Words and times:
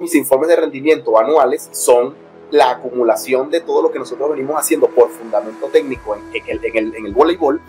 mis 0.00 0.14
informes 0.14 0.48
de 0.48 0.54
rendimiento 0.54 1.18
anuales 1.18 1.68
son 1.72 2.14
la 2.52 2.70
acumulación 2.70 3.50
de 3.50 3.60
todo 3.60 3.82
lo 3.82 3.90
que 3.90 3.98
nosotros 3.98 4.30
venimos 4.30 4.54
haciendo 4.54 4.86
por 4.86 5.10
fundamento 5.10 5.66
técnico 5.72 6.14
en, 6.14 7.04
el, 7.04 7.12
voleibol, 7.12 7.60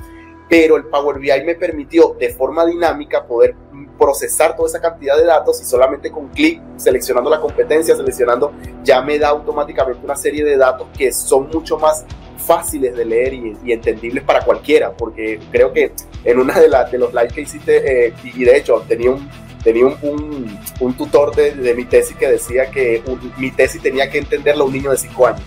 pero 0.47 0.77
el 0.77 0.85
Power 0.85 1.17
BI 1.17 1.43
me 1.43 1.55
permitió 1.55 2.15
de 2.19 2.29
forma 2.29 2.67
dinámica 2.67 3.25
poder 3.25 3.55
procesar 3.97 4.55
toda 4.55 4.69
esa 4.69 4.79
cantidad 4.79 5.17
de 5.17 5.25
datos 5.25 5.59
y 5.59 5.65
solamente 5.65 6.11
con 6.11 6.27
clic, 6.27 6.61
seleccionando 6.77 7.31
la 7.31 7.41
competencia, 7.41 7.95
seleccionando, 7.95 8.53
ya 8.83 9.01
me 9.01 9.17
da 9.17 9.29
automáticamente 9.29 10.05
una 10.05 10.15
serie 10.15 10.45
de 10.45 10.55
datos 10.55 10.87
que 10.95 11.11
son 11.11 11.49
mucho 11.51 11.79
más 11.79 12.05
fáciles 12.37 12.95
de 12.95 13.05
leer 13.05 13.33
y, 13.33 13.71
entendibles 13.73 14.23
para 14.23 14.45
cualquiera, 14.45 14.95
porque 14.95 15.39
creo 15.51 15.73
que 15.73 15.93
en 16.23 16.39
una 16.39 16.59
de, 16.59 16.69
las 16.69 16.91
de 16.91 16.99
los 16.99 17.11
lives 17.11 17.33
que 17.33 17.41
hiciste, 17.41 18.05
eh, 18.05 18.13
y, 18.23 18.43
de 18.43 18.55
hecho 18.55 18.85
tenía 18.87 19.09
un, 19.09 19.27
tenía 19.63 19.85
un, 19.85 20.59
un, 20.79 20.93
tutor 20.93 21.35
de, 21.35 21.51
de, 21.51 21.73
mi 21.73 21.85
tesis 21.85 22.15
que 22.15 22.27
decía 22.27 22.71
que 22.71 23.03
mi 23.37 23.51
tesis 23.51 23.81
tenía 23.81 24.09
que 24.09 24.19
entenderlo 24.19 24.65
un 24.65 24.73
niño 24.73 24.91
de 24.91 24.97
5 24.97 25.27
años. 25.27 25.43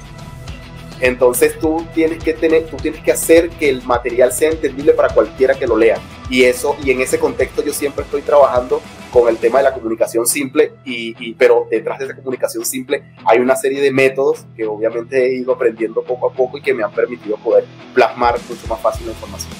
Entonces 1.02 1.58
tú 1.58 1.84
tienes 1.94 2.22
que 2.22 2.32
tener, 2.32 2.66
tú 2.66 2.76
tienes 2.76 3.02
que 3.02 3.10
hacer 3.10 3.50
que 3.50 3.68
el 3.68 3.82
material 3.82 4.32
sea 4.32 4.50
entendible 4.50 4.92
para 4.92 5.12
cualquiera 5.12 5.54
que 5.54 5.66
lo 5.66 5.76
lea. 5.76 5.98
Y 6.30 6.44
eso, 6.44 6.76
y 6.84 6.92
en 6.92 7.00
ese 7.00 7.18
contexto 7.18 7.64
yo 7.64 7.72
siempre 7.72 8.04
estoy 8.04 8.22
trabajando 8.22 8.80
con 9.12 9.28
el 9.28 9.36
tema 9.36 9.58
de 9.58 9.64
la 9.64 9.74
comunicación 9.74 10.26
simple, 10.26 10.74
y, 10.84 11.34
pero 11.34 11.66
detrás 11.68 11.98
de 11.98 12.04
esa 12.04 12.14
comunicación 12.14 12.64
simple 12.64 13.02
hay 13.24 13.40
una 13.40 13.56
serie 13.56 13.80
de 13.80 13.90
métodos 13.90 14.46
que 14.56 14.64
obviamente 14.64 15.26
he 15.26 15.34
ido 15.34 15.52
aprendiendo 15.52 16.02
poco 16.02 16.30
a 16.30 16.32
poco 16.32 16.56
y 16.56 16.62
que 16.62 16.72
me 16.72 16.84
han 16.84 16.92
permitido 16.92 17.36
poder 17.36 17.64
plasmar 17.92 18.38
mucho 18.48 18.66
más 18.68 18.80
fácil 18.80 19.06
la 19.06 19.12
información. 19.12 19.52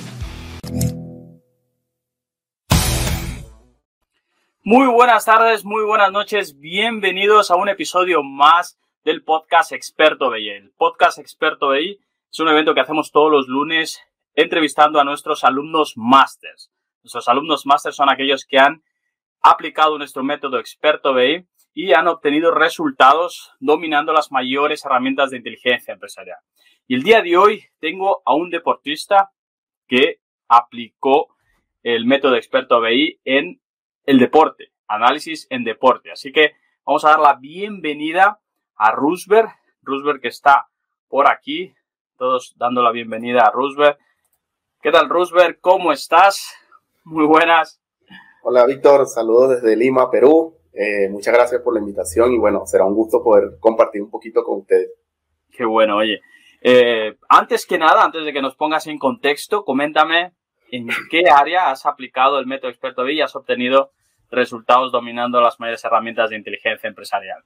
Muy 4.64 4.86
buenas 4.86 5.24
tardes, 5.24 5.64
muy 5.64 5.84
buenas 5.84 6.12
noches, 6.12 6.56
bienvenidos 6.60 7.50
a 7.50 7.56
un 7.56 7.68
episodio 7.68 8.22
más 8.22 8.78
del 9.04 9.24
podcast 9.24 9.72
Experto 9.72 10.30
BI. 10.30 10.50
El 10.50 10.70
podcast 10.70 11.18
Experto 11.18 11.70
BI 11.70 11.98
es 12.30 12.38
un 12.38 12.46
evento 12.46 12.72
que 12.72 12.78
hacemos 12.78 13.10
todos 13.10 13.28
los 13.28 13.48
lunes 13.48 14.00
entrevistando 14.36 15.00
a 15.00 15.04
nuestros 15.04 15.42
alumnos 15.42 15.94
másters. 15.96 16.70
Nuestros 17.02 17.26
alumnos 17.26 17.66
másters 17.66 17.96
son 17.96 18.08
aquellos 18.08 18.44
que 18.44 18.60
han 18.60 18.84
aplicado 19.40 19.98
nuestro 19.98 20.22
método 20.22 20.60
Experto 20.60 21.12
BI 21.12 21.44
y 21.74 21.94
han 21.94 22.06
obtenido 22.06 22.52
resultados 22.52 23.50
dominando 23.58 24.12
las 24.12 24.30
mayores 24.30 24.84
herramientas 24.84 25.30
de 25.30 25.38
inteligencia 25.38 25.94
empresarial. 25.94 26.38
Y 26.86 26.94
el 26.94 27.02
día 27.02 27.20
de 27.20 27.36
hoy 27.36 27.64
tengo 27.80 28.22
a 28.24 28.36
un 28.36 28.48
deportista 28.48 29.32
que 29.88 30.20
aplicó 30.46 31.34
el 31.82 32.06
método 32.06 32.36
Experto 32.36 32.80
BI 32.80 33.18
en 33.24 33.60
el 34.04 34.18
deporte, 34.18 34.72
análisis 34.88 35.46
en 35.50 35.64
deporte. 35.64 36.10
Así 36.10 36.32
que 36.32 36.52
vamos 36.84 37.04
a 37.04 37.10
dar 37.10 37.20
la 37.20 37.34
bienvenida 37.34 38.40
a 38.76 38.90
Roosberg. 38.92 39.48
Roosberg 39.82 40.20
que 40.20 40.28
está 40.28 40.68
por 41.08 41.28
aquí. 41.28 41.74
Todos 42.16 42.54
dando 42.56 42.82
la 42.82 42.92
bienvenida 42.92 43.42
a 43.42 43.50
Roosberg. 43.50 43.98
¿Qué 44.80 44.90
tal, 44.90 45.08
Roosberg? 45.08 45.60
¿Cómo 45.60 45.92
estás? 45.92 46.54
Muy 47.04 47.26
buenas. 47.26 47.80
Hola, 48.42 48.66
Víctor. 48.66 49.06
Saludos 49.06 49.50
desde 49.50 49.76
Lima, 49.76 50.10
Perú. 50.10 50.56
Eh, 50.72 51.08
muchas 51.10 51.34
gracias 51.34 51.60
por 51.60 51.74
la 51.74 51.80
invitación 51.80 52.32
y 52.32 52.38
bueno, 52.38 52.66
será 52.66 52.84
un 52.84 52.94
gusto 52.94 53.22
poder 53.22 53.58
compartir 53.60 54.02
un 54.02 54.10
poquito 54.10 54.42
con 54.42 54.60
ustedes. 54.60 54.90
Qué 55.50 55.64
bueno, 55.64 55.98
oye. 55.98 56.20
Eh, 56.60 57.16
antes 57.28 57.66
que 57.66 57.78
nada, 57.78 58.04
antes 58.04 58.24
de 58.24 58.32
que 58.32 58.40
nos 58.40 58.56
pongas 58.56 58.86
en 58.86 58.98
contexto, 58.98 59.64
coméntame 59.64 60.32
en 60.72 60.88
qué 61.10 61.24
área 61.30 61.70
has 61.70 61.86
aplicado 61.86 62.38
el 62.38 62.46
método 62.46 62.70
experto 62.70 63.04
B 63.04 63.12
y 63.12 63.20
has 63.20 63.36
obtenido 63.36 63.92
resultados 64.30 64.90
dominando 64.90 65.40
las 65.40 65.60
mayores 65.60 65.84
herramientas 65.84 66.30
de 66.30 66.36
inteligencia 66.36 66.88
empresarial. 66.88 67.44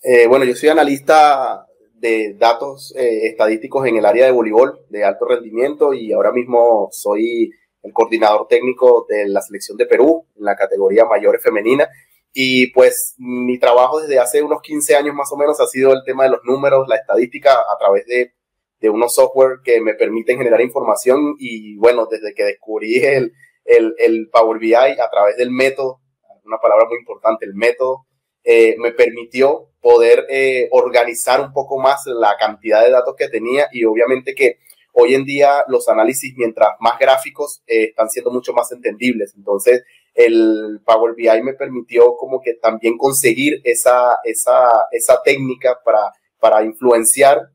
Eh, 0.00 0.26
bueno, 0.28 0.44
yo 0.44 0.54
soy 0.54 0.68
analista 0.68 1.66
de 1.94 2.34
datos 2.38 2.94
eh, 2.96 3.26
estadísticos 3.26 3.86
en 3.86 3.96
el 3.96 4.06
área 4.06 4.26
de 4.26 4.32
voleibol 4.32 4.80
de 4.88 5.04
alto 5.04 5.26
rendimiento 5.26 5.92
y 5.92 6.12
ahora 6.12 6.32
mismo 6.32 6.88
soy 6.92 7.50
el 7.82 7.92
coordinador 7.92 8.46
técnico 8.48 9.06
de 9.08 9.28
la 9.28 9.40
selección 9.40 9.76
de 9.76 9.86
Perú 9.86 10.26
en 10.36 10.44
la 10.44 10.54
categoría 10.54 11.04
mayores 11.04 11.42
femenina. 11.42 11.88
Y 12.32 12.68
pues 12.72 13.16
mi 13.18 13.58
trabajo 13.58 14.00
desde 14.00 14.20
hace 14.20 14.40
unos 14.40 14.62
15 14.62 14.96
años 14.96 15.14
más 15.14 15.30
o 15.32 15.36
menos 15.36 15.60
ha 15.60 15.66
sido 15.66 15.92
el 15.92 16.02
tema 16.06 16.24
de 16.24 16.30
los 16.30 16.40
números, 16.44 16.86
la 16.88 16.96
estadística 16.96 17.52
a 17.52 17.76
través 17.78 18.06
de, 18.06 18.32
de 18.82 18.90
unos 18.90 19.14
software 19.14 19.60
que 19.64 19.80
me 19.80 19.94
permiten 19.94 20.36
generar 20.36 20.60
información 20.60 21.36
y 21.38 21.76
bueno, 21.76 22.06
desde 22.10 22.34
que 22.34 22.44
descubrí 22.44 22.96
el, 22.96 23.32
el, 23.64 23.94
el 23.98 24.28
Power 24.30 24.58
BI 24.58 24.74
a 24.74 25.08
través 25.10 25.36
del 25.36 25.52
método, 25.52 26.00
una 26.44 26.58
palabra 26.58 26.86
muy 26.88 26.98
importante, 26.98 27.46
el 27.46 27.54
método, 27.54 28.06
eh, 28.42 28.74
me 28.78 28.90
permitió 28.90 29.68
poder 29.80 30.26
eh, 30.28 30.68
organizar 30.72 31.40
un 31.40 31.52
poco 31.52 31.78
más 31.78 32.02
la 32.06 32.36
cantidad 32.38 32.82
de 32.82 32.90
datos 32.90 33.14
que 33.16 33.28
tenía 33.28 33.68
y 33.70 33.84
obviamente 33.84 34.34
que 34.34 34.58
hoy 34.92 35.14
en 35.14 35.24
día 35.24 35.64
los 35.68 35.88
análisis, 35.88 36.34
mientras 36.36 36.70
más 36.80 36.98
gráficos, 36.98 37.62
eh, 37.68 37.84
están 37.84 38.10
siendo 38.10 38.32
mucho 38.32 38.52
más 38.52 38.72
entendibles. 38.72 39.32
Entonces, 39.36 39.84
el 40.14 40.80
Power 40.84 41.14
BI 41.14 41.42
me 41.42 41.54
permitió 41.54 42.16
como 42.16 42.40
que 42.40 42.54
también 42.54 42.98
conseguir 42.98 43.60
esa, 43.62 44.18
esa, 44.24 44.68
esa 44.90 45.22
técnica 45.22 45.78
para, 45.84 46.12
para 46.40 46.64
influenciar 46.64 47.51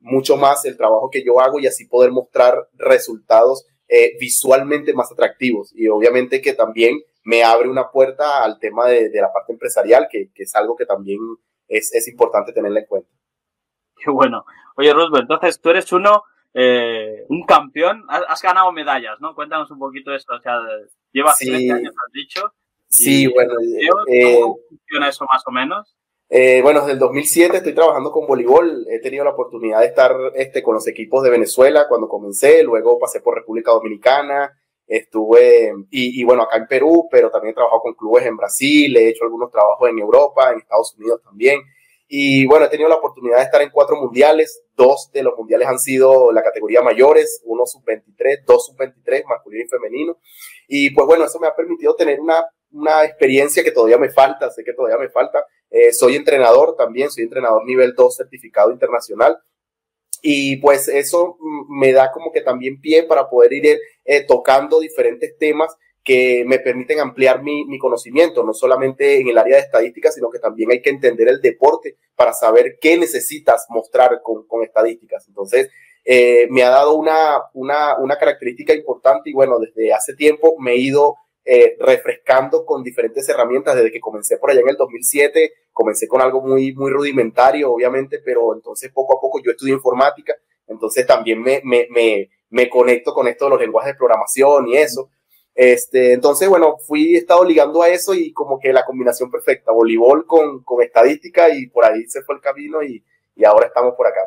mucho 0.00 0.36
más 0.36 0.64
el 0.64 0.76
trabajo 0.76 1.10
que 1.10 1.24
yo 1.24 1.40
hago 1.40 1.58
y 1.58 1.66
así 1.66 1.86
poder 1.86 2.12
mostrar 2.12 2.68
resultados 2.74 3.66
eh, 3.88 4.16
visualmente 4.20 4.92
más 4.92 5.10
atractivos. 5.10 5.72
Y 5.74 5.88
obviamente 5.88 6.40
que 6.40 6.54
también 6.54 7.00
me 7.24 7.42
abre 7.42 7.68
una 7.68 7.90
puerta 7.90 8.44
al 8.44 8.58
tema 8.58 8.86
de, 8.86 9.10
de 9.10 9.20
la 9.20 9.32
parte 9.32 9.52
empresarial, 9.52 10.08
que, 10.10 10.30
que, 10.34 10.44
es 10.44 10.54
algo 10.54 10.76
que 10.76 10.86
también 10.86 11.18
es, 11.68 11.92
es 11.94 12.08
importante 12.08 12.52
tenerla 12.52 12.80
en 12.80 12.86
cuenta. 12.86 13.10
Qué 13.96 14.10
bueno. 14.10 14.44
Oye, 14.76 14.92
Roosevelt, 14.92 15.22
entonces 15.22 15.60
tú 15.60 15.70
eres 15.70 15.92
uno, 15.92 16.22
eh, 16.54 17.24
un 17.28 17.44
campeón, 17.44 18.04
has, 18.08 18.40
ganado 18.40 18.70
medallas, 18.72 19.20
¿no? 19.20 19.34
Cuéntanos 19.34 19.70
un 19.70 19.78
poquito 19.78 20.14
esto. 20.14 20.34
O 20.36 20.40
sea, 20.40 20.60
llevas 21.12 21.36
sí. 21.38 21.48
13 21.48 21.72
años, 21.72 21.94
has 22.06 22.12
dicho. 22.12 22.52
Sí, 22.88 23.26
bueno. 23.26 23.54
Eh, 24.06 24.38
¿Cómo 24.40 24.58
funciona 24.68 25.08
eso 25.08 25.26
más 25.30 25.42
o 25.46 25.50
menos? 25.50 25.97
Eh, 26.30 26.60
bueno, 26.62 26.80
desde 26.80 26.92
el 26.92 26.98
2007 26.98 27.56
estoy 27.56 27.74
trabajando 27.74 28.10
con 28.10 28.26
voleibol. 28.26 28.86
He 28.90 29.00
tenido 29.00 29.24
la 29.24 29.30
oportunidad 29.30 29.80
de 29.80 29.86
estar 29.86 30.14
este, 30.34 30.62
con 30.62 30.74
los 30.74 30.86
equipos 30.86 31.22
de 31.22 31.30
Venezuela 31.30 31.86
cuando 31.88 32.08
comencé. 32.08 32.62
Luego 32.62 32.98
pasé 32.98 33.20
por 33.20 33.34
República 33.34 33.72
Dominicana. 33.72 34.52
Estuve, 34.86 35.72
y, 35.90 36.20
y, 36.20 36.24
bueno, 36.24 36.44
acá 36.44 36.56
en 36.56 36.66
Perú, 36.66 37.08
pero 37.10 37.30
también 37.30 37.52
he 37.52 37.54
trabajado 37.54 37.82
con 37.82 37.94
clubes 37.94 38.24
en 38.26 38.36
Brasil. 38.36 38.96
He 38.96 39.08
hecho 39.08 39.24
algunos 39.24 39.50
trabajos 39.50 39.88
en 39.88 39.98
Europa, 39.98 40.50
en 40.50 40.58
Estados 40.58 40.94
Unidos 40.98 41.20
también. 41.22 41.60
Y 42.10 42.46
bueno, 42.46 42.64
he 42.64 42.68
tenido 42.70 42.88
la 42.88 42.96
oportunidad 42.96 43.36
de 43.36 43.44
estar 43.44 43.60
en 43.60 43.70
cuatro 43.70 43.96
mundiales. 43.96 44.62
Dos 44.74 45.10
de 45.12 45.22
los 45.22 45.36
mundiales 45.36 45.68
han 45.68 45.78
sido 45.78 46.32
la 46.32 46.42
categoría 46.42 46.80
mayores, 46.80 47.42
uno 47.44 47.66
sub-23, 47.66 48.44
dos 48.46 48.64
sub-23, 48.66 49.24
masculino 49.28 49.64
y 49.64 49.68
femenino. 49.68 50.18
Y 50.66 50.90
pues 50.90 51.06
bueno, 51.06 51.26
eso 51.26 51.38
me 51.38 51.48
ha 51.48 51.54
permitido 51.54 51.94
tener 51.94 52.18
una, 52.18 52.46
una 52.70 53.04
experiencia 53.04 53.64
que 53.64 53.70
todavía 53.70 53.98
me 53.98 54.10
falta, 54.10 54.50
sé 54.50 54.64
que 54.64 54.72
todavía 54.72 54.98
me 54.98 55.10
falta. 55.10 55.44
Eh, 55.70 55.92
soy 55.92 56.16
entrenador 56.16 56.76
también, 56.76 57.10
soy 57.10 57.24
entrenador 57.24 57.64
nivel 57.64 57.94
2 57.94 58.16
certificado 58.16 58.70
internacional. 58.70 59.38
Y 60.20 60.56
pues 60.56 60.88
eso 60.88 61.38
me 61.68 61.92
da 61.92 62.10
como 62.10 62.32
que 62.32 62.40
también 62.40 62.80
pie 62.80 63.04
para 63.04 63.28
poder 63.28 63.52
ir 63.52 63.78
eh, 64.04 64.24
tocando 64.26 64.80
diferentes 64.80 65.36
temas 65.38 65.76
que 66.02 66.44
me 66.46 66.58
permiten 66.58 67.00
ampliar 67.00 67.42
mi, 67.42 67.66
mi, 67.66 67.78
conocimiento, 67.78 68.42
no 68.42 68.54
solamente 68.54 69.20
en 69.20 69.28
el 69.28 69.36
área 69.36 69.56
de 69.56 69.62
estadística, 69.62 70.10
sino 70.10 70.30
que 70.30 70.38
también 70.38 70.70
hay 70.70 70.80
que 70.80 70.90
entender 70.90 71.28
el 71.28 71.40
deporte 71.42 71.96
para 72.16 72.32
saber 72.32 72.78
qué 72.80 72.96
necesitas 72.96 73.66
mostrar 73.68 74.22
con, 74.22 74.46
con 74.46 74.62
estadísticas. 74.62 75.28
Entonces, 75.28 75.68
eh, 76.04 76.46
me 76.48 76.62
ha 76.62 76.70
dado 76.70 76.94
una, 76.94 77.42
una, 77.52 77.98
una 77.98 78.16
característica 78.16 78.72
importante 78.72 79.28
y 79.28 79.34
bueno, 79.34 79.58
desde 79.58 79.92
hace 79.92 80.14
tiempo 80.14 80.56
me 80.58 80.72
he 80.72 80.78
ido 80.78 81.16
eh, 81.50 81.78
refrescando 81.80 82.66
con 82.66 82.82
diferentes 82.82 83.26
herramientas 83.26 83.74
desde 83.74 83.90
que 83.90 84.00
comencé 84.00 84.36
por 84.36 84.50
allá 84.50 84.60
en 84.60 84.68
el 84.68 84.76
2007. 84.76 85.50
Comencé 85.72 86.06
con 86.06 86.20
algo 86.20 86.42
muy, 86.42 86.74
muy 86.74 86.90
rudimentario, 86.90 87.72
obviamente, 87.72 88.18
pero 88.22 88.54
entonces 88.54 88.92
poco 88.92 89.16
a 89.16 89.18
poco 89.18 89.40
yo 89.42 89.52
estudio 89.52 89.72
informática, 89.72 90.34
entonces 90.66 91.06
también 91.06 91.40
me, 91.40 91.62
me, 91.64 91.86
me, 91.88 92.28
me 92.50 92.68
conecto 92.68 93.14
con 93.14 93.28
esto 93.28 93.46
de 93.46 93.52
los 93.52 93.60
lenguajes 93.60 93.94
de 93.94 93.96
programación 93.96 94.68
y 94.68 94.76
eso. 94.76 95.08
Este, 95.54 96.12
entonces, 96.12 96.50
bueno, 96.50 96.76
fui 96.86 97.14
he 97.14 97.18
estado 97.18 97.42
ligando 97.44 97.80
a 97.80 97.88
eso 97.88 98.12
y 98.12 98.30
como 98.34 98.58
que 98.58 98.70
la 98.70 98.84
combinación 98.84 99.30
perfecta, 99.30 99.72
voleibol 99.72 100.26
con, 100.26 100.62
con 100.64 100.82
estadística 100.82 101.48
y 101.48 101.68
por 101.68 101.86
ahí 101.86 102.06
se 102.08 102.20
fue 102.24 102.34
el 102.34 102.42
camino 102.42 102.82
y, 102.82 103.02
y 103.34 103.46
ahora 103.46 103.68
estamos 103.68 103.94
por 103.96 104.06
acá. 104.06 104.20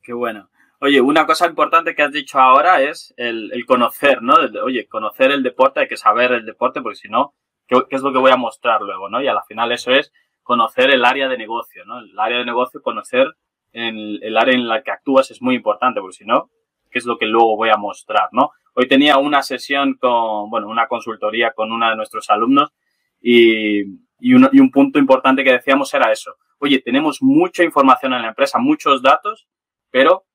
Qué 0.00 0.12
bueno. 0.12 0.48
Oye, 0.84 1.00
una 1.00 1.24
cosa 1.24 1.46
importante 1.46 1.94
que 1.94 2.02
has 2.02 2.12
dicho 2.12 2.38
ahora 2.38 2.82
es 2.82 3.14
el, 3.16 3.50
el 3.54 3.64
conocer, 3.64 4.20
¿no? 4.20 4.34
Oye, 4.62 4.86
conocer 4.86 5.30
el 5.30 5.42
deporte, 5.42 5.80
hay 5.80 5.88
que 5.88 5.96
saber 5.96 6.32
el 6.32 6.44
deporte, 6.44 6.82
porque 6.82 6.96
si 6.96 7.08
no, 7.08 7.32
¿qué, 7.66 7.84
¿qué, 7.88 7.96
es 7.96 8.02
lo 8.02 8.12
que 8.12 8.18
voy 8.18 8.30
a 8.30 8.36
mostrar 8.36 8.82
luego, 8.82 9.08
¿no? 9.08 9.22
Y 9.22 9.26
a 9.26 9.32
la 9.32 9.42
final 9.44 9.72
eso 9.72 9.92
es 9.92 10.12
conocer 10.42 10.90
el 10.90 11.06
área 11.06 11.26
de 11.26 11.38
negocio, 11.38 11.86
¿no? 11.86 12.00
El 12.00 12.18
área 12.18 12.36
de 12.36 12.44
negocio, 12.44 12.82
conocer 12.82 13.28
el, 13.72 14.22
el 14.22 14.36
área 14.36 14.54
en 14.54 14.68
la 14.68 14.82
que 14.82 14.90
actúas 14.90 15.30
es 15.30 15.40
muy 15.40 15.54
importante, 15.54 16.02
porque 16.02 16.18
si 16.18 16.26
no, 16.26 16.50
¿qué 16.90 16.98
es 16.98 17.06
lo 17.06 17.16
que 17.16 17.24
luego 17.24 17.56
voy 17.56 17.70
a 17.70 17.78
mostrar, 17.78 18.28
¿no? 18.32 18.50
Hoy 18.74 18.86
tenía 18.86 19.16
una 19.16 19.42
sesión 19.42 19.94
con, 19.94 20.50
bueno, 20.50 20.68
una 20.68 20.86
consultoría 20.86 21.52
con 21.52 21.72
uno 21.72 21.88
de 21.88 21.96
nuestros 21.96 22.28
alumnos 22.28 22.74
y, 23.22 23.84
y 24.18 24.34
un, 24.34 24.50
y 24.52 24.60
un 24.60 24.70
punto 24.70 24.98
importante 24.98 25.44
que 25.44 25.52
decíamos 25.52 25.94
era 25.94 26.12
eso. 26.12 26.34
Oye, 26.58 26.82
tenemos 26.82 27.22
mucha 27.22 27.64
información 27.64 28.12
en 28.12 28.20
la 28.20 28.28
empresa, 28.28 28.58
muchos 28.58 29.00
datos, 29.00 29.48
pero 29.90 30.26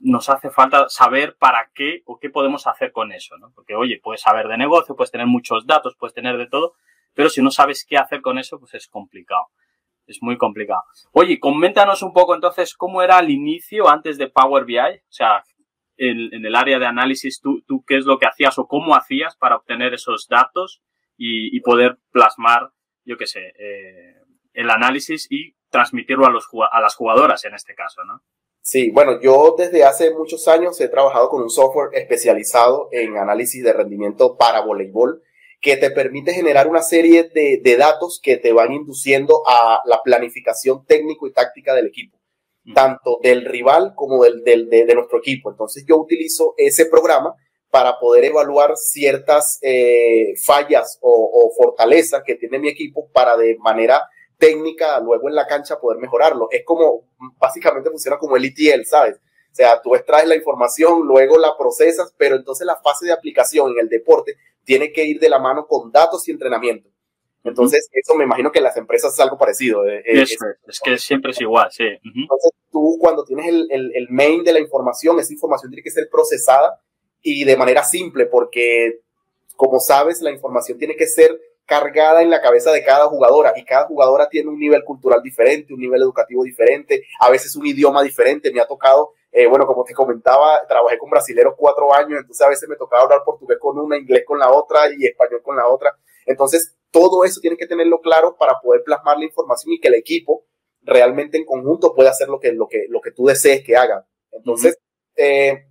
nos 0.00 0.30
hace 0.30 0.50
falta 0.50 0.88
saber 0.88 1.36
para 1.38 1.70
qué 1.74 2.02
o 2.06 2.18
qué 2.18 2.30
podemos 2.30 2.66
hacer 2.66 2.90
con 2.90 3.12
eso, 3.12 3.36
¿no? 3.38 3.52
Porque, 3.54 3.74
oye, 3.74 4.00
puedes 4.02 4.22
saber 4.22 4.48
de 4.48 4.56
negocio, 4.56 4.96
puedes 4.96 5.10
tener 5.10 5.26
muchos 5.26 5.66
datos, 5.66 5.94
puedes 5.98 6.14
tener 6.14 6.38
de 6.38 6.46
todo, 6.46 6.74
pero 7.14 7.28
si 7.28 7.42
no 7.42 7.50
sabes 7.50 7.84
qué 7.86 7.98
hacer 7.98 8.22
con 8.22 8.38
eso, 8.38 8.58
pues 8.58 8.74
es 8.74 8.88
complicado. 8.88 9.46
Es 10.06 10.22
muy 10.22 10.38
complicado. 10.38 10.82
Oye, 11.12 11.38
coméntanos 11.38 12.02
un 12.02 12.12
poco 12.12 12.34
entonces 12.34 12.74
cómo 12.74 13.02
era 13.02 13.18
el 13.20 13.30
inicio 13.30 13.88
antes 13.88 14.18
de 14.18 14.28
Power 14.28 14.64
BI, 14.64 14.78
o 14.78 15.12
sea, 15.12 15.44
en, 15.96 16.44
el 16.44 16.56
área 16.56 16.78
de 16.78 16.86
análisis, 16.86 17.40
¿tú, 17.40 17.62
¿tú, 17.66 17.84
qué 17.86 17.98
es 17.98 18.06
lo 18.06 18.18
que 18.18 18.26
hacías 18.26 18.58
o 18.58 18.66
cómo 18.66 18.96
hacías 18.96 19.36
para 19.36 19.56
obtener 19.56 19.92
esos 19.92 20.26
datos 20.28 20.82
y, 21.16 21.60
poder 21.60 21.98
plasmar, 22.10 22.70
yo 23.04 23.18
qué 23.18 23.26
sé, 23.26 23.52
eh, 23.58 24.14
el 24.54 24.70
análisis 24.70 25.30
y 25.30 25.54
transmitirlo 25.68 26.24
a, 26.24 26.30
los, 26.30 26.48
a 26.72 26.80
las 26.80 26.96
jugadoras 26.96 27.44
en 27.44 27.54
este 27.54 27.74
caso, 27.74 28.02
¿no? 28.04 28.22
Sí, 28.62 28.90
bueno, 28.90 29.20
yo 29.20 29.54
desde 29.56 29.84
hace 29.84 30.12
muchos 30.12 30.46
años 30.46 30.80
he 30.80 30.88
trabajado 30.88 31.28
con 31.30 31.42
un 31.42 31.50
software 31.50 31.90
especializado 31.94 32.88
en 32.92 33.16
análisis 33.16 33.64
de 33.64 33.72
rendimiento 33.72 34.36
para 34.36 34.60
voleibol 34.60 35.22
que 35.60 35.76
te 35.76 35.90
permite 35.90 36.32
generar 36.32 36.68
una 36.68 36.82
serie 36.82 37.30
de, 37.34 37.60
de 37.62 37.76
datos 37.76 38.20
que 38.22 38.36
te 38.36 38.52
van 38.52 38.72
induciendo 38.72 39.42
a 39.46 39.80
la 39.84 40.02
planificación 40.02 40.84
técnico 40.86 41.26
y 41.26 41.32
táctica 41.32 41.74
del 41.74 41.86
equipo, 41.86 42.18
tanto 42.74 43.18
del 43.22 43.44
rival 43.44 43.92
como 43.94 44.24
del, 44.24 44.42
del 44.42 44.68
de, 44.68 44.86
de, 44.86 44.94
nuestro 44.94 45.18
equipo. 45.18 45.50
Entonces 45.50 45.84
yo 45.86 45.96
utilizo 45.96 46.54
ese 46.56 46.86
programa 46.86 47.34
para 47.70 47.98
poder 47.98 48.24
evaluar 48.24 48.76
ciertas 48.76 49.58
eh, 49.62 50.32
fallas 50.42 50.98
o, 51.02 51.10
o 51.12 51.50
fortalezas 51.56 52.22
que 52.24 52.34
tiene 52.34 52.58
mi 52.58 52.68
equipo 52.68 53.10
para 53.12 53.36
de 53.36 53.56
manera 53.58 54.02
técnica 54.40 54.98
luego 54.98 55.28
en 55.28 55.34
la 55.36 55.46
cancha 55.46 55.78
poder 55.78 56.00
mejorarlo. 56.00 56.48
Es 56.50 56.64
como, 56.64 57.04
básicamente 57.38 57.90
funciona 57.90 58.18
como 58.18 58.36
el 58.36 58.44
ETL, 58.46 58.84
¿sabes? 58.84 59.16
O 59.16 59.54
sea, 59.54 59.80
tú 59.82 59.94
extraes 59.94 60.26
la 60.26 60.34
información, 60.34 61.02
luego 61.06 61.38
la 61.38 61.56
procesas, 61.56 62.14
pero 62.16 62.36
entonces 62.36 62.66
la 62.66 62.76
fase 62.76 63.06
de 63.06 63.12
aplicación 63.12 63.72
en 63.72 63.80
el 63.80 63.88
deporte 63.88 64.36
tiene 64.64 64.92
que 64.92 65.04
ir 65.04 65.20
de 65.20 65.28
la 65.28 65.38
mano 65.38 65.66
con 65.66 65.92
datos 65.92 66.26
y 66.26 66.30
entrenamiento. 66.32 66.88
Entonces, 67.42 67.88
eso 67.92 68.14
me 68.14 68.24
imagino 68.24 68.52
que 68.52 68.58
en 68.58 68.64
las 68.64 68.76
empresas 68.76 69.12
es 69.14 69.20
algo 69.20 69.38
parecido. 69.38 69.86
Eh, 69.86 69.98
eh, 69.98 70.22
es, 70.22 70.36
es, 70.66 70.80
que 70.80 70.98
siempre 70.98 71.32
es 71.32 71.40
igual, 71.40 71.70
sí. 71.70 71.84
Entonces, 71.84 72.52
tú 72.70 72.98
cuando 73.00 73.24
tienes 73.24 73.48
el, 73.48 73.66
el, 73.70 73.92
el 73.94 74.08
main 74.10 74.44
de 74.44 74.52
la 74.52 74.60
información, 74.60 75.18
esa 75.18 75.32
información 75.32 75.70
tiene 75.70 75.82
que 75.82 75.90
ser 75.90 76.08
procesada 76.10 76.80
y 77.22 77.44
de 77.44 77.56
manera 77.56 77.82
simple, 77.82 78.26
porque, 78.26 79.00
como 79.56 79.80
sabes, 79.80 80.20
la 80.20 80.30
información 80.30 80.78
tiene 80.78 80.96
que 80.96 81.06
ser 81.06 81.38
cargada 81.70 82.20
en 82.20 82.30
la 82.30 82.42
cabeza 82.42 82.72
de 82.72 82.82
cada 82.82 83.06
jugadora 83.06 83.52
y 83.54 83.64
cada 83.64 83.86
jugadora 83.86 84.28
tiene 84.28 84.48
un 84.48 84.58
nivel 84.58 84.82
cultural 84.82 85.22
diferente, 85.22 85.72
un 85.72 85.78
nivel 85.78 86.02
educativo 86.02 86.42
diferente, 86.42 87.04
a 87.20 87.30
veces 87.30 87.54
un 87.54 87.64
idioma 87.64 88.02
diferente. 88.02 88.52
Me 88.52 88.60
ha 88.60 88.66
tocado, 88.66 89.12
eh, 89.30 89.46
bueno, 89.46 89.68
como 89.68 89.84
te 89.84 89.94
comentaba, 89.94 90.66
trabajé 90.66 90.98
con 90.98 91.08
brasileros 91.08 91.54
cuatro 91.56 91.94
años, 91.94 92.18
entonces 92.18 92.44
a 92.44 92.48
veces 92.48 92.68
me 92.68 92.74
tocaba 92.74 93.04
hablar 93.04 93.20
portugués 93.24 93.56
con 93.60 93.78
una, 93.78 93.96
inglés 93.96 94.24
con 94.26 94.40
la 94.40 94.50
otra 94.50 94.92
y 94.92 95.06
español 95.06 95.42
con 95.44 95.54
la 95.54 95.68
otra. 95.68 95.96
Entonces, 96.26 96.76
todo 96.90 97.24
eso 97.24 97.40
tiene 97.40 97.56
que 97.56 97.68
tenerlo 97.68 98.00
claro 98.00 98.36
para 98.36 98.58
poder 98.60 98.82
plasmar 98.82 99.18
la 99.18 99.26
información 99.26 99.72
y 99.72 99.78
que 99.78 99.88
el 99.88 99.94
equipo 99.94 100.46
realmente 100.82 101.38
en 101.38 101.44
conjunto 101.44 101.94
pueda 101.94 102.10
hacer 102.10 102.28
lo 102.28 102.40
que, 102.40 102.50
lo 102.50 102.66
que, 102.66 102.86
lo 102.88 103.00
que 103.00 103.12
tú 103.12 103.26
desees 103.26 103.62
que 103.64 103.76
haga. 103.76 104.08
Entonces, 104.32 104.76
eh, 105.14 105.66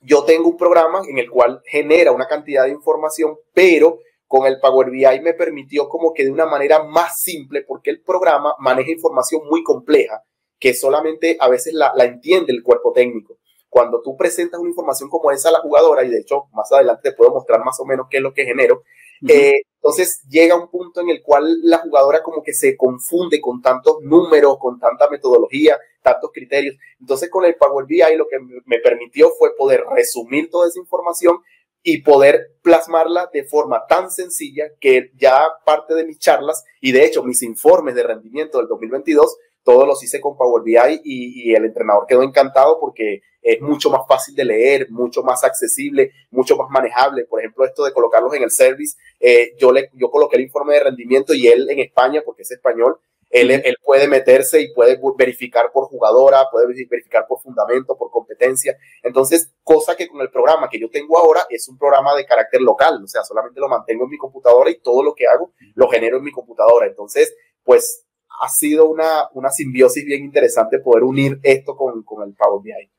yo 0.00 0.24
tengo 0.24 0.48
un 0.48 0.56
programa 0.56 1.02
en 1.08 1.18
el 1.18 1.30
cual 1.30 1.62
genera 1.64 2.10
una 2.10 2.26
cantidad 2.26 2.64
de 2.64 2.70
información, 2.70 3.38
pero 3.54 4.00
con 4.28 4.46
el 4.46 4.60
Power 4.60 4.90
BI 4.90 5.20
me 5.22 5.34
permitió 5.34 5.88
como 5.88 6.12
que 6.12 6.24
de 6.24 6.30
una 6.30 6.46
manera 6.46 6.84
más 6.84 7.20
simple, 7.20 7.64
porque 7.66 7.90
el 7.90 8.02
programa 8.02 8.54
maneja 8.58 8.92
información 8.92 9.42
muy 9.50 9.64
compleja 9.64 10.22
que 10.60 10.74
solamente 10.74 11.36
a 11.40 11.48
veces 11.48 11.72
la, 11.72 11.92
la 11.96 12.04
entiende 12.04 12.52
el 12.52 12.62
cuerpo 12.62 12.92
técnico. 12.92 13.38
Cuando 13.70 14.02
tú 14.02 14.16
presentas 14.16 14.60
una 14.60 14.70
información 14.70 15.08
como 15.08 15.30
esa 15.30 15.48
a 15.48 15.52
la 15.52 15.60
jugadora, 15.60 16.04
y 16.04 16.10
de 16.10 16.20
hecho 16.20 16.44
más 16.52 16.70
adelante 16.72 17.10
te 17.10 17.16
puedo 17.16 17.32
mostrar 17.32 17.64
más 17.64 17.80
o 17.80 17.84
menos 17.84 18.06
qué 18.10 18.18
es 18.18 18.22
lo 18.22 18.34
que 18.34 18.44
genero, 18.44 18.82
eh, 19.26 19.62
entonces 19.76 20.22
llega 20.28 20.56
un 20.56 20.70
punto 20.70 21.00
en 21.00 21.08
el 21.08 21.22
cual 21.22 21.44
la 21.62 21.78
jugadora 21.78 22.22
como 22.22 22.42
que 22.42 22.52
se 22.52 22.76
confunde 22.76 23.40
con 23.40 23.62
tantos 23.62 23.96
números, 24.02 24.58
con 24.58 24.78
tanta 24.78 25.08
metodología, 25.08 25.78
tantos 26.02 26.30
criterios. 26.32 26.76
Entonces 27.00 27.30
con 27.30 27.44
el 27.44 27.56
Power 27.56 27.86
BI 27.86 28.16
lo 28.16 28.28
que 28.28 28.38
me 28.38 28.78
permitió 28.78 29.30
fue 29.38 29.56
poder 29.56 29.84
resumir 29.94 30.50
toda 30.50 30.68
esa 30.68 30.78
información 30.78 31.38
y 31.82 32.02
poder 32.02 32.56
plasmarla 32.62 33.30
de 33.32 33.44
forma 33.44 33.86
tan 33.88 34.10
sencilla 34.10 34.64
que 34.80 35.12
ya 35.16 35.46
parte 35.64 35.94
de 35.94 36.04
mis 36.04 36.18
charlas 36.18 36.64
y 36.80 36.92
de 36.92 37.04
hecho 37.04 37.22
mis 37.22 37.42
informes 37.42 37.94
de 37.94 38.02
rendimiento 38.02 38.58
del 38.58 38.68
2022 38.68 39.36
todos 39.62 39.86
los 39.86 40.02
hice 40.02 40.20
con 40.20 40.36
Power 40.36 40.62
BI 40.62 41.00
y, 41.04 41.50
y, 41.50 41.54
el 41.54 41.66
entrenador 41.66 42.06
quedó 42.06 42.22
encantado 42.22 42.78
porque 42.80 43.20
es 43.42 43.60
mucho 43.60 43.90
más 43.90 44.02
fácil 44.08 44.34
de 44.34 44.44
leer, 44.44 44.90
mucho 44.90 45.22
más 45.22 45.44
accesible, 45.44 46.12
mucho 46.30 46.56
más 46.56 46.70
manejable. 46.70 47.24
Por 47.24 47.40
ejemplo, 47.40 47.64
esto 47.64 47.84
de 47.84 47.92
colocarlos 47.92 48.34
en 48.34 48.42
el 48.42 48.50
service, 48.50 48.96
eh, 49.20 49.52
yo, 49.58 49.72
le, 49.72 49.90
yo 49.94 50.10
coloqué 50.10 50.36
el 50.36 50.42
informe 50.42 50.74
de 50.74 50.84
rendimiento 50.84 51.34
y 51.34 51.48
él 51.48 51.68
en 51.70 51.78
España, 51.80 52.22
porque 52.24 52.42
es 52.42 52.50
español, 52.50 52.98
él, 53.30 53.50
él, 53.50 53.76
puede 53.84 54.08
meterse 54.08 54.60
y 54.60 54.72
puede 54.72 54.98
verificar 55.16 55.70
por 55.72 55.84
jugadora, 55.84 56.46
puede 56.50 56.66
verificar 56.66 57.26
por 57.28 57.40
fundamento, 57.40 57.96
por 57.96 58.10
competencia. 58.10 58.76
Entonces, 59.02 59.52
cosa 59.62 59.96
que 59.96 60.08
con 60.08 60.20
el 60.20 60.30
programa 60.30 60.68
que 60.68 60.80
yo 60.80 60.88
tengo 60.90 61.18
ahora 61.18 61.42
es 61.50 61.68
un 61.68 61.78
programa 61.78 62.14
de 62.14 62.24
carácter 62.24 62.62
local, 62.62 63.02
o 63.02 63.06
sea, 63.06 63.22
solamente 63.24 63.60
lo 63.60 63.68
mantengo 63.68 64.04
en 64.04 64.10
mi 64.10 64.18
computadora 64.18 64.70
y 64.70 64.80
todo 64.80 65.02
lo 65.02 65.14
que 65.14 65.26
hago 65.26 65.52
lo 65.74 65.88
genero 65.88 66.18
en 66.18 66.24
mi 66.24 66.32
computadora. 66.32 66.86
Entonces, 66.86 67.34
pues 67.62 68.06
ha 68.40 68.48
sido 68.48 68.88
una, 68.88 69.28
una 69.34 69.50
simbiosis 69.50 70.04
bien 70.04 70.24
interesante 70.24 70.78
poder 70.78 71.02
unir 71.02 71.38
esto 71.42 71.76
con, 71.76 72.02
con 72.04 72.26
el 72.26 72.34
Power 72.34 72.62
BI. 72.62 72.90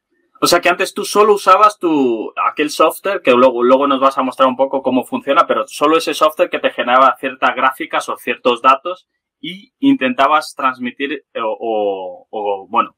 O 0.41 0.47
sea 0.47 0.61
que 0.61 0.69
antes 0.69 0.93
tú 0.93 1.03
solo 1.03 1.33
usabas 1.33 1.77
tu, 1.79 2.31
aquel 2.49 2.69
software, 2.69 3.21
que 3.21 3.31
luego, 3.31 3.61
luego 3.61 3.87
nos 3.87 3.99
vas 3.99 4.17
a 4.17 4.23
mostrar 4.23 4.47
un 4.47 4.55
poco 4.55 4.81
cómo 4.81 5.05
funciona, 5.05 5.45
pero 5.47 5.67
solo 5.67 5.97
ese 5.97 6.13
software 6.13 6.49
que 6.49 6.59
te 6.59 6.69
generaba 6.69 7.17
ciertas 7.19 7.55
gráficas 7.55 8.07
o 8.07 8.15
ciertos 8.15 8.61
datos 8.61 9.09
y 9.41 9.73
intentabas 9.79 10.53
transmitir 10.55 11.25
eh, 11.33 11.41
o, 11.41 11.57
o, 11.59 12.27
o 12.29 12.67
bueno, 12.67 12.95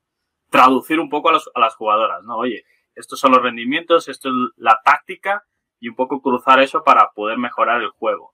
traducir 0.50 1.00
un 1.00 1.10
poco 1.10 1.30
a, 1.30 1.34
los, 1.34 1.50
a, 1.54 1.60
las 1.60 1.76
jugadoras, 1.76 2.24
¿no? 2.24 2.38
Oye, 2.38 2.64
estos 2.96 3.20
son 3.20 3.32
los 3.32 3.42
rendimientos, 3.42 4.08
esto 4.08 4.30
es 4.30 4.36
la 4.58 4.80
táctica 4.84 5.46
y 5.80 5.90
un 5.90 5.96
poco 5.96 6.22
cruzar 6.22 6.62
eso 6.62 6.84
para 6.84 7.10
poder 7.16 7.38
mejorar 7.38 7.82
el 7.82 7.90
juego. 7.90 8.34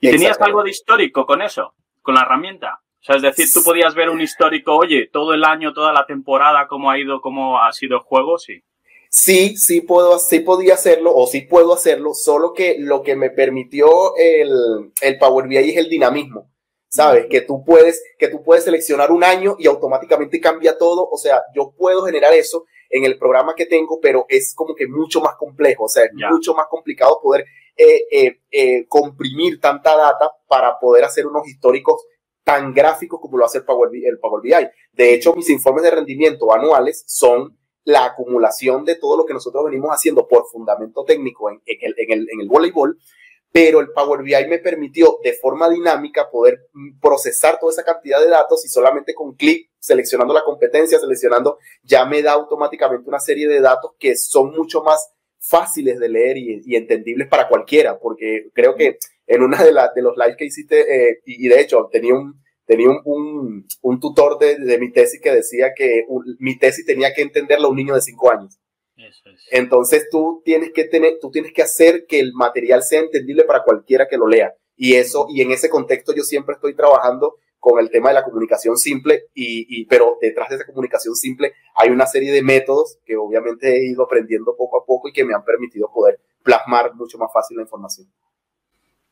¿Y 0.00 0.10
tenías 0.10 0.40
algo 0.40 0.62
de 0.62 0.70
histórico 0.70 1.26
con 1.26 1.42
eso, 1.42 1.74
con 2.02 2.14
la 2.14 2.22
herramienta? 2.22 2.80
O 3.00 3.04
sea, 3.06 3.16
es 3.16 3.22
decir, 3.22 3.46
tú 3.52 3.62
podías 3.62 3.94
ver 3.94 4.10
un 4.10 4.20
histórico, 4.20 4.74
oye, 4.74 5.08
todo 5.12 5.32
el 5.32 5.44
año, 5.44 5.72
toda 5.72 5.92
la 5.92 6.06
temporada, 6.06 6.66
cómo 6.66 6.90
ha 6.90 6.98
ido, 6.98 7.20
cómo 7.20 7.62
ha 7.62 7.72
sido 7.72 7.96
el 7.96 8.02
juego, 8.02 8.38
sí. 8.38 8.62
Sí, 9.08 9.56
sí 9.56 9.80
puedo, 9.80 10.18
sí 10.18 10.40
podía 10.40 10.74
hacerlo 10.74 11.14
o 11.14 11.26
sí 11.26 11.42
puedo 11.42 11.72
hacerlo, 11.72 12.12
solo 12.12 12.52
que 12.52 12.76
lo 12.78 13.02
que 13.02 13.16
me 13.16 13.30
permitió 13.30 14.14
el, 14.16 14.92
el 15.00 15.18
Power 15.18 15.46
BI 15.46 15.56
es 15.56 15.76
el 15.76 15.88
dinamismo. 15.88 16.50
¿Sabes? 16.96 17.26
Que 17.28 17.42
tú 17.42 17.62
puedes, 17.64 18.02
que 18.18 18.28
tú 18.28 18.42
puedes 18.42 18.64
seleccionar 18.64 19.12
un 19.12 19.22
año 19.22 19.56
y 19.58 19.66
automáticamente 19.66 20.40
cambia 20.40 20.78
todo. 20.78 21.08
O 21.10 21.16
sea, 21.16 21.42
yo 21.54 21.74
puedo 21.76 22.04
generar 22.04 22.32
eso 22.32 22.64
en 22.90 23.04
el 23.04 23.18
programa 23.18 23.54
que 23.54 23.66
tengo, 23.66 24.00
pero 24.00 24.24
es 24.28 24.54
como 24.54 24.74
que 24.74 24.86
mucho 24.88 25.20
más 25.20 25.36
complejo. 25.36 25.84
O 25.84 25.88
sea, 25.88 26.04
es 26.04 26.10
yeah. 26.16 26.30
mucho 26.30 26.54
más 26.54 26.66
complicado 26.68 27.20
poder 27.22 27.44
eh, 27.76 28.02
eh, 28.10 28.40
eh, 28.50 28.86
comprimir 28.88 29.60
tanta 29.60 29.96
data 29.96 30.30
para 30.48 30.78
poder 30.78 31.04
hacer 31.04 31.26
unos 31.26 31.46
históricos 31.46 32.06
tan 32.42 32.72
gráficos 32.72 33.20
como 33.20 33.38
lo 33.38 33.44
hace 33.44 33.58
el 33.58 33.64
Power, 33.64 33.90
el 33.92 34.18
Power 34.18 34.40
BI. 34.42 34.68
De 34.92 35.14
hecho, 35.14 35.34
mis 35.34 35.50
informes 35.50 35.82
de 35.82 35.90
rendimiento 35.90 36.52
anuales 36.54 37.04
son 37.06 37.58
la 37.84 38.06
acumulación 38.06 38.84
de 38.84 38.96
todo 38.96 39.16
lo 39.16 39.24
que 39.24 39.34
nosotros 39.34 39.64
venimos 39.64 39.90
haciendo 39.90 40.26
por 40.26 40.46
fundamento 40.46 41.04
técnico 41.04 41.50
en, 41.50 41.60
en, 41.66 41.78
el, 41.82 41.94
en, 41.98 42.12
el, 42.12 42.28
en 42.30 42.40
el 42.40 42.48
voleibol 42.48 42.98
pero 43.56 43.80
el 43.80 43.88
Power 43.88 44.22
BI 44.22 44.48
me 44.50 44.58
permitió 44.58 45.18
de 45.24 45.32
forma 45.32 45.70
dinámica 45.70 46.28
poder 46.30 46.68
procesar 47.00 47.58
toda 47.58 47.72
esa 47.72 47.84
cantidad 47.84 48.20
de 48.20 48.28
datos 48.28 48.62
y 48.66 48.68
solamente 48.68 49.14
con 49.14 49.34
clic, 49.34 49.70
seleccionando 49.78 50.34
la 50.34 50.44
competencia, 50.44 50.98
seleccionando, 50.98 51.56
ya 51.82 52.04
me 52.04 52.20
da 52.20 52.32
automáticamente 52.32 53.08
una 53.08 53.18
serie 53.18 53.48
de 53.48 53.62
datos 53.62 53.92
que 53.98 54.14
son 54.14 54.50
mucho 54.54 54.82
más 54.82 55.10
fáciles 55.40 55.98
de 55.98 56.08
leer 56.10 56.36
y, 56.36 56.76
entendibles 56.76 57.28
para 57.28 57.48
cualquiera, 57.48 57.98
porque 57.98 58.50
creo 58.52 58.74
que 58.74 58.98
en 59.26 59.42
una 59.42 59.64
de, 59.64 59.72
la, 59.72 59.90
de 59.96 60.02
los 60.02 60.18
lives 60.18 60.36
que 60.36 60.44
hiciste, 60.44 61.08
eh, 61.08 61.20
y, 61.24 61.48
de 61.48 61.58
hecho 61.58 61.88
tenía 61.90 62.12
un, 62.12 63.64
tutor 63.98 64.38
de, 64.38 64.78
mi 64.78 64.92
tesis 64.92 65.18
que 65.18 65.32
decía 65.32 65.72
que 65.74 66.04
un, 66.08 66.36
mi 66.40 66.58
tesis 66.58 66.84
tenía 66.84 67.14
que 67.14 67.22
entenderla 67.22 67.68
un 67.68 67.76
niño 67.76 67.94
de 67.94 68.02
cinco 68.02 68.30
años. 68.30 68.58
Eso 68.96 69.28
es. 69.30 69.46
Entonces 69.50 70.08
tú 70.10 70.42
tienes 70.44 70.72
que 70.72 70.84
tener, 70.84 71.18
tú 71.20 71.30
tienes 71.30 71.52
que 71.52 71.62
hacer 71.62 72.06
que 72.06 72.18
el 72.20 72.32
material 72.32 72.82
sea 72.82 73.00
entendible 73.00 73.44
para 73.44 73.62
cualquiera 73.62 74.08
que 74.08 74.16
lo 74.16 74.26
lea. 74.26 74.54
Y 74.76 74.94
eso, 74.94 75.26
y 75.28 75.42
en 75.42 75.52
ese 75.52 75.70
contexto 75.70 76.14
yo 76.14 76.22
siempre 76.22 76.54
estoy 76.54 76.74
trabajando 76.74 77.36
con 77.58 77.80
el 77.80 77.90
tema 77.90 78.10
de 78.10 78.14
la 78.14 78.24
comunicación 78.24 78.76
simple, 78.76 79.24
y, 79.34 79.66
y, 79.68 79.86
pero 79.86 80.18
detrás 80.20 80.50
de 80.50 80.56
esa 80.56 80.66
comunicación 80.66 81.16
simple 81.16 81.54
hay 81.74 81.90
una 81.90 82.06
serie 82.06 82.30
de 82.30 82.42
métodos 82.42 82.98
que 83.04 83.16
obviamente 83.16 83.74
he 83.76 83.90
ido 83.90 84.04
aprendiendo 84.04 84.54
poco 84.56 84.80
a 84.80 84.86
poco 84.86 85.08
y 85.08 85.12
que 85.12 85.24
me 85.24 85.34
han 85.34 85.44
permitido 85.44 85.90
poder 85.92 86.20
plasmar 86.44 86.94
mucho 86.94 87.18
más 87.18 87.32
fácil 87.32 87.56
la 87.56 87.64
información. 87.64 88.06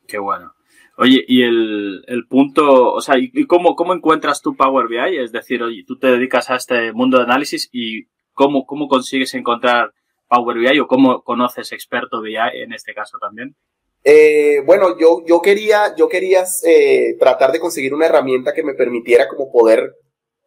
Qué 0.07 0.19
bueno. 0.19 0.55
Oye, 0.97 1.25
y 1.27 1.43
el, 1.43 2.05
el 2.07 2.27
punto, 2.29 2.93
o 2.93 3.01
sea, 3.01 3.17
¿y 3.19 3.47
cómo, 3.47 3.75
cómo 3.75 3.93
encuentras 3.93 4.41
tu 4.41 4.55
Power 4.55 4.87
BI? 4.87 5.19
Es 5.19 5.33
decir, 5.33 5.61
oye, 5.63 5.83
tú 5.85 5.99
te 5.99 6.07
dedicas 6.07 6.51
a 6.51 6.57
este 6.57 6.93
mundo 6.93 7.19
de 7.19 7.25
análisis 7.25 7.69
y 7.73 8.05
cómo, 8.35 8.67
cómo 8.67 8.89
consigues 8.89 9.33
encontrar 9.35 9.91
Power 10.29 10.59
BI 10.59 10.81
o 10.81 10.87
cómo 10.87 11.23
conoces 11.23 11.73
experto 11.73 12.21
BI 12.21 12.37
en 12.37 12.73
este 12.73 12.93
caso 12.93 13.19
también. 13.19 13.55
Eh, 14.03 14.61
bueno, 14.67 14.99
yo, 14.99 15.23
yo 15.27 15.41
quería, 15.41 15.95
yo 15.97 16.09
quería 16.09 16.45
eh, 16.67 17.17
tratar 17.19 17.53
de 17.53 17.61
conseguir 17.61 17.95
una 17.95 18.07
herramienta 18.07 18.53
que 18.53 18.63
me 18.63 18.75
permitiera 18.75 19.29
como 19.29 19.51
poder 19.51 19.95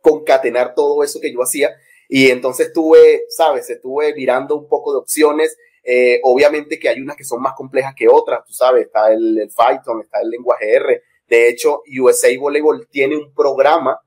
concatenar 0.01 0.75
todo 0.75 1.03
eso 1.03 1.20
que 1.20 1.34
yo 1.34 1.41
hacía. 1.41 1.72
Y 2.08 2.29
entonces 2.29 2.67
estuve, 2.67 3.24
sabes, 3.29 3.70
estuve 3.70 4.13
mirando 4.13 4.56
un 4.56 4.67
poco 4.67 4.94
de 4.94 5.00
opciones 5.00 5.58
eh, 5.89 6.20
obviamente 6.24 6.77
que 6.77 6.89
hay 6.89 7.00
unas 7.00 7.15
que 7.15 7.24
son 7.24 7.41
más 7.41 7.53
complejas 7.56 7.96
que 7.96 8.10
otras, 8.10 8.44
tú 8.46 8.51
sabes, 8.51 8.88
está 8.88 9.10
el, 9.10 9.39
el 9.39 9.48
Python, 9.48 10.01
está 10.01 10.20
el 10.20 10.29
lenguaje 10.29 10.75
R. 10.75 11.01
De 11.29 11.48
hecho, 11.48 11.82
USA 11.98 12.27
Volleyball 12.38 12.89
tiene 12.91 13.15
un 13.15 13.34
programa 13.34 13.98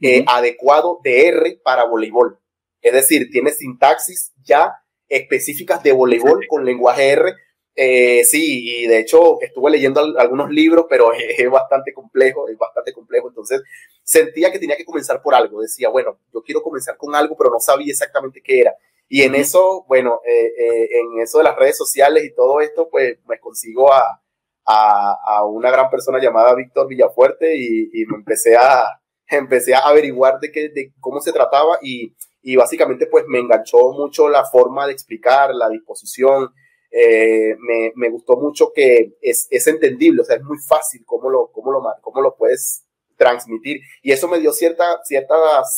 eh, 0.00 0.24
adecuado 0.26 0.98
de 1.04 1.28
R 1.28 1.60
para 1.62 1.84
voleibol. 1.84 2.40
Es 2.80 2.92
decir, 2.92 3.28
tiene 3.30 3.50
sintaxis 3.50 4.32
ya 4.42 4.72
específicas 5.08 5.82
de 5.82 5.92
voleibol 5.92 6.46
con 6.48 6.64
lenguaje 6.64 7.10
R. 7.10 7.34
Eh, 7.74 8.24
sí, 8.24 8.82
y 8.82 8.86
de 8.86 8.98
hecho 8.98 9.40
estuve 9.40 9.70
leyendo 9.70 10.00
algunos 10.18 10.50
libros, 10.50 10.86
pero 10.88 11.12
es, 11.14 11.38
es, 11.38 11.50
bastante 11.50 11.92
complejo, 11.92 12.48
es 12.48 12.58
bastante 12.58 12.92
complejo. 12.92 13.28
Entonces 13.28 13.62
sentía 14.02 14.50
que 14.52 14.58
tenía 14.58 14.76
que 14.76 14.84
comenzar 14.84 15.22
por 15.22 15.34
algo. 15.34 15.60
Decía, 15.60 15.88
bueno, 15.88 16.18
yo 16.32 16.42
quiero 16.42 16.62
comenzar 16.62 16.96
con 16.96 17.14
algo, 17.14 17.36
pero 17.36 17.50
no 17.50 17.60
sabía 17.60 17.92
exactamente 17.92 18.40
qué 18.42 18.60
era. 18.60 18.74
Y 19.08 19.22
en 19.22 19.34
eso, 19.34 19.84
bueno, 19.88 20.20
eh, 20.26 20.52
eh, 20.58 20.88
en 21.00 21.22
eso 21.22 21.38
de 21.38 21.44
las 21.44 21.56
redes 21.56 21.78
sociales 21.78 22.24
y 22.24 22.34
todo 22.34 22.60
esto, 22.60 22.88
pues 22.90 23.18
me 23.26 23.38
consigo 23.38 23.90
a, 23.92 24.20
a, 24.66 25.16
a 25.24 25.44
una 25.46 25.70
gran 25.70 25.88
persona 25.88 26.20
llamada 26.20 26.54
Víctor 26.54 26.88
Villafuerte 26.88 27.56
y, 27.56 27.88
y, 27.92 28.04
me 28.06 28.16
empecé 28.16 28.56
a, 28.56 29.00
empecé 29.28 29.74
a 29.74 29.78
averiguar 29.78 30.38
de, 30.40 30.52
qué, 30.52 30.68
de 30.68 30.92
cómo 31.00 31.20
se 31.20 31.32
trataba 31.32 31.78
y, 31.82 32.14
y 32.48 32.56
básicamente 32.56 33.06
pues 33.08 33.26
me 33.28 33.40
enganchó 33.40 33.92
mucho 33.92 34.26
la 34.26 34.42
forma 34.42 34.86
de 34.86 34.92
explicar, 34.94 35.54
la 35.54 35.68
disposición, 35.68 36.48
eh, 36.90 37.54
me, 37.58 37.92
me, 37.94 38.08
gustó 38.08 38.38
mucho 38.38 38.72
que 38.74 39.18
es, 39.20 39.46
es, 39.50 39.66
entendible, 39.66 40.22
o 40.22 40.24
sea, 40.24 40.36
es 40.36 40.42
muy 40.42 40.56
fácil 40.66 41.02
cómo 41.04 41.28
lo, 41.28 41.50
cómo 41.52 41.70
lo, 41.72 41.82
cómo 42.00 42.22
lo 42.22 42.36
puedes 42.36 42.86
transmitir 43.18 43.82
y 44.02 44.12
eso 44.12 44.28
me 44.28 44.40
dio 44.40 44.52
cierta, 44.52 44.98
cierta 45.04 45.34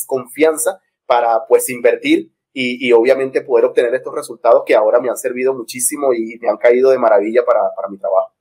confianza 0.07 0.79
para 1.05 1.45
pues 1.45 1.69
invertir 1.69 2.31
y, 2.53 2.87
y, 2.87 2.93
obviamente 2.93 3.41
poder 3.41 3.65
obtener 3.65 3.93
estos 3.93 4.15
resultados 4.15 4.63
que 4.65 4.73
ahora 4.73 5.01
me 5.01 5.09
han 5.09 5.17
servido 5.17 5.53
muchísimo 5.53 6.13
y 6.13 6.39
me 6.39 6.47
han 6.47 6.57
caído 6.57 6.91
de 6.91 6.99
maravilla 6.99 7.43
para, 7.43 7.63
para 7.75 7.89
mi 7.89 7.97
trabajo. 7.97 8.33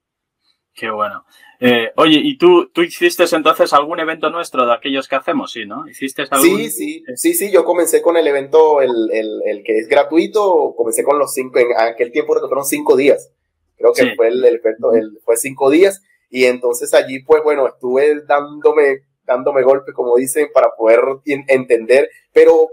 Qué 0.75 0.91
bueno. 0.91 1.25
Eh, 1.59 1.93
oye, 1.97 2.21
¿y 2.23 2.39
tú, 2.39 2.71
tú 2.71 2.83
hiciste 2.83 3.25
entonces 3.33 3.73
algún 3.73 4.01
evento 4.01 4.31
nuestro 4.31 4.65
de 4.65 4.73
aquellos 4.73 5.09
que 5.09 5.17
hacemos? 5.17 5.53
Sí, 5.53 5.67
¿no? 5.67 5.87
¿Hiciste 5.89 6.23
algún... 6.31 6.59
Sí, 6.59 6.71
sí, 6.71 7.05
sí, 7.17 7.35
sí, 7.35 7.53
yo 7.53 7.65
comencé 7.65 8.01
con 8.01 8.17
el 8.17 8.27
evento, 8.27 8.81
el, 8.81 9.11
el, 9.13 9.43
el 9.45 9.63
que 9.63 9.79
es 9.79 9.89
gratuito, 9.89 10.75
comencé 10.77 11.05
con 11.05 11.19
los 11.19 11.35
cinco, 11.35 11.59
en 11.59 11.69
aquel 11.77 12.13
tiempo 12.13 12.35
fueron 12.35 12.65
cinco 12.65 12.97
días. 12.97 13.31
Creo 13.77 13.93
que 13.93 14.03
sí. 14.03 14.09
fue 14.17 14.29
el, 14.29 14.45
el 14.45 14.55
evento, 14.57 14.93
el, 14.95 15.19
fue 15.25 15.37
cinco 15.37 15.71
días. 15.71 16.03
Y 16.31 16.45
entonces 16.45 16.95
allí, 16.95 17.23
pues 17.25 17.43
bueno, 17.43 17.67
estuve 17.67 18.23
dándome, 18.27 19.01
dándome 19.25 19.63
golpes, 19.63 19.95
como 19.95 20.17
dicen, 20.17 20.49
para 20.55 20.71
poder 20.77 21.01
entender, 21.25 22.09
pero 22.33 22.69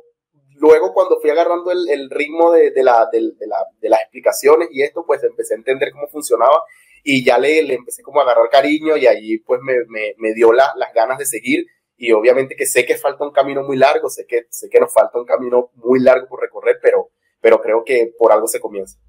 luego 0.60 0.94
cuando 0.94 1.20
fui 1.20 1.30
agarrando 1.30 1.72
el, 1.72 1.90
el 1.90 2.10
ritmo 2.10 2.52
de, 2.52 2.72
de, 2.72 2.84
la, 2.84 3.08
de, 3.12 3.20
de, 3.20 3.48
la, 3.48 3.58
de, 3.80 3.90
las 3.90 4.02
explicaciones 4.02 4.70
y 4.72 4.82
esto, 4.82 5.04
pues 5.06 5.24
empecé 5.24 5.56
a 5.56 5.58
entender 5.58 5.92
cómo 5.92 6.08
funcionaba 6.08 6.62
y 7.04 7.24
ya 7.24 7.38
le, 7.38 7.64
le 7.64 7.76
empecé 7.76 8.04
como 8.04 8.20
a 8.20 8.24
agarrar 8.24 8.50
cariño 8.50 8.98
y 8.98 9.08
allí 9.08 9.40
pues 9.40 9.62
me, 9.62 9.74
me, 9.88 10.14
me 10.18 10.34
dio 10.34 10.54
la, 10.54 10.72
las 10.76 10.94
ganas 10.94 11.18
de 11.18 11.26
seguir 11.26 11.66
y 11.98 12.12
obviamente 12.12 12.56
que 12.56 12.68
sé 12.68 12.86
que 12.86 12.96
falta 12.96 13.26
un 13.26 13.32
camino 13.32 13.64
muy 13.64 13.76
largo, 13.76 14.08
sé 14.10 14.26
que, 14.28 14.44
sé 14.50 14.70
que 14.70 14.80
nos 14.80 14.94
falta 14.94 15.20
un 15.20 15.26
camino 15.26 15.72
muy 15.76 16.00
largo 16.00 16.28
por 16.28 16.42
recorrer, 16.42 16.78
pero, 16.82 17.10
pero 17.42 17.60
creo 17.60 17.84
que 17.84 18.14
por 18.18 18.32
algo 18.32 18.48
se 18.48 18.60
comienza. 18.60 19.00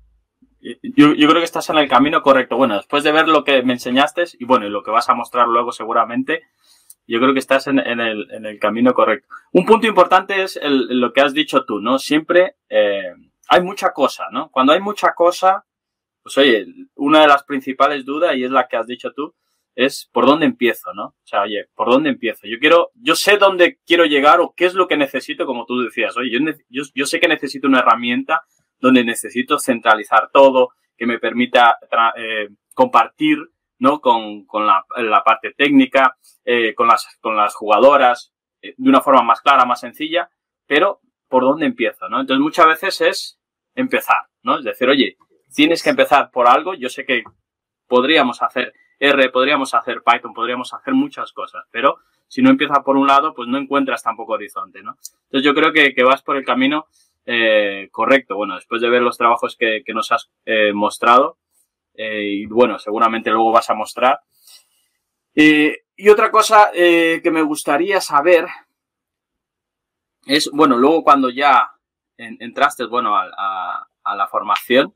Yo, 0.61 1.15
yo, 1.15 1.29
creo 1.29 1.41
que 1.41 1.45
estás 1.45 1.69
en 1.71 1.77
el 1.77 1.89
camino 1.89 2.23
correcto. 2.23 2.57
Bueno, 2.57 2.77
después 2.77 3.05
de 3.05 3.13
ver 3.13 3.29
lo 3.29 3.45
que 3.45 3.63
me 3.63 3.75
enseñaste 3.75 4.25
y 4.39 4.45
bueno, 4.45 4.67
y 4.67 4.71
lo 4.71 4.83
que 4.83 4.91
vas 4.91 5.09
a 5.09 5.15
mostrar 5.15 5.47
luego 5.47 5.71
seguramente, 5.71 6.43
yo 7.07 7.21
creo 7.21 7.33
que 7.33 7.39
estás 7.39 7.69
en, 7.69 7.79
en, 7.79 8.01
el, 8.01 8.29
en 8.33 8.45
el, 8.45 8.59
camino 8.59 8.93
correcto. 8.93 9.29
Un 9.53 9.65
punto 9.65 9.87
importante 9.87 10.43
es 10.43 10.59
lo 10.63 11.13
que 11.13 11.21
has 11.21 11.33
dicho 11.33 11.65
tú, 11.65 11.81
¿no? 11.81 11.99
Siempre 11.99 12.57
eh, 12.69 13.13
hay 13.49 13.63
mucha 13.63 13.93
cosa, 13.93 14.25
¿no? 14.33 14.51
Cuando 14.51 14.73
hay 14.73 14.81
mucha 14.81 15.15
cosa, 15.15 15.65
pues 16.35 16.47
oye, 16.47 16.67
una 16.95 17.23
de 17.23 17.29
las 17.29 17.45
principales 17.45 18.05
dudas, 18.05 18.37
y 18.37 18.45
es 18.45 18.51
la 18.51 18.69
que 18.69 18.77
has 18.77 18.87
dicho 18.87 19.13
tú, 19.13 19.35
es 19.75 20.11
por 20.13 20.27
dónde 20.27 20.45
empiezo, 20.45 20.93
¿no? 20.93 21.05
O 21.05 21.17
sea, 21.25 21.43
oye, 21.43 21.69
¿por 21.75 21.91
dónde 21.91 22.11
empiezo? 22.11 22.47
Yo 22.47 22.59
quiero, 22.59 22.91
yo 22.95 23.15
sé 23.15 23.39
dónde 23.39 23.79
quiero 23.87 24.05
llegar 24.05 24.41
o 24.41 24.53
qué 24.57 24.67
es 24.67 24.75
lo 24.75 24.89
que 24.89 24.97
necesito, 24.97 25.47
como 25.47 25.65
tú 25.67 25.81
decías, 25.83 26.17
oye, 26.17 26.31
yo, 26.69 26.83
yo, 26.95 27.07
sé 27.07 27.21
que 27.21 27.29
necesito 27.29 27.69
una 27.69 27.79
herramienta 27.79 28.43
donde 28.79 29.05
necesito 29.05 29.59
centralizar 29.59 30.31
todo, 30.33 30.71
que 30.97 31.07
me 31.07 31.19
permita 31.19 31.79
eh, 32.17 32.49
compartir 32.75 33.39
¿no? 33.79 34.01
Con, 34.01 34.47
la, 34.67 35.23
parte 35.25 35.55
técnica, 35.57 36.17
eh, 36.45 36.75
con, 36.75 36.89
las, 36.89 37.07
con 37.21 37.37
las 37.37 37.55
jugadoras, 37.55 38.33
eh, 38.61 38.75
de 38.77 38.89
una 38.89 39.01
forma 39.01 39.23
más 39.23 39.41
clara, 39.41 39.65
más 39.65 39.81
sencilla, 39.81 40.29
pero 40.67 41.01
¿por 41.29 41.45
dónde 41.45 41.67
empiezo? 41.67 42.09
¿no? 42.09 42.21
Entonces 42.21 42.43
muchas 42.43 42.67
veces 42.67 43.01
es 43.01 43.41
empezar, 43.75 44.27
¿no? 44.43 44.59
Es 44.59 44.65
decir, 44.65 44.89
oye, 44.89 45.17
tienes 45.55 45.83
que 45.83 45.91
empezar 45.91 46.31
por 46.31 46.49
algo, 46.49 46.75
yo 46.75 46.89
sé 46.89 47.05
que 47.05 47.25
podríamos 47.87 48.43
hacer 48.43 48.73
R, 48.99 49.31
podríamos 49.31 49.75
hacer 49.75 50.03
Python, 50.03 50.35
podríamos 50.35 50.75
hacer 50.75 50.95
muchas 50.95 51.33
cosas, 51.33 51.65
pero 51.71 51.99
si 52.27 52.43
no 52.43 52.51
empiezas 52.51 52.81
por 52.81 52.97
un 52.97 53.07
lado, 53.07 53.33
pues 53.35 53.49
no 53.49 53.57
encuentras 53.57 54.03
tampoco 54.03 54.35
horizonte, 54.35 54.83
¿no? 54.83 54.97
Entonces 55.25 55.45
yo 55.45 55.55
creo 55.55 55.73
que, 55.73 55.95
que 55.95 56.05
vas 56.05 56.23
por 56.23 56.37
el 56.37 56.45
camino 56.45 56.87
eh, 57.25 57.89
correcto. 57.91 58.37
Bueno, 58.37 58.55
después 58.57 58.83
de 58.83 58.91
ver 58.91 59.03
los 59.03 59.17
trabajos 59.17 59.57
que, 59.57 59.83
que 59.85 59.95
nos 59.95 60.13
has 60.13 60.31
eh, 60.45 60.73
mostrado, 60.73 61.39
eh, 61.95 62.23
y 62.23 62.47
bueno, 62.47 62.79
seguramente 62.79 63.31
luego 63.31 63.51
vas 63.51 63.71
a 63.71 63.75
mostrar. 63.75 64.21
Eh, 65.35 65.85
y 65.97 66.09
otra 66.11 66.31
cosa 66.31 66.71
eh, 66.75 67.21
que 67.23 67.31
me 67.31 67.43
gustaría 67.43 68.01
saber 68.01 68.47
es, 70.27 70.51
bueno, 70.53 70.77
luego 70.77 71.03
cuando 71.03 71.31
ya 71.31 71.71
en, 72.17 72.37
entraste, 72.41 72.85
bueno, 72.85 73.17
a, 73.17 73.31
a, 73.37 73.87
a 74.05 74.17
la 74.17 74.27
formación 74.27 74.95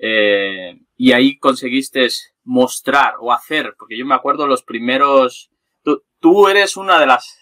y 0.00 1.12
ahí 1.12 1.38
conseguiste 1.38 2.08
mostrar 2.44 3.14
o 3.20 3.32
hacer, 3.32 3.74
porque 3.78 3.98
yo 3.98 4.06
me 4.06 4.14
acuerdo 4.14 4.46
los 4.46 4.62
primeros, 4.62 5.50
tú, 5.82 6.02
tú 6.18 6.48
eres 6.48 6.76
una 6.76 6.98
de 6.98 7.06
las, 7.06 7.38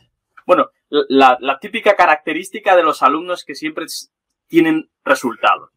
bueno, 0.47 0.71
la, 0.89 1.39
la 1.41 1.59
típica 1.59 1.95
característica 1.95 2.75
de 2.75 2.83
los 2.83 3.03
alumnos 3.03 3.45
que 3.45 3.55
siempre 3.55 3.87
tienen 4.49 4.91
resultados. 5.05 5.71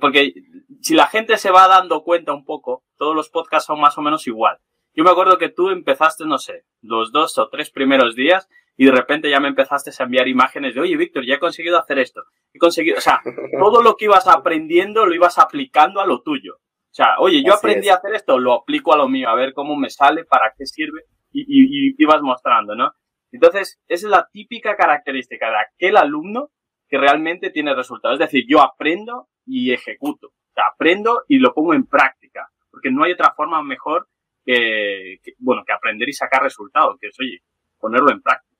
Porque 0.00 0.34
si 0.80 0.94
la 0.94 1.06
gente 1.06 1.38
se 1.38 1.50
va 1.50 1.66
dando 1.66 2.02
cuenta 2.02 2.32
un 2.32 2.44
poco, 2.44 2.84
todos 2.96 3.16
los 3.16 3.28
podcasts 3.30 3.66
son 3.66 3.80
más 3.80 3.98
o 3.98 4.02
menos 4.02 4.26
igual. 4.26 4.58
Yo 4.94 5.04
me 5.04 5.10
acuerdo 5.10 5.38
que 5.38 5.48
tú 5.48 5.70
empezaste, 5.70 6.24
no 6.24 6.38
sé, 6.38 6.64
los 6.82 7.12
dos 7.12 7.38
o 7.38 7.48
tres 7.48 7.70
primeros 7.70 8.14
días 8.14 8.48
y 8.76 8.86
de 8.86 8.92
repente 8.92 9.30
ya 9.30 9.40
me 9.40 9.48
empezaste 9.48 9.90
a 9.90 10.04
enviar 10.04 10.28
imágenes 10.28 10.74
de, 10.74 10.80
oye, 10.80 10.96
Víctor, 10.96 11.24
ya 11.26 11.34
he 11.34 11.38
conseguido 11.38 11.78
hacer 11.78 11.98
esto. 11.98 12.22
He 12.52 12.58
conseguido, 12.58 12.98
o 12.98 13.00
sea, 13.00 13.20
todo 13.58 13.82
lo 13.82 13.96
que 13.96 14.06
ibas 14.06 14.26
aprendiendo 14.26 15.06
lo 15.06 15.14
ibas 15.14 15.38
aplicando 15.38 16.00
a 16.00 16.06
lo 16.06 16.22
tuyo. 16.22 16.56
O 16.56 16.94
sea, 16.94 17.18
oye, 17.18 17.42
yo 17.42 17.54
Así 17.54 17.60
aprendí 17.60 17.86
es. 17.88 17.92
a 17.92 17.96
hacer 17.96 18.14
esto, 18.14 18.38
lo 18.38 18.52
aplico 18.54 18.92
a 18.92 18.98
lo 18.98 19.08
mío, 19.08 19.28
a 19.28 19.34
ver 19.34 19.52
cómo 19.54 19.76
me 19.76 19.88
sale, 19.88 20.24
para 20.24 20.52
qué 20.56 20.66
sirve 20.66 21.04
y, 21.32 21.40
y, 21.42 21.90
y 21.90 21.94
ibas 21.98 22.20
mostrando, 22.22 22.74
¿no? 22.74 22.92
Entonces, 23.30 23.80
esa 23.88 24.06
es 24.06 24.10
la 24.10 24.28
típica 24.30 24.76
característica 24.76 25.48
de 25.48 25.56
aquel 25.56 25.96
alumno 25.96 26.50
que 26.88 26.98
realmente 26.98 27.48
tiene 27.50 27.74
resultados. 27.74 28.20
Es 28.20 28.26
decir, 28.26 28.44
yo 28.46 28.60
aprendo 28.60 29.28
y 29.46 29.72
ejecuto. 29.72 30.28
O 30.28 30.52
sea, 30.54 30.64
aprendo 30.74 31.22
y 31.28 31.38
lo 31.38 31.54
pongo 31.54 31.72
en 31.72 31.86
práctica. 31.86 32.50
Porque 32.70 32.90
no 32.90 33.04
hay 33.04 33.12
otra 33.12 33.32
forma 33.34 33.62
mejor 33.62 34.08
que, 34.44 35.16
que 35.22 35.32
bueno, 35.38 35.62
que 35.66 35.72
aprender 35.72 36.08
y 36.10 36.12
sacar 36.12 36.42
resultados, 36.42 36.98
que 37.00 37.08
es, 37.08 37.16
oye, 37.18 37.38
ponerlo 37.78 38.10
en 38.10 38.20
práctica. 38.20 38.51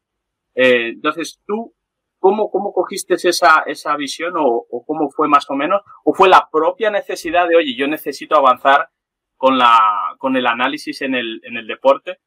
Eh, 0.54 0.90
entonces, 0.94 1.40
tú, 1.46 1.74
¿cómo, 2.18 2.50
cómo 2.50 2.72
cogiste 2.72 3.14
esa, 3.14 3.64
esa 3.66 3.96
visión 3.96 4.34
o, 4.36 4.66
o, 4.68 4.84
cómo 4.84 5.10
fue 5.10 5.28
más 5.28 5.48
o 5.50 5.54
menos? 5.54 5.82
¿O 6.04 6.14
fue 6.14 6.28
la 6.28 6.48
propia 6.50 6.90
necesidad 6.90 7.48
de, 7.48 7.56
oye, 7.56 7.74
yo 7.76 7.86
necesito 7.88 8.36
avanzar 8.36 8.88
con 9.36 9.58
la, 9.58 10.14
con 10.18 10.36
el 10.36 10.46
análisis 10.46 11.02
en 11.02 11.14
el, 11.14 11.40
en 11.44 11.56
el 11.56 11.66
deporte 11.66 12.18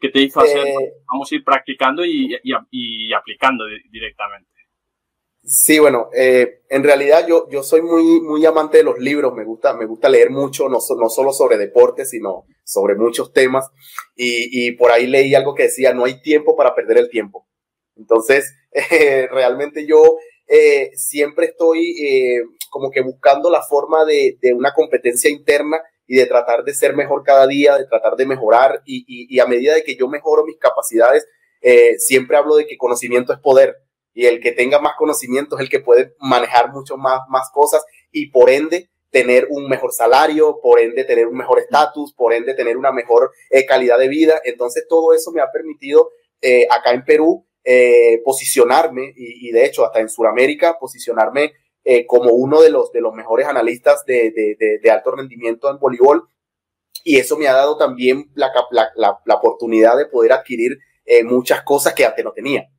que 0.00 0.08
te 0.08 0.20
hizo 0.20 0.40
hacer, 0.40 0.66
eh, 0.66 0.92
vamos 1.10 1.30
a 1.30 1.34
ir 1.34 1.44
practicando 1.44 2.04
y, 2.04 2.36
y, 2.42 2.52
y 2.70 3.12
aplicando 3.12 3.64
directamente? 3.90 4.50
Sí, 5.46 5.78
bueno, 5.78 6.08
eh, 6.16 6.62
en 6.70 6.82
realidad 6.82 7.26
yo, 7.28 7.48
yo 7.50 7.62
soy 7.62 7.82
muy, 7.82 8.20
muy 8.22 8.46
amante 8.46 8.78
de 8.78 8.82
los 8.82 8.98
libros, 8.98 9.34
me 9.34 9.44
gusta, 9.44 9.74
me 9.74 9.84
gusta 9.84 10.08
leer 10.08 10.30
mucho, 10.30 10.70
no, 10.70 10.78
no 10.78 11.08
solo 11.10 11.32
sobre 11.32 11.58
deporte, 11.58 12.06
sino 12.06 12.46
sobre 12.64 12.94
muchos 12.94 13.30
temas. 13.32 13.70
Y, 14.16 14.68
y 14.68 14.72
por 14.72 14.90
ahí 14.90 15.06
leí 15.06 15.34
algo 15.34 15.54
que 15.54 15.64
decía, 15.64 15.92
no 15.92 16.06
hay 16.06 16.22
tiempo 16.22 16.56
para 16.56 16.74
perder 16.74 16.96
el 16.96 17.10
tiempo. 17.10 17.46
Entonces, 17.96 18.54
eh, 18.72 19.28
realmente 19.30 19.86
yo 19.86 20.16
eh, 20.46 20.90
siempre 20.94 21.46
estoy 21.46 21.96
eh, 22.02 22.42
como 22.70 22.90
que 22.90 23.00
buscando 23.00 23.50
la 23.50 23.62
forma 23.62 24.04
de, 24.04 24.38
de 24.40 24.52
una 24.52 24.72
competencia 24.72 25.30
interna 25.30 25.80
y 26.06 26.16
de 26.16 26.26
tratar 26.26 26.64
de 26.64 26.74
ser 26.74 26.94
mejor 26.94 27.22
cada 27.22 27.46
día, 27.46 27.78
de 27.78 27.86
tratar 27.86 28.16
de 28.16 28.26
mejorar 28.26 28.82
y, 28.84 29.38
a 29.38 29.46
medida 29.46 29.74
de 29.74 29.84
que 29.84 29.96
yo 29.96 30.08
mejoro 30.08 30.44
mis 30.44 30.58
capacidades, 30.58 31.26
eh, 31.60 31.98
siempre 31.98 32.36
hablo 32.36 32.56
de 32.56 32.66
que 32.66 32.76
conocimiento 32.76 33.32
es 33.32 33.38
poder 33.38 33.76
y 34.12 34.26
el 34.26 34.40
que 34.40 34.52
tenga 34.52 34.78
más 34.80 34.94
conocimiento 34.96 35.56
es 35.56 35.62
el 35.62 35.70
que 35.70 35.80
puede 35.80 36.14
manejar 36.18 36.70
mucho 36.72 36.96
más, 36.96 37.20
más 37.28 37.50
cosas 37.52 37.84
y 38.12 38.30
por 38.30 38.50
ende 38.50 38.90
tener 39.10 39.46
un 39.50 39.68
mejor 39.68 39.92
salario, 39.92 40.58
por 40.62 40.78
ende 40.78 41.04
tener 41.04 41.26
un 41.26 41.36
mejor 41.36 41.60
estatus, 41.60 42.12
por 42.14 42.32
ende 42.32 42.54
tener 42.54 42.76
una 42.76 42.92
mejor 42.92 43.30
eh, 43.50 43.64
calidad 43.64 43.98
de 43.98 44.08
vida. 44.08 44.40
Entonces 44.44 44.86
todo 44.88 45.14
eso 45.14 45.32
me 45.32 45.40
ha 45.40 45.50
permitido 45.50 46.10
eh, 46.42 46.66
acá 46.70 46.92
en 46.92 47.04
Perú 47.04 47.46
posicionarme 48.24 49.12
y, 49.16 49.50
de 49.50 49.64
hecho 49.64 49.84
hasta 49.84 50.00
en 50.00 50.08
Sudamérica 50.08 50.78
posicionarme 50.78 51.52
eh, 51.86 52.06
como 52.06 52.32
uno 52.32 52.62
de 52.62 52.70
los, 52.70 52.90
de 52.92 53.02
los 53.02 53.12
mejores 53.12 53.46
analistas 53.46 54.06
de, 54.06 54.30
de, 54.30 54.78
de, 54.82 54.90
alto 54.90 55.10
rendimiento 55.10 55.70
en 55.70 55.78
voleibol. 55.78 56.26
Y 57.04 57.18
eso 57.18 57.36
me 57.36 57.46
ha 57.46 57.52
dado 57.52 57.76
también 57.76 58.30
la, 58.34 58.50
la, 58.70 59.20
la, 59.26 59.34
oportunidad 59.34 59.98
de 59.98 60.06
poder 60.06 60.32
adquirir 60.32 60.78
eh, 61.04 61.22
muchas 61.24 61.62
cosas 61.62 61.92
que 61.92 62.06
antes 62.06 62.24
no 62.24 62.32
tenía, 62.32 62.70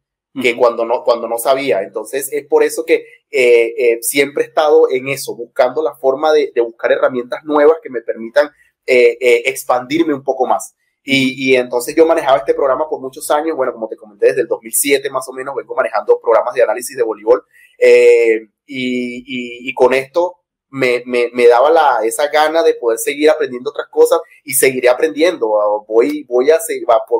que 0.41 0.57
cuando 0.57 0.85
no, 0.85 1.03
cuando 1.03 1.27
no 1.27 1.37
sabía. 1.37 1.83
Entonces 1.83 2.33
es 2.33 2.47
por 2.47 2.63
eso 2.63 2.83
que 2.83 3.05
eh, 3.29 3.99
siempre 4.01 4.43
he 4.43 4.47
estado 4.47 4.89
en 4.89 5.07
eso, 5.07 5.35
buscando 5.35 5.83
la 5.83 5.93
forma 5.93 6.33
de, 6.33 6.51
de 6.55 6.61
buscar 6.61 6.91
herramientas 6.91 7.43
nuevas 7.43 7.77
que 7.83 7.91
me 7.91 8.01
permitan 8.01 8.49
expandirme 8.87 10.15
un 10.15 10.23
poco 10.23 10.47
más. 10.47 10.75
Y, 11.07 11.55
entonces 11.55 11.95
yo 11.95 12.03
manejaba 12.07 12.39
este 12.39 12.55
programa 12.55 12.89
por 12.89 12.99
muchos 12.99 13.29
años, 13.29 13.55
bueno, 13.55 13.73
como 13.73 13.87
te 13.87 13.95
comenté, 13.95 14.27
desde 14.27 14.41
el 14.41 14.47
2007 14.47 15.07
más 15.11 15.27
o 15.29 15.33
menos 15.33 15.53
vengo 15.53 15.75
manejando 15.75 16.19
programas 16.19 16.55
de 16.55 16.63
análisis 16.63 16.97
de 16.97 17.03
voleibol. 17.03 17.45
Eh, 17.77 18.47
y, 18.65 19.73
con 19.75 19.93
esto 19.93 20.37
me, 20.71 21.03
daba 21.47 21.69
la, 21.69 21.99
esa 22.03 22.27
gana 22.29 22.63
de 22.63 22.73
poder 22.73 22.97
seguir 22.97 23.29
aprendiendo 23.29 23.69
otras 23.69 23.87
cosas 23.91 24.19
y 24.43 24.55
seguiré 24.55 24.89
aprendiendo. 24.89 25.61
Ah, 25.61 25.85
voy, 25.87 26.23
voy 26.23 26.49
a, 26.49 26.57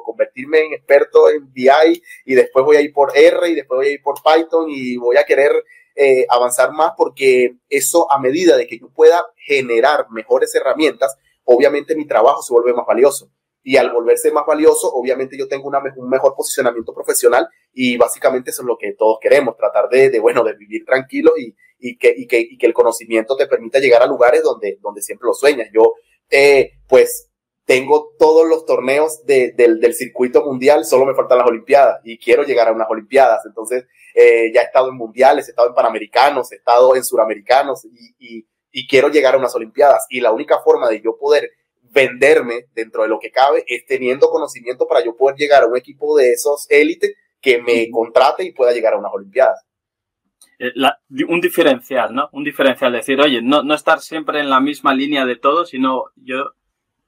convertirme 0.04 0.66
en 0.66 0.74
experto 0.74 1.30
en 1.30 1.54
BI 1.54 2.02
y 2.26 2.34
después 2.34 2.66
voy 2.66 2.78
a 2.78 2.82
ir 2.82 2.92
por 2.92 3.16
R 3.16 3.48
y 3.48 3.54
después 3.54 3.78
voy 3.78 3.88
a 3.88 3.92
ir 3.92 4.02
por 4.02 4.16
Python 4.16 4.66
y 4.68 4.98
voy 4.98 5.18
a 5.18 5.26
querer 5.26 5.52
eh, 5.96 6.26
avanzar 6.30 6.72
más 6.72 6.94
porque 6.98 7.58
eso 7.70 8.12
a 8.12 8.20
medida 8.20 8.58
de 8.58 8.66
que 8.66 8.80
yo 8.80 8.90
pueda 8.90 9.24
generar 9.36 10.08
mejores 10.10 10.56
herramientas, 10.56 11.16
obviamente 11.44 11.96
mi 11.96 12.08
trabajo 12.08 12.42
se 12.42 12.52
vuelve 12.52 12.74
más 12.74 12.88
valioso 12.88 13.30
y 13.68 13.78
al 13.78 13.92
volverse 13.92 14.32
más 14.32 14.46
valioso, 14.46 14.94
obviamente 14.94 15.36
yo 15.36 15.48
tengo 15.48 15.68
una, 15.68 15.82
un 15.96 16.08
mejor 16.08 16.36
posicionamiento 16.36 16.94
profesional 16.94 17.50
y 17.74 17.98
básicamente 17.98 18.52
eso 18.52 18.62
es 18.62 18.68
lo 18.68 18.78
que 18.78 18.94
todos 18.94 19.18
queremos, 19.20 19.58
tratar 19.58 19.90
de, 19.90 20.12
de 20.12 20.20
bueno, 20.20 20.44
de 20.44 20.54
vivir 20.54 20.86
tranquilo 20.86 21.32
y, 21.36 21.56
y, 21.80 21.98
que, 21.98 22.14
y, 22.16 22.28
que, 22.28 22.40
y 22.40 22.60
que 22.60 22.68
el 22.68 22.74
conocimiento 22.74 23.36
te 23.36 23.48
permita 23.48 23.80
llegar 23.80 24.04
a 24.04 24.06
lugares 24.06 24.44
donde, 24.44 24.78
donde 24.84 25.02
siempre 25.02 25.26
lo 25.26 25.34
sueñas. 25.34 25.70
Yo, 25.74 25.94
eh, 26.30 26.74
pues, 26.88 27.32
tengo 27.66 28.14
todos 28.20 28.48
los 28.48 28.66
torneos 28.66 29.26
de, 29.26 29.54
del, 29.54 29.80
del, 29.80 29.96
circuito 29.96 30.46
mundial, 30.46 30.86
solo 30.86 31.08
me 31.08 31.16
faltan 31.16 31.40
las 31.40 31.48
Olimpiadas 31.48 32.02
y 32.04 32.20
quiero 32.20 32.44
llegar 32.44 32.68
a 32.68 32.72
unas 32.72 32.88
Olimpiadas. 32.88 33.48
Entonces, 33.48 33.88
eh, 34.14 34.52
ya 34.54 34.62
he 34.62 34.66
estado 34.66 34.90
en 34.90 34.96
mundiales, 34.96 35.48
he 35.48 35.52
estado 35.52 35.70
en 35.70 35.74
panamericanos, 35.74 36.52
he 36.52 36.58
estado 36.58 36.96
en 36.96 37.04
suramericanos 37.04 37.84
y, 37.86 38.46
y, 38.72 38.88
quiero 38.88 39.10
llegar 39.10 39.34
a 39.34 39.40
unas 39.40 39.56
Olimpiadas. 39.56 40.06
Y 40.12 40.22
la 40.22 40.32
única 40.32 40.60
forma 40.60 40.88
de 40.88 41.02
yo 41.02 41.18
poder 41.18 41.50
venderme 41.96 42.66
dentro 42.74 43.04
de 43.04 43.08
lo 43.08 43.18
que 43.18 43.32
cabe 43.32 43.64
es 43.66 43.86
teniendo 43.86 44.30
conocimiento 44.30 44.86
para 44.86 45.04
yo 45.04 45.16
poder 45.16 45.38
llegar 45.38 45.64
a 45.64 45.68
un 45.68 45.78
equipo 45.78 46.16
de 46.18 46.34
esos 46.34 46.68
élites 46.70 47.16
que 47.42 47.62
me 47.62 47.90
contrate 47.90 48.44
y 48.44 48.52
pueda 48.52 48.74
llegar 48.74 48.94
a 48.94 48.98
unas 48.98 49.14
Olimpiadas. 49.14 49.66
Eh, 50.60 50.74
un 51.28 51.42
diferencial, 51.42 52.14
¿no? 52.14 52.30
Un 52.34 52.44
diferencial, 52.44 52.92
decir, 52.92 53.20
oye, 53.20 53.42
no, 53.42 53.64
no 53.64 53.74
estar 53.74 54.02
siempre 54.02 54.40
en 54.40 54.50
la 54.50 54.60
misma 54.60 54.94
línea 54.94 55.26
de 55.26 55.38
todo, 55.38 55.66
sino 55.66 56.06
yo 56.16 56.52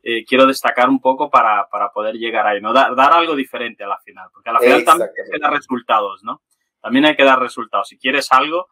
eh, 0.03 0.24
quiero 0.25 0.46
destacar 0.46 0.89
un 0.89 1.01
poco 1.01 1.29
para, 1.29 1.67
para 1.70 1.91
poder 1.91 2.15
llegar 2.15 2.48
ahí, 2.48 2.62
¿no? 2.62 2.72
Dar, 2.72 2.96
dar, 2.96 3.12
algo 3.12 3.36
diferente 3.36 3.84
a 3.84 3.88
la 3.88 4.00
final, 4.00 4.29
porque 4.32 4.50
a 4.50 4.53
la 4.53 4.60
final 4.60 4.86
también 4.86 5.10
hay 5.10 5.32
que 5.32 5.39
dar 5.39 5.51
resultados, 5.51 6.24
¿no? 6.24 6.41
También 6.82 7.06
hay 7.06 7.15
que 7.15 7.24
dar 7.24 7.39
resultados. 7.39 7.89
Si 7.89 7.98
quieres 7.98 8.32
algo, 8.32 8.67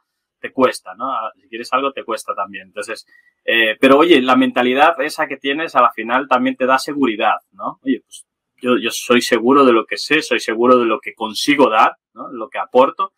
te 0.46 0.52
cuesta, 0.52 0.94
¿no? 0.94 1.12
Si 1.42 1.48
quieres 1.48 1.74
algo, 1.74 1.92
te 1.92 2.03
cuesta 2.03 2.36
también. 2.36 2.68
Entonces, 2.68 3.08
eh, 3.44 3.75
pero 3.79 3.98
oye, 3.98 4.22
la 4.22 4.36
mentalidad 4.36 5.00
esa 5.01 5.27
que 5.27 5.38
tienes 5.38 5.75
a 5.75 5.81
la 5.81 5.92
final 5.92 6.27
también 6.27 6.55
te 6.55 6.68
da 6.68 6.77
seguridad, 6.77 7.38
¿no? 7.51 7.79
Oye, 7.84 8.01
pues 8.01 8.27
yo, 8.62 8.77
yo 8.77 8.92
soy 8.92 9.22
seguro 9.22 9.66
de 9.66 9.74
lo 9.74 9.86
que 9.86 9.98
sé, 9.98 10.22
soy 10.22 10.40
seguro 10.40 10.77
de 10.77 10.86
lo 10.86 11.00
que 11.00 11.16
consigo 11.16 11.68
dar, 11.68 11.98
¿no? 12.14 12.29
Lo 12.31 12.50
que 12.50 12.60
aporto 12.60 13.14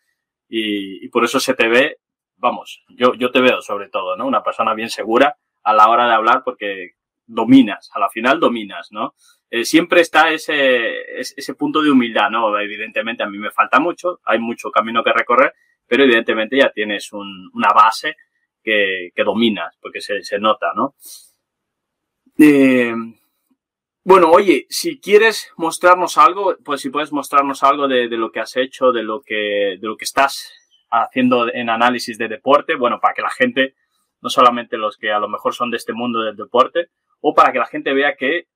y, 0.47 1.03
y 1.05 1.09
por 1.09 1.25
eso 1.25 1.41
se 1.41 1.53
te 1.53 1.67
ve, 1.67 1.97
vamos, 2.37 2.85
yo, 2.89 3.13
yo 3.15 3.29
te 3.29 3.41
veo 3.41 3.61
sobre 3.61 3.89
todo, 3.89 4.15
¿no? 4.15 4.25
Una 4.25 4.41
persona 4.41 4.73
bien 4.73 4.89
segura 4.89 5.35
a 5.63 5.73
la 5.73 5.89
hora 5.89 6.07
de 6.07 6.13
hablar 6.13 6.43
porque 6.45 6.91
dominas, 7.25 7.91
a 7.93 7.99
la 7.99 8.09
final 8.09 8.39
dominas, 8.39 8.87
¿no? 8.91 9.15
Eh, 9.49 9.65
siempre 9.65 9.99
está 9.99 10.31
ese, 10.31 11.19
ese 11.19 11.53
punto 11.55 11.81
de 11.81 11.91
humildad, 11.91 12.29
¿no? 12.29 12.57
Evidentemente 12.57 13.23
a 13.23 13.29
mí 13.29 13.37
me 13.37 13.51
falta 13.51 13.81
mucho, 13.81 14.21
hay 14.23 14.39
mucho 14.39 14.71
camino 14.71 15.03
que 15.03 15.11
recorrer, 15.11 15.53
pero 15.87 16.03
evidentemente 16.03 16.57
ya 16.57 16.71
tienes 16.71 17.11
un, 17.13 17.49
una 17.53 17.69
base 17.73 18.15
que, 18.63 19.11
que, 19.15 19.23
dominas, 19.23 19.75
porque 19.81 20.01
se, 20.01 20.23
se 20.23 20.39
nota, 20.39 20.73
¿no? 20.75 20.95
Eh, 22.37 22.93
bueno, 24.03 24.29
oye, 24.29 24.67
si 24.69 24.99
quieres 24.99 25.51
mostrarnos 25.57 26.17
algo, 26.17 26.55
pues 26.63 26.81
si 26.81 26.89
puedes 26.89 27.11
mostrarnos 27.11 27.63
algo 27.63 27.87
de, 27.87 28.07
de, 28.07 28.17
lo 28.17 28.31
que 28.31 28.39
has 28.39 28.55
hecho, 28.57 28.91
de 28.91 29.03
lo 29.03 29.21
que, 29.21 29.77
de 29.79 29.87
lo 29.87 29.97
que 29.97 30.05
estás 30.05 30.53
haciendo 30.89 31.53
en 31.53 31.69
análisis 31.69 32.17
de 32.17 32.27
deporte, 32.27 32.75
bueno, 32.75 32.99
para 33.01 33.13
que 33.13 33.21
la 33.21 33.29
gente, 33.29 33.75
no 34.21 34.29
solamente 34.29 34.77
los 34.77 34.97
que 34.97 35.11
a 35.11 35.19
lo 35.19 35.27
mejor 35.27 35.53
son 35.53 35.71
de 35.71 35.77
este 35.77 35.93
mundo 35.93 36.21
del 36.21 36.35
deporte, 36.35 36.89
o 37.21 37.33
para 37.33 37.51
que 37.51 37.59
la 37.59 37.65
gente 37.65 37.93
vea 37.93 38.15
que, 38.15 38.47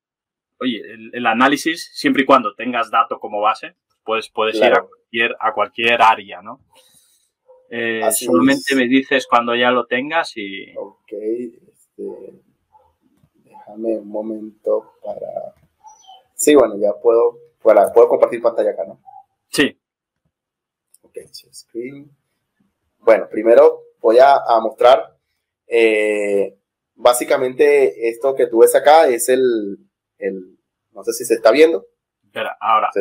oye, 0.59 0.79
el, 0.79 1.09
el 1.13 1.25
análisis, 1.25 1.89
siempre 1.93 2.23
y 2.23 2.25
cuando 2.25 2.53
tengas 2.53 2.91
dato 2.91 3.19
como 3.19 3.41
base, 3.41 3.75
pues 4.03 4.29
puedes 4.29 4.57
claro. 4.57 4.73
ir 4.73 4.77
a 4.77 4.87
cualquier, 4.87 5.35
a 5.39 5.53
cualquier 5.53 6.01
área, 6.01 6.41
¿no? 6.41 6.61
Eh, 7.73 8.01
solamente 8.11 8.71
es. 8.71 8.75
me 8.75 8.85
dices 8.85 9.25
cuando 9.27 9.55
ya 9.55 9.71
lo 9.71 9.85
tengas 9.85 10.33
y... 10.35 10.75
Ok, 10.75 11.13
este, 11.13 12.43
déjame 13.45 13.97
un 13.97 14.09
momento 14.09 14.95
para... 15.01 15.55
Sí, 16.35 16.53
bueno, 16.53 16.75
ya 16.77 16.91
puedo, 17.01 17.37
para, 17.63 17.93
puedo 17.93 18.09
compartir 18.09 18.41
pantalla 18.41 18.71
acá, 18.71 18.83
¿no? 18.85 19.01
Sí. 19.47 19.79
Ok, 21.01 21.17
screen. 21.31 22.11
Bueno, 22.99 23.29
primero 23.31 23.83
voy 24.01 24.19
a, 24.19 24.35
a 24.35 24.59
mostrar, 24.59 25.17
eh, 25.65 26.59
básicamente 26.95 28.09
esto 28.09 28.35
que 28.35 28.47
tú 28.47 28.59
ves 28.59 28.75
acá 28.75 29.07
es 29.07 29.29
el, 29.29 29.77
el, 30.17 30.57
no 30.91 31.03
sé 31.05 31.13
si 31.13 31.23
se 31.23 31.35
está 31.35 31.51
viendo. 31.51 31.85
Espera, 32.25 32.57
ahora. 32.59 32.89
Sí. 32.93 32.99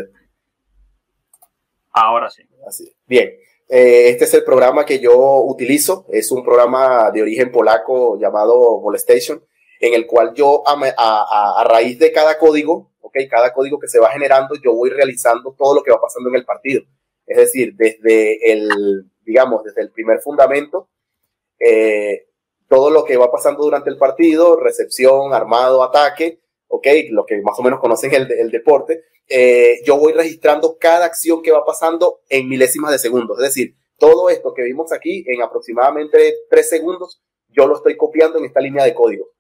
Ahora 1.91 2.31
sí. 2.31 2.45
Así. 2.69 2.97
Bien. 3.07 3.33
Eh, 3.73 4.09
este 4.09 4.25
es 4.25 4.35
el 4.35 4.43
programa 4.43 4.85
que 4.85 4.99
yo 4.99 5.43
utilizo. 5.45 6.05
Es 6.11 6.33
un 6.33 6.45
programa 6.45 7.11
de 7.13 7.23
origen 7.23 7.53
polaco 7.53 8.19
llamado 8.19 8.81
Molestation, 8.81 9.45
en 9.79 9.95
el 9.95 10.07
cual 10.07 10.35
yo, 10.35 10.65
a, 10.67 11.65
raíz 11.65 11.99
de 12.01 12.11
cada 12.11 12.37
código, 12.37 12.91
ok, 13.01 13.17
cada 13.31 13.53
código 13.53 13.79
que 13.79 13.87
se 13.87 14.01
va 14.01 14.11
generando, 14.11 14.57
yo 14.63 14.75
voy 14.75 14.91
realizando 14.91 15.55
todo 15.57 15.77
lo 15.77 15.83
que 15.85 15.93
va 15.93 16.01
pasando 16.01 16.29
en 16.31 16.35
el 16.35 16.45
partido. 16.45 16.83
Es 17.27 17.37
decir, 17.37 17.75
desde 17.77 18.53
el, 18.53 19.09
digamos, 19.25 19.63
desde 19.63 19.83
el 19.83 19.93
primer 19.93 20.21
fundamento, 20.21 20.89
eh, 21.61 22.27
todo 22.69 22.91
lo 22.91 23.05
que 23.05 23.17
va 23.17 23.31
pasando 23.31 23.63
durante 23.63 23.89
el 23.89 23.99
partido, 23.99 24.59
recepción, 24.59 25.33
armado, 25.33 25.85
ataque, 25.85 26.41
ok, 26.67 26.87
lo 27.11 27.25
que 27.25 27.41
más 27.41 27.57
o 27.59 27.63
menos 27.63 27.79
conocen 27.79 28.13
el 28.15 28.51
deporte, 28.51 29.05
eh, 29.31 29.81
yo 29.85 29.97
voy 29.97 30.13
registrando 30.13 30.77
cada 30.79 31.07
acción 31.07 31.41
que 31.41 31.53
va 31.53 31.65
pasando 31.65 32.21
en 32.29 32.49
milésimas 32.49 32.91
de 32.91 32.99
segundos. 32.99 33.39
Es 33.39 33.45
decir, 33.45 33.77
todo 33.97 34.29
esto 34.29 34.53
que 34.53 34.65
vimos 34.65 34.93
aquí 34.93 35.25
en 35.29 35.41
aproximadamente 35.41 36.35
tres 36.51 36.69
segundos, 36.69 37.23
yo 37.49 37.67
lo 37.69 37.77
estoy 37.77 37.97
copiando 37.97 38.39
en 38.39 38.47
esta 38.47 38.61
línea 38.61 38.85
de 38.85 38.93
código. 38.93 39.31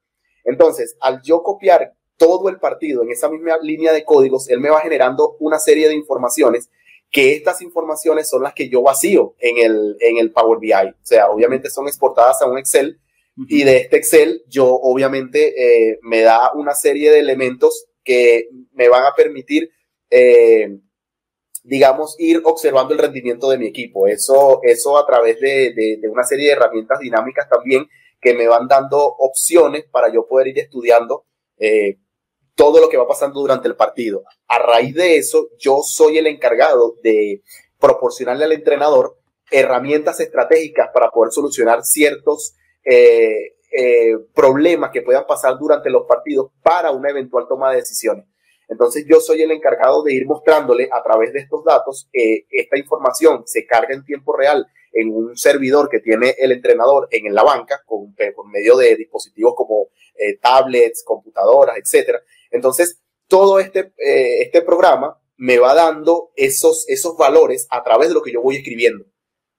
Entonces, 0.45 0.97
al 1.01 1.21
yo 1.23 1.43
copiar 1.43 1.95
todo 2.17 2.49
el 2.49 2.61
partido 2.61 3.03
en 3.03 3.11
esa 3.11 3.29
misma 3.29 3.59
línea 3.61 3.93
de 3.93 4.05
códigos, 4.05 4.49
él 4.49 4.61
me 4.61 4.71
va 4.71 4.81
generando 4.81 5.37
una 5.41 5.59
serie 5.59 5.89
de 5.89 5.95
informaciones 5.95 6.71
que 7.11 7.33
estas 7.33 7.61
informaciones 7.61 8.29
son 8.29 8.45
las 8.45 8.55
que 8.55 8.69
yo 8.69 8.83
vacío 8.83 9.35
en 9.41 9.59
el, 9.59 9.97
en 9.99 10.19
el 10.19 10.31
Power 10.31 10.61
BI. 10.61 10.73
O 10.73 10.95
sea, 11.03 11.29
obviamente 11.29 11.69
son 11.69 11.89
exportadas 11.89 12.41
a 12.41 12.47
un 12.47 12.59
Excel 12.59 13.01
y 13.49 13.65
de 13.65 13.79
este 13.79 13.97
Excel 13.97 14.45
yo 14.49 14.67
obviamente 14.69 15.91
eh, 15.91 15.99
me 16.03 16.21
da 16.21 16.53
una 16.55 16.75
serie 16.75 17.11
de 17.11 17.19
elementos 17.19 17.87
que 18.05 18.49
me 18.73 18.89
van 18.89 19.05
a 19.05 19.15
permitir 19.15 19.71
eh, 20.11 20.79
digamos, 21.63 22.17
ir 22.19 22.43
observando 22.45 22.95
el 22.95 23.01
rendimiento 23.01 23.51
de 23.51 23.59
mi 23.59 23.67
equipo. 23.67 24.07
Eso, 24.07 24.61
eso 24.63 24.99
a 24.99 25.07
través 25.07 25.41
de, 25.41 25.73
de, 25.75 26.09
una 26.09 26.25
serie 26.25 26.47
de 26.47 26.53
herramientas 26.53 26.99
dinámicas 26.99 27.49
también 27.49 27.89
que 28.21 28.35
me 28.35 28.49
van 28.49 28.69
dando 28.69 28.99
opciones 28.99 29.85
para 29.91 30.13
yo 30.13 30.27
poder 30.27 30.49
ir 30.49 30.59
estudiando 30.59 31.25
eh, 31.59 31.99
todo 32.55 32.81
lo 32.81 32.89
que 32.89 32.97
va 32.97 33.09
pasando 33.09 33.41
durante 33.41 33.69
el 33.69 33.77
partido. 33.77 34.25
A 34.49 34.59
raíz 34.59 34.95
de 34.95 35.17
eso, 35.17 35.49
yo 35.59 35.81
soy 35.83 36.19
el 36.19 36.27
encargado 36.27 36.97
de 37.03 37.43
proporcionarle 37.79 38.45
al 38.45 38.53
entrenador 38.53 39.17
herramientas 39.51 40.21
estratégicas 40.21 40.91
para 40.93 41.11
poder 41.11 41.33
solucionar 41.33 41.83
ciertos, 41.85 42.55
eh, 42.85 43.55
problemas 44.35 44.91
que 44.91 45.03
puedan 45.03 45.27
pasar 45.27 45.57
durante 45.59 45.91
los 45.91 46.07
partidos 46.07 46.51
para 46.63 46.91
una 46.91 47.11
eventual 47.11 47.47
toma 47.49 47.71
de 47.71 47.77
decisiones. 47.77 48.27
Entonces 48.71 49.05
yo 49.07 49.21
soy 49.21 49.43
el 49.43 49.51
encargado 49.51 50.03
de 50.03 50.15
ir 50.15 50.27
mostrándole 50.27 50.89
a 50.91 51.03
través 51.03 51.33
de 51.35 51.41
estos 51.41 51.63
datos, 51.65 52.09
eh, 52.13 52.47
esta 52.51 52.79
información 52.79 53.43
se 53.45 53.67
carga 53.67 53.93
en 53.93 54.05
tiempo 54.05 54.35
real 54.35 54.67
en 54.93 55.15
un 55.15 55.37
servidor 55.37 55.89
que 55.89 56.01
tiene 56.01 56.35
el 56.39 56.53
entrenador 56.53 57.09
en 57.11 57.33
la 57.35 57.43
banca 57.43 57.83
con, 57.85 58.15
por 58.35 58.49
medio 58.49 58.77
de 58.77 58.97
dispositivos 58.97 59.55
como 59.55 59.89
tablets, 60.43 61.05
computadoras, 61.05 61.77
etcétera. 61.79 62.21
Entonces, 62.51 63.01
todo 63.29 63.61
este, 63.61 63.93
este 63.97 64.63
programa 64.63 65.21
me 65.41 65.59
va 65.59 65.75
dando 65.75 66.33
esos, 66.37 66.87
esos 66.89 67.17
valores 67.17 67.67
a 67.71 67.83
través 67.83 68.09
de 68.09 68.15
lo 68.15 68.23
que 68.23 68.31
yo 68.31 68.43
voy 68.43 68.57
escribiendo. 68.57 69.07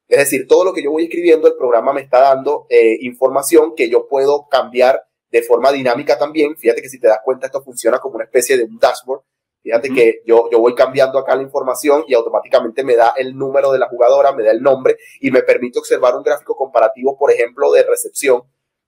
Es 0.07 0.19
decir, 0.19 0.45
todo 0.45 0.63
lo 0.63 0.73
que 0.73 0.83
yo 0.83 0.91
voy 0.91 1.05
escribiendo, 1.05 1.47
el 1.47 1.55
programa 1.55 1.91
me 1.91 2.01
está 2.01 2.19
dando 2.19 2.67
eh, 2.69 2.97
información 3.01 3.73
que 3.75 3.89
yo 3.89 4.07
puedo 4.07 4.47
cambiar 4.47 5.05
de 5.31 5.41
forma 5.43 5.71
dinámica 5.71 6.17
también. 6.17 6.55
Fíjate 6.57 6.81
que 6.81 6.89
si 6.89 6.99
te 6.99 7.07
das 7.07 7.19
cuenta, 7.23 7.47
esto 7.47 7.63
funciona 7.63 7.99
como 7.99 8.15
una 8.15 8.25
especie 8.25 8.57
de 8.57 8.63
un 8.63 8.77
dashboard. 8.77 9.21
Fíjate 9.63 9.93
que 9.93 10.21
yo, 10.25 10.49
yo 10.51 10.59
voy 10.59 10.73
cambiando 10.73 11.19
acá 11.19 11.35
la 11.35 11.43
información 11.43 12.03
y 12.07 12.15
automáticamente 12.15 12.83
me 12.83 12.95
da 12.95 13.13
el 13.15 13.37
número 13.37 13.71
de 13.71 13.77
la 13.77 13.87
jugadora, 13.87 14.31
me 14.31 14.43
da 14.43 14.51
el 14.51 14.61
nombre 14.61 14.97
y 15.19 15.29
me 15.29 15.43
permite 15.43 15.77
observar 15.77 16.15
un 16.15 16.23
gráfico 16.23 16.55
comparativo, 16.55 17.15
por 17.17 17.31
ejemplo, 17.31 17.71
de 17.71 17.83
recepción, 17.83 18.41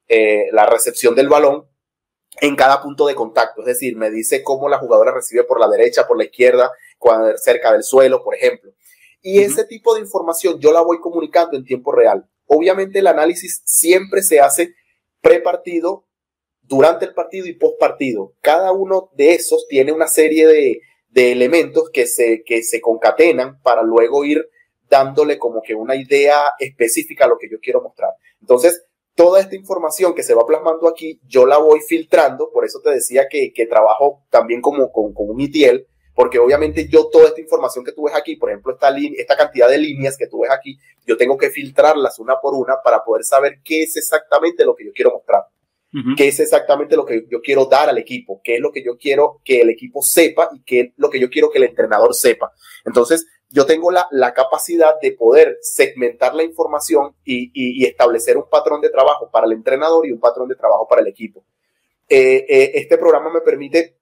eh, 0.07 0.47
la 0.51 0.65
recepción 0.65 1.13
del 1.13 1.29
balón 1.29 1.67
en 2.41 2.55
cada 2.55 2.81
punto 2.81 3.05
de 3.05 3.13
contacto. 3.13 3.61
Es 3.61 3.67
decir, 3.67 3.95
me 3.95 4.09
dice 4.09 4.41
cómo 4.41 4.67
la 4.67 4.79
jugadora 4.79 5.13
recibe 5.13 5.43
por 5.43 5.59
la 5.59 5.67
derecha, 5.67 6.07
por 6.07 6.17
la 6.17 6.23
izquierda, 6.23 6.71
cuando, 6.97 7.37
cerca 7.37 7.71
del 7.71 7.83
suelo, 7.83 8.23
por 8.23 8.35
ejemplo. 8.35 8.71
Y 9.21 9.39
ese 9.39 9.65
tipo 9.65 9.93
de 9.93 10.01
información 10.01 10.59
yo 10.59 10.73
la 10.73 10.81
voy 10.81 10.99
comunicando 10.99 11.55
en 11.55 11.63
tiempo 11.63 11.91
real. 11.91 12.27
Obviamente 12.45 12.99
el 12.99 13.07
análisis 13.07 13.61
siempre 13.63 14.21
se 14.21 14.39
hace 14.41 14.73
pre-partido, 15.21 16.05
durante 16.73 17.05
el 17.05 17.13
partido 17.13 17.45
y 17.45 17.53
post 17.53 17.79
partido. 17.79 18.33
Cada 18.41 18.71
uno 18.71 19.11
de 19.13 19.33
esos 19.33 19.67
tiene 19.67 19.91
una 19.91 20.07
serie 20.07 20.47
de, 20.47 20.81
elementos 21.15 21.91
que 21.91 22.07
se, 22.07 22.43
que 22.43 22.63
se 22.63 22.81
concatenan 22.81 23.61
para 23.61 23.83
luego 23.83 24.25
ir 24.25 24.49
dándole 24.89 25.37
como 25.37 25.61
que 25.61 25.75
una 25.75 25.95
idea 25.95 26.53
específica 26.57 27.25
a 27.25 27.27
lo 27.27 27.37
que 27.37 27.47
yo 27.47 27.59
quiero 27.61 27.83
mostrar. 27.83 28.09
Entonces, 28.41 28.83
toda 29.13 29.39
esta 29.39 29.55
información 29.55 30.15
que 30.15 30.23
se 30.23 30.33
va 30.33 30.47
plasmando 30.47 30.87
aquí, 30.87 31.19
yo 31.27 31.45
la 31.45 31.59
voy 31.59 31.81
filtrando, 31.81 32.49
por 32.51 32.65
eso 32.65 32.79
te 32.83 32.89
decía 32.89 33.27
que, 33.29 33.53
trabajo 33.69 34.23
también 34.31 34.59
como 34.59 34.91
con, 34.91 35.13
con 35.13 35.29
un 35.29 35.41
ETL, 35.41 35.85
porque 36.15 36.39
obviamente 36.39 36.87
yo 36.87 37.09
toda 37.09 37.27
esta 37.27 37.41
información 37.41 37.85
que 37.85 37.91
tú 37.91 38.05
ves 38.05 38.15
aquí, 38.15 38.35
por 38.35 38.49
ejemplo, 38.49 38.73
esta, 38.73 38.91
esta 39.15 39.37
cantidad 39.37 39.69
de 39.69 39.77
líneas 39.77 40.17
que 40.17 40.27
tú 40.27 40.41
ves 40.41 40.51
aquí, 40.51 40.77
yo 41.05 41.17
tengo 41.17 41.37
que 41.37 41.51
filtrarlas 41.51 42.17
una 42.17 42.39
por 42.41 42.55
una 42.55 42.77
para 42.83 43.03
poder 43.03 43.23
saber 43.23 43.59
qué 43.63 43.83
es 43.83 43.95
exactamente 43.97 44.65
lo 44.65 44.75
que 44.75 44.85
yo 44.85 44.91
quiero 44.93 45.11
mostrar, 45.11 45.43
qué 46.17 46.27
es 46.27 46.39
exactamente 46.39 46.95
lo 46.95 47.05
que 47.05 47.25
yo 47.29 47.41
quiero 47.41 47.65
dar 47.65 47.89
al 47.89 47.97
equipo, 47.97 48.41
qué 48.43 48.55
es 48.55 48.61
lo 48.61 48.71
que 48.71 48.83
yo 48.83 48.97
quiero 48.97 49.41
que 49.45 49.61
el 49.61 49.69
equipo 49.69 50.01
sepa 50.01 50.49
y 50.53 50.63
qué 50.63 50.79
es 50.79 50.93
lo 50.97 51.09
que 51.09 51.19
yo 51.19 51.29
quiero 51.29 51.51
que 51.51 51.59
el 51.59 51.65
entrenador 51.65 52.15
sepa. 52.15 52.51
Entonces, 52.83 53.27
yo 53.49 53.67
tengo 53.67 53.91
la, 53.91 54.07
la 54.09 54.33
capacidad 54.33 54.99
de 54.99 55.11
poder 55.11 55.59
segmentar 55.61 56.33
la 56.33 56.41
información 56.41 57.15
y, 57.23 57.51
y, 57.53 57.85
establecer 57.85 58.35
un 58.35 58.49
patrón 58.49 58.81
de 58.81 58.89
trabajo 58.89 59.29
para 59.31 59.45
el 59.45 59.51
entrenador 59.51 60.07
y 60.07 60.11
un 60.11 60.19
patrón 60.19 60.47
de 60.47 60.55
trabajo 60.55 60.87
para 60.87 61.01
el 61.01 61.07
equipo. 61.07 61.45
Eh, 62.09 62.45
eh, 62.49 62.71
este 62.73 62.97
programa 62.97 63.31
me 63.31 63.41
permite 63.41 63.99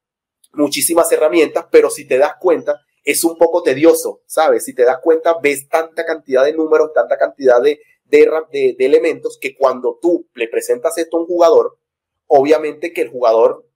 muchísimas 0.53 1.11
herramientas, 1.11 1.65
pero 1.69 1.89
si 1.89 2.07
te 2.07 2.17
das 2.17 2.35
cuenta, 2.39 2.79
es 3.03 3.25
un 3.25 3.37
poco 3.37 3.61
tedioso, 3.61 4.21
¿sabes? 4.25 4.63
Si 4.63 4.73
te 4.73 4.85
das 4.85 4.99
cuenta, 5.01 5.35
ves 5.41 5.67
tanta 5.67 6.05
cantidad 6.05 6.45
de 6.45 6.53
números, 6.53 6.91
tanta 6.93 7.17
cantidad 7.17 7.61
de, 7.61 7.81
de, 8.05 8.75
de, 8.77 8.85
elementos 8.85 9.37
que 9.39 9.55
cuando 9.55 9.99
tú 10.01 10.27
le 10.33 10.47
presentas 10.47 10.97
esto 10.97 11.17
a 11.17 11.21
un 11.21 11.25
jugador, 11.25 11.77
obviamente 12.33 12.93
que 12.93 13.01
el 13.01 13.09
jugador 13.09 13.67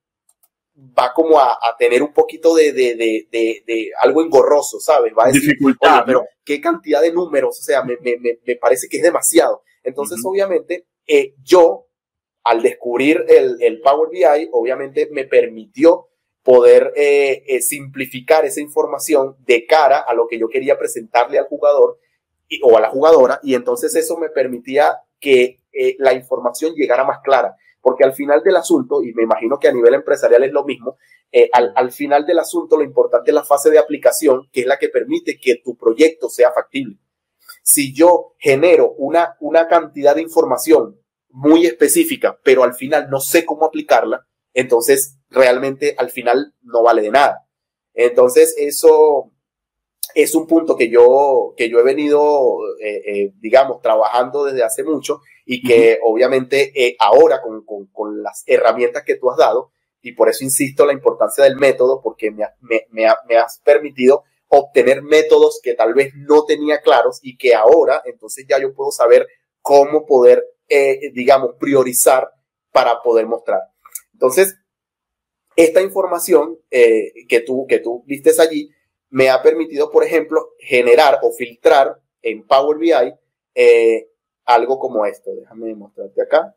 va 0.78 1.14
como 1.14 1.40
a, 1.40 1.58
tener 1.78 2.04
un 2.04 2.14
poquito 2.14 2.54
de, 2.54 2.74
de, 2.74 3.28
de, 3.32 3.92
algo 4.02 4.22
engorroso, 4.22 4.80
¿sabes? 4.80 5.14
Va 5.18 5.26
a 5.26 5.28
decir, 5.28 5.42
Dificultad, 5.42 6.04
pero 6.06 6.26
qué 6.44 6.60
cantidad 6.60 7.02
de 7.02 7.14
números, 7.14 7.60
o 7.60 7.64
sea, 7.64 7.84
me, 7.84 7.98
me, 8.02 8.18
me 8.46 8.56
parece 8.56 8.88
que 8.90 8.98
es 8.98 9.04
demasiado. 9.04 9.64
Entonces, 9.84 10.20
obviamente, 10.26 10.88
eh, 11.08 11.36
yo, 11.44 11.88
al 12.44 12.62
descubrir 12.62 13.26
el, 13.28 13.58
el 13.62 13.82
Power 13.82 14.10
BI, 14.10 14.50
obviamente 14.52 15.08
me 15.12 15.26
permitió 15.26 16.08
poder 16.44 16.94
eh, 16.96 17.44
eh, 17.48 17.62
simplificar 17.62 18.46
esa 18.46 18.62
información 18.62 19.36
de 19.46 19.66
cara 19.66 20.00
a 20.00 20.14
lo 20.14 20.28
que 20.28 20.40
yo 20.40 20.48
quería 20.48 20.78
presentarle 20.78 21.40
al 21.40 21.46
jugador 21.46 22.00
o 22.62 22.78
a 22.78 22.82
la 22.82 22.90
jugadora 22.90 23.40
y 23.42 23.56
entonces 23.56 23.96
eso 23.96 24.18
me 24.18 24.30
permitía 24.30 25.00
que 25.20 25.60
la 25.98 26.14
información 26.14 26.74
llegara 26.76 27.04
más 27.04 27.20
clara, 27.24 27.56
porque 27.86 28.04
al 28.04 28.14
final 28.14 28.42
del 28.42 28.56
asunto, 28.56 29.04
y 29.04 29.14
me 29.14 29.22
imagino 29.22 29.60
que 29.60 29.68
a 29.68 29.72
nivel 29.72 29.94
empresarial 29.94 30.44
es 30.44 30.52
lo 30.52 30.66
mismo, 30.66 30.98
al, 31.54 31.72
al, 31.76 31.92
final 31.92 32.26
del 32.26 32.40
asunto 32.40 32.78
lo 32.78 32.84
importante 32.84 33.30
es 33.30 33.36
la 33.36 33.44
fase 33.44 33.70
de 33.70 33.78
aplicación, 33.78 34.50
que 34.52 34.62
es 34.62 34.66
la 34.66 34.80
que 34.80 34.90
permite 34.90 35.38
que 35.40 35.62
tu 35.64 35.78
proyecto 35.78 36.28
sea 36.28 36.52
factible. 36.52 36.98
Si 37.62 37.94
yo 37.94 38.34
genero 38.40 38.94
una, 38.94 39.38
una 39.40 39.68
cantidad 39.68 40.16
de 40.16 40.24
información 40.24 41.00
muy 41.30 41.68
específica, 41.68 42.40
pero 42.44 42.64
al 42.64 42.74
final 42.74 43.08
no 43.12 43.20
sé 43.20 43.46
cómo 43.46 43.66
aplicarla, 43.66 44.26
entonces 44.56 45.20
realmente 45.30 45.94
al 46.00 46.10
final 46.10 46.56
no 46.64 46.82
vale 46.82 47.04
de 47.04 47.12
nada. 47.12 47.48
Entonces 47.94 48.56
eso 48.58 49.32
es 50.16 50.34
un 50.34 50.48
punto 50.48 50.78
que 50.78 50.90
yo, 50.90 51.54
que 51.58 51.70
yo 51.70 51.78
he 51.78 51.84
venido, 51.84 52.58
eh, 52.80 53.02
eh, 53.06 53.34
digamos, 53.42 53.82
trabajando 53.82 54.46
desde 54.46 54.64
hace 54.64 54.82
mucho 54.82 55.20
y 55.46 55.62
que 55.62 56.00
obviamente 56.04 56.72
eh, 56.74 56.96
ahora 57.00 57.42
con, 57.42 57.66
con, 57.66 57.88
con, 57.88 58.24
las 58.24 58.44
herramientas 58.48 59.04
que 59.04 59.18
tú 59.18 59.30
has 59.30 59.38
dado, 59.38 59.72
y 60.02 60.14
por 60.14 60.30
eso 60.30 60.46
insisto 60.46 60.86
la 60.86 60.94
importancia 60.94 61.44
del 61.44 61.58
método, 61.58 62.02
porque 62.02 62.32
me, 62.32 62.46
me, 62.62 62.88
me, 62.92 63.08
me 63.28 63.38
has 63.38 63.60
permitido 63.60 64.24
obtener 64.48 65.04
métodos 65.04 65.60
que 65.62 65.74
tal 65.74 65.94
vez 65.94 66.14
no 66.16 66.46
tenía 66.46 66.80
claros 66.80 67.20
y 67.22 67.36
que 67.36 67.54
ahora 67.54 68.02
entonces 68.06 68.46
ya 68.48 68.58
yo 68.58 68.74
puedo 68.74 68.92
saber 68.92 69.28
cómo 69.62 70.06
poder, 70.06 70.46
digamos, 71.14 71.56
priorizar 71.60 72.30
para 72.72 73.02
poder 73.02 73.26
mostrar. 73.26 73.60
Entonces, 74.14 74.56
esta 75.58 75.82
información 75.82 76.60
que, 76.70 77.44
tú, 77.46 77.66
que 77.68 77.80
tú 77.80 78.04
vistes 78.06 78.40
allí 78.40 78.70
me 79.10 79.30
ha 79.30 79.42
permitido, 79.42 79.92
por 79.92 80.04
ejemplo, 80.04 80.54
generar 80.60 81.20
o 81.22 81.32
filtrar 81.32 82.00
en 82.22 82.46
Power 82.46 82.78
BI 82.78 82.92
eh, 83.54 84.10
algo 84.46 84.80
como 84.80 85.06
esto. 85.06 85.34
Déjame 85.36 85.74
mostrarte 85.76 86.22
acá. 86.22 86.56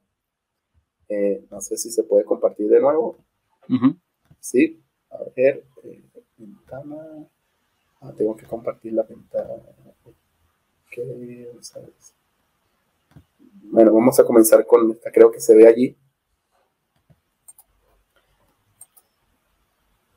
Eh, 1.08 1.44
no 1.50 1.60
sé 1.60 1.76
si 1.76 1.90
se 1.90 2.02
puede 2.02 2.24
compartir 2.24 2.68
de 2.68 2.80
nuevo. 2.80 3.18
Sí, 4.40 4.82
a 5.10 5.18
ver, 5.36 5.64
ventana. 6.36 7.28
Ah, 8.00 8.12
tengo 8.16 8.36
que 8.36 8.46
compartir 8.46 8.92
la 8.92 9.02
ventana. 9.02 9.54
Bueno, 13.70 13.92
vamos 13.92 14.18
a 14.18 14.24
comenzar 14.24 14.66
con 14.66 14.90
esta, 14.90 15.10
creo 15.10 15.30
que 15.30 15.40
se 15.40 15.54
ve 15.54 15.66
allí. 15.66 15.96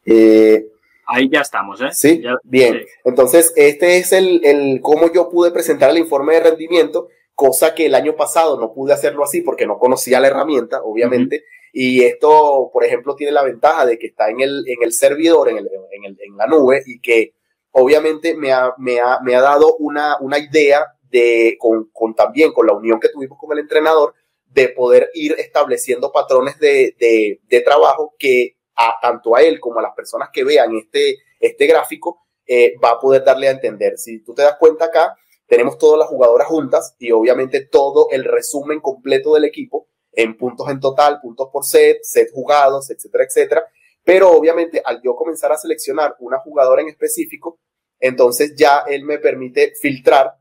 Eh, 0.06 0.72
Ahí 1.06 1.30
ya 1.30 1.42
estamos, 1.42 1.82
¿eh? 1.82 1.90
Sí, 1.92 2.24
bien. 2.44 2.86
Entonces, 3.04 3.54
este 3.56 3.98
es 3.98 4.14
el, 4.14 4.42
el 4.46 4.80
cómo 4.82 5.12
yo 5.12 5.30
pude 5.30 5.52
presentar 5.52 5.90
el 5.90 5.98
informe 5.98 6.36
de 6.36 6.42
rendimiento, 6.42 7.10
cosa 7.36 7.74
que 7.74 7.88
el 7.88 7.96
año 7.96 8.16
pasado 8.16 8.60
no 8.60 8.74
pude 8.74 8.94
hacerlo 8.94 9.24
así 9.24 9.42
porque 9.42 9.66
no 9.66 9.78
conocía 9.78 10.20
la 10.20 10.28
herramienta, 10.28 10.82
obviamente. 10.84 11.44
Y 11.74 12.04
esto, 12.04 12.70
por 12.72 12.84
ejemplo, 12.84 13.16
tiene 13.16 13.32
la 13.32 13.44
ventaja 13.44 13.86
de 13.86 13.98
que 13.98 14.08
está 14.08 14.30
en 14.30 14.42
el, 14.42 14.64
en 14.68 14.84
el 14.84 14.92
servidor, 14.92 15.50
en, 15.50 15.58
el, 15.58 15.68
en, 15.92 16.06
el, 16.06 16.18
en 16.20 16.38
la 16.38 16.46
nube, 16.48 16.84
y 16.86 17.00
que 17.00 17.34
obviamente 17.72 18.36
me 18.36 18.52
ha, 18.52 18.74
me 18.78 19.00
ha, 19.00 19.20
me 19.22 19.36
ha 19.36 19.42
dado 19.42 19.76
una, 19.78 20.18
una 20.20 20.38
idea 20.38 20.86
de, 21.10 21.56
con, 21.60 21.90
con, 21.92 22.14
también 22.14 22.52
con 22.52 22.68
la 22.68 22.74
unión 22.74 23.00
que 23.00 23.10
tuvimos 23.10 23.38
con 23.40 23.52
el 23.54 23.60
entrenador, 23.60 24.14
de 24.46 24.68
poder 24.70 25.10
ir 25.14 25.34
estableciendo 25.38 26.12
patrones 26.12 26.60
de, 26.60 26.94
de, 27.00 27.40
de 27.48 27.62
trabajo 27.62 28.14
que 28.20 28.58
tanto 29.02 29.36
a 29.36 29.42
él 29.42 29.60
como 29.60 29.80
a 29.80 29.84
las 29.84 29.96
personas 29.96 30.30
que 30.32 30.44
vean 30.44 30.76
este, 30.76 31.18
este 31.40 31.68
gráfico, 31.68 32.22
eh, 32.46 32.76
va 32.84 32.92
a 32.92 33.00
poder 33.00 33.24
darle 33.24 33.48
a 33.48 33.52
entender. 33.52 33.98
Si 33.98 34.24
tú 34.24 34.34
te 34.34 34.42
das 34.42 34.58
cuenta 34.60 34.86
acá, 34.86 35.16
tenemos 35.48 35.78
todas 35.78 36.00
las 36.00 36.08
jugadoras 36.08 36.48
juntas 36.48 36.96
y 37.00 37.12
obviamente 37.12 37.66
todo 37.66 38.08
el 38.12 38.24
resumen 38.24 38.80
completo 38.80 39.34
del 39.34 39.46
equipo 39.46 39.88
en 40.14 40.38
puntos 40.38 40.70
en 40.70 40.80
total, 40.80 41.20
puntos 41.22 41.50
por 41.52 41.66
set, 41.66 42.00
set 42.04 42.30
jugados, 42.34 42.90
etcétera, 42.90 43.24
etcétera. 43.26 43.66
Pero 44.04 44.32
obviamente 44.32 44.82
al 44.84 45.02
yo 45.02 45.16
comenzar 45.16 45.52
a 45.52 45.58
seleccionar 45.58 46.16
una 46.20 46.40
jugadora 46.40 46.82
en 46.82 46.90
específico, 46.90 47.60
entonces 48.00 48.56
ya 48.56 48.84
él 48.88 49.04
me 49.04 49.20
permite 49.20 49.74
filtrar 49.80 50.36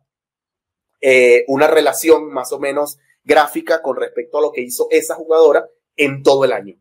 eh, 1.00 1.44
una 1.48 1.66
relación 1.66 2.32
más 2.32 2.52
o 2.52 2.58
menos 2.58 2.98
gráfica 3.22 3.82
con 3.82 3.96
respecto 3.96 4.38
a 4.38 4.42
lo 4.42 4.52
que 4.52 4.62
hizo 4.62 4.88
esa 4.90 5.14
jugadora 5.14 5.68
en 5.96 6.22
todo 6.22 6.44
el 6.44 6.52
año. 6.52 6.76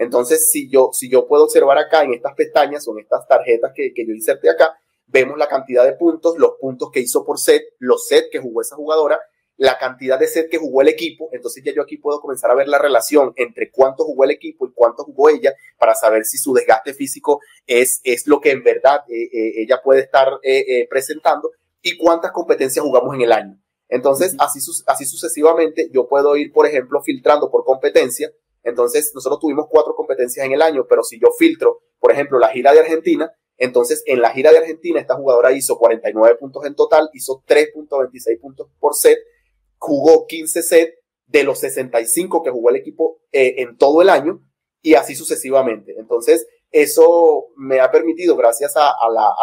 Entonces, 0.00 0.50
si 0.50 0.70
yo, 0.70 0.88
si 0.94 1.10
yo 1.10 1.28
puedo 1.28 1.44
observar 1.44 1.76
acá 1.76 2.02
en 2.04 2.14
estas 2.14 2.34
pestañas, 2.34 2.82
son 2.82 2.98
estas 2.98 3.28
tarjetas 3.28 3.72
que, 3.74 3.92
que 3.94 4.06
yo 4.06 4.14
inserté 4.14 4.48
acá, 4.48 4.74
vemos 5.06 5.36
la 5.36 5.46
cantidad 5.46 5.84
de 5.84 5.92
puntos, 5.92 6.38
los 6.38 6.52
puntos 6.58 6.90
que 6.90 7.00
hizo 7.00 7.22
por 7.22 7.38
set, 7.38 7.62
los 7.78 8.06
set 8.06 8.30
que 8.32 8.38
jugó 8.38 8.62
esa 8.62 8.76
jugadora, 8.76 9.20
la 9.58 9.76
cantidad 9.76 10.18
de 10.18 10.26
set 10.26 10.48
que 10.48 10.56
jugó 10.56 10.80
el 10.80 10.88
equipo, 10.88 11.28
entonces 11.32 11.62
ya 11.62 11.74
yo 11.74 11.82
aquí 11.82 11.98
puedo 11.98 12.18
comenzar 12.22 12.50
a 12.50 12.54
ver 12.54 12.66
la 12.66 12.78
relación 12.78 13.34
entre 13.36 13.70
cuánto 13.70 14.04
jugó 14.04 14.24
el 14.24 14.30
equipo 14.30 14.66
y 14.66 14.72
cuánto 14.72 15.04
jugó 15.04 15.28
ella 15.28 15.52
para 15.78 15.94
saber 15.94 16.24
si 16.24 16.38
su 16.38 16.54
desgaste 16.54 16.94
físico 16.94 17.40
es, 17.66 18.00
es 18.02 18.26
lo 18.26 18.40
que 18.40 18.52
en 18.52 18.64
verdad 18.64 19.00
eh, 19.06 19.24
eh, 19.24 19.52
ella 19.58 19.82
puede 19.84 20.00
estar 20.00 20.28
eh, 20.42 20.86
presentando 20.88 21.50
y 21.82 21.98
cuántas 21.98 22.32
competencias 22.32 22.82
jugamos 22.82 23.14
en 23.14 23.20
el 23.20 23.32
año. 23.32 23.60
Entonces, 23.90 24.34
así, 24.38 24.60
así 24.86 25.04
sucesivamente, 25.04 25.90
yo 25.92 26.08
puedo 26.08 26.36
ir, 26.36 26.52
por 26.52 26.66
ejemplo, 26.66 27.02
filtrando 27.02 27.50
por 27.50 27.64
competencia. 27.66 28.30
Entonces, 28.62 29.12
nosotros 29.14 29.40
tuvimos 29.40 29.66
cuatro 29.68 29.94
competencias 29.94 30.44
en 30.44 30.52
el 30.52 30.62
año, 30.62 30.86
pero 30.88 31.02
si 31.02 31.18
yo 31.18 31.28
filtro, 31.38 31.80
por 31.98 32.12
ejemplo, 32.12 32.38
la 32.38 32.48
gira 32.48 32.72
de 32.72 32.80
Argentina, 32.80 33.32
entonces 33.56 34.02
en 34.06 34.22
la 34.22 34.30
gira 34.30 34.52
de 34.52 34.58
Argentina 34.58 34.98
esta 34.98 35.16
jugadora 35.16 35.52
hizo 35.52 35.78
49 35.78 36.36
puntos 36.36 36.64
en 36.64 36.74
total, 36.74 37.10
hizo 37.12 37.42
3.26 37.46 38.40
puntos 38.40 38.68
por 38.80 38.94
set, 38.94 39.18
jugó 39.76 40.26
15 40.26 40.62
sets 40.62 40.94
de 41.26 41.44
los 41.44 41.60
65 41.60 42.42
que 42.42 42.50
jugó 42.50 42.70
el 42.70 42.76
equipo 42.76 43.20
eh, 43.32 43.56
en 43.58 43.76
todo 43.76 44.02
el 44.02 44.08
año 44.08 44.40
y 44.82 44.94
así 44.94 45.14
sucesivamente. 45.14 45.94
Entonces, 45.98 46.46
eso 46.70 47.48
me 47.56 47.80
ha 47.80 47.90
permitido, 47.90 48.34
gracias 48.34 48.76
a, 48.76 48.94
la, 49.12 49.34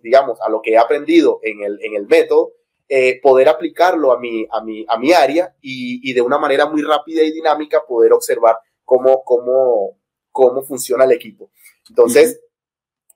digamos, 0.00 0.40
a 0.40 0.48
lo 0.50 0.60
que 0.60 0.72
he 0.72 0.78
aprendido 0.78 1.38
en 1.42 1.62
el, 1.62 1.78
en 1.82 1.94
el 1.94 2.06
método, 2.06 2.52
eh, 2.88 3.20
poder 3.20 3.48
aplicarlo 3.48 4.12
a 4.12 4.18
mi, 4.18 4.46
a 4.50 4.62
mi, 4.62 4.84
a 4.88 4.98
mi 4.98 5.12
área 5.12 5.54
y, 5.60 6.08
y, 6.08 6.12
de 6.12 6.22
una 6.22 6.38
manera 6.38 6.66
muy 6.66 6.82
rápida 6.82 7.22
y 7.22 7.32
dinámica 7.32 7.82
poder 7.86 8.12
observar 8.12 8.58
cómo, 8.84 9.22
cómo, 9.24 9.98
cómo 10.30 10.62
funciona 10.62 11.04
el 11.04 11.12
equipo. 11.12 11.50
Entonces, 11.88 12.40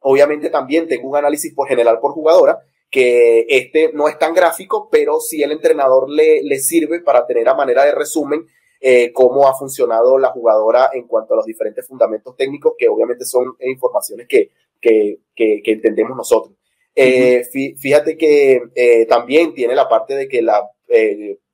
obviamente 0.01 0.51
también 0.51 0.89
tengo 0.89 1.09
un 1.09 1.17
análisis 1.17 1.55
por 1.55 1.69
general 1.69 2.01
por 2.01 2.13
jugadora, 2.13 2.61
que 2.91 3.47
este 3.49 3.93
no 3.93 4.09
es 4.09 4.19
tan 4.19 4.35
gráfico, 4.35 4.89
pero 4.91 5.21
sí 5.21 5.43
el 5.43 5.53
entrenador 5.53 6.11
le, 6.11 6.43
le 6.43 6.59
sirve 6.59 7.01
para 7.01 7.27
tener 7.27 7.49
a 7.49 7.55
manera 7.55 7.85
de 7.85 7.93
resumen 7.93 8.47
eh, 8.83 9.13
cómo 9.13 9.47
ha 9.47 9.55
funcionado 9.55 10.19
la 10.19 10.31
jugadora 10.31 10.91
en 10.95 11.07
cuanto 11.07 11.35
a 11.35 11.37
los 11.37 11.45
diferentes 11.45 11.87
fundamentos 11.87 12.35
técnicos, 12.35 12.73
que 12.79 12.89
obviamente 12.89 13.27
son 13.27 13.55
informaciones 13.61 14.27
que, 14.27 14.51
que, 14.81 15.21
que, 15.35 15.61
entendemos 15.67 16.17
nosotros. 16.17 16.57
Eh, 16.95 17.45
fíjate 17.79 18.17
que 18.17 18.63
eh, 18.75 19.07
también 19.07 19.55
tiene 19.55 19.75
la 19.75 19.89
parte 19.89 20.15
de 20.15 20.29
que 20.29 20.43
la, 20.43 20.69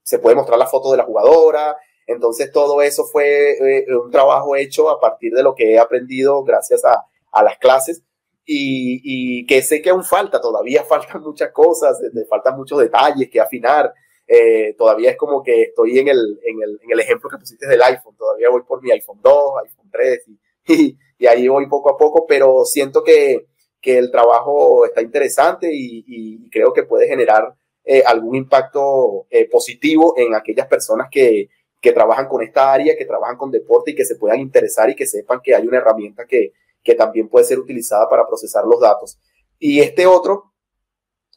se 0.03 0.19
puede 0.19 0.37
mostrar 0.37 0.59
la 0.59 0.67
foto 0.67 0.91
de 0.91 0.97
la 0.97 1.05
jugadora, 1.05 1.77
entonces 2.07 2.51
todo 2.53 2.83
eso 2.83 3.05
fue 3.05 3.57
un 3.89 4.11
trabajo 4.11 4.57
hecho 4.57 4.89
a 4.89 5.01
partir 5.01 5.33
de 5.33 5.43
lo 5.43 5.55
que 5.55 5.73
he 5.73 5.79
aprendido 5.79 6.43
gracias 6.45 6.85
a, 6.85 7.05
a 7.33 7.43
las 7.43 7.59
clases. 7.59 8.03
Y, 8.49 9.45
que 9.47 9.61
sé 9.61 9.83
que 9.83 9.91
aún 9.91 10.05
falta, 10.05 10.41
todavía 10.41 10.85
faltan 10.89 11.23
muchas 11.23 11.51
cosas, 11.53 12.01
faltan 12.29 12.57
muchos 12.57 12.79
detalles 12.79 13.29
que 13.29 13.41
afinar. 13.41 13.93
Eh, 14.29 14.75
todavía 14.77 15.11
es 15.11 15.17
como 15.17 15.43
que 15.43 15.63
estoy 15.63 15.99
en 15.99 16.09
el, 16.09 16.41
en, 16.45 16.63
el, 16.63 16.81
en 16.83 16.91
el 16.91 17.01
ejemplo 17.01 17.31
que 17.31 17.39
pusiste 17.39 17.67
del 17.69 17.81
iPhone, 17.81 18.17
todavía 18.17 18.51
voy 18.51 18.63
por 18.63 18.83
mi 18.83 18.91
iPhone 18.91 19.21
2, 19.23 19.53
iPhone 19.63 19.89
3 19.93 20.25
y, 20.67 20.99
y, 21.17 21.27
ahí 21.27 21.47
voy 21.47 21.69
poco 21.69 21.91
a 21.91 21.97
poco, 21.97 22.27
pero 22.27 22.65
siento 22.65 23.05
que, 23.05 23.47
que 23.81 23.99
el 23.99 24.11
trabajo 24.11 24.85
está 24.85 25.03
interesante 25.03 25.71
y, 25.73 26.05
y 26.07 26.51
creo 26.51 26.73
que 26.73 26.83
puede 26.83 27.07
generar 27.07 27.55
eh, 27.89 28.03
algún 28.05 28.35
impacto 28.35 29.29
eh, 29.31 29.49
positivo 29.49 30.15
en 30.17 30.35
aquellas 30.35 30.67
personas 30.67 31.07
que, 31.09 31.51
que 31.81 31.93
trabajan 31.93 32.27
con 32.27 32.43
esta 32.43 32.73
área, 32.73 32.97
que 32.97 33.05
trabajan 33.05 33.37
con 33.37 33.53
deporte 33.53 33.93
y 33.93 33.95
que 33.95 34.05
se 34.05 34.17
puedan 34.17 34.41
interesar 34.41 34.91
y 34.91 34.97
que 34.97 35.07
sepan 35.07 35.41
que 35.41 35.55
hay 35.55 35.69
una 35.69 35.79
herramienta 35.79 36.27
que, 36.27 36.53
que 36.83 36.97
también 36.97 37.29
puede 37.29 37.45
ser 37.45 37.61
utilizada 37.61 38.09
para 38.09 38.27
procesar 38.27 38.65
los 38.65 38.81
datos. 38.81 39.21
Y 39.61 39.79
este 39.79 40.05
otro, 40.05 40.53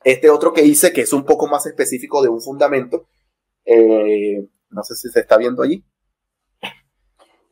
este 0.03 0.31
otro 0.31 0.51
que 0.51 0.63
hice, 0.63 0.91
que 0.91 1.01
es 1.01 1.13
un 1.13 1.23
poco 1.23 1.45
más 1.45 1.67
específico 1.67 2.19
de 2.23 2.29
un 2.29 2.41
fundamento, 2.41 3.07
eh, 3.63 4.43
no 4.71 4.83
sé 4.83 4.95
si 4.95 5.07
se 5.09 5.19
está 5.19 5.37
viendo 5.37 5.61
allí. 5.61 5.83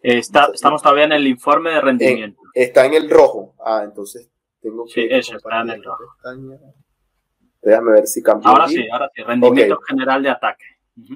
Está, 0.01 0.49
estamos 0.51 0.81
todavía 0.81 1.03
en 1.03 1.11
el 1.11 1.27
informe 1.27 1.69
de 1.69 1.81
rendimiento. 1.81 2.41
está 2.55 2.87
en 2.87 2.95
el 2.95 3.11
rojo. 3.11 3.53
Ah, 3.63 3.83
entonces 3.83 4.27
tengo 4.61 4.85
que. 4.85 4.91
Sí, 4.91 5.07
eso 5.09 5.37
está 5.37 5.61
en 5.61 5.69
el 5.71 5.83
rojo. 5.83 6.03
Déjame 7.61 7.91
ver 7.91 8.07
si 8.07 8.21
cambia. 8.21 8.49
Ahora 8.49 8.67
sí, 8.67 8.87
ahora 8.91 9.09
sí. 9.13 9.23
Rendimiento 9.23 9.79
general 9.87 10.23
de 10.23 10.29
ataque. 10.29 10.63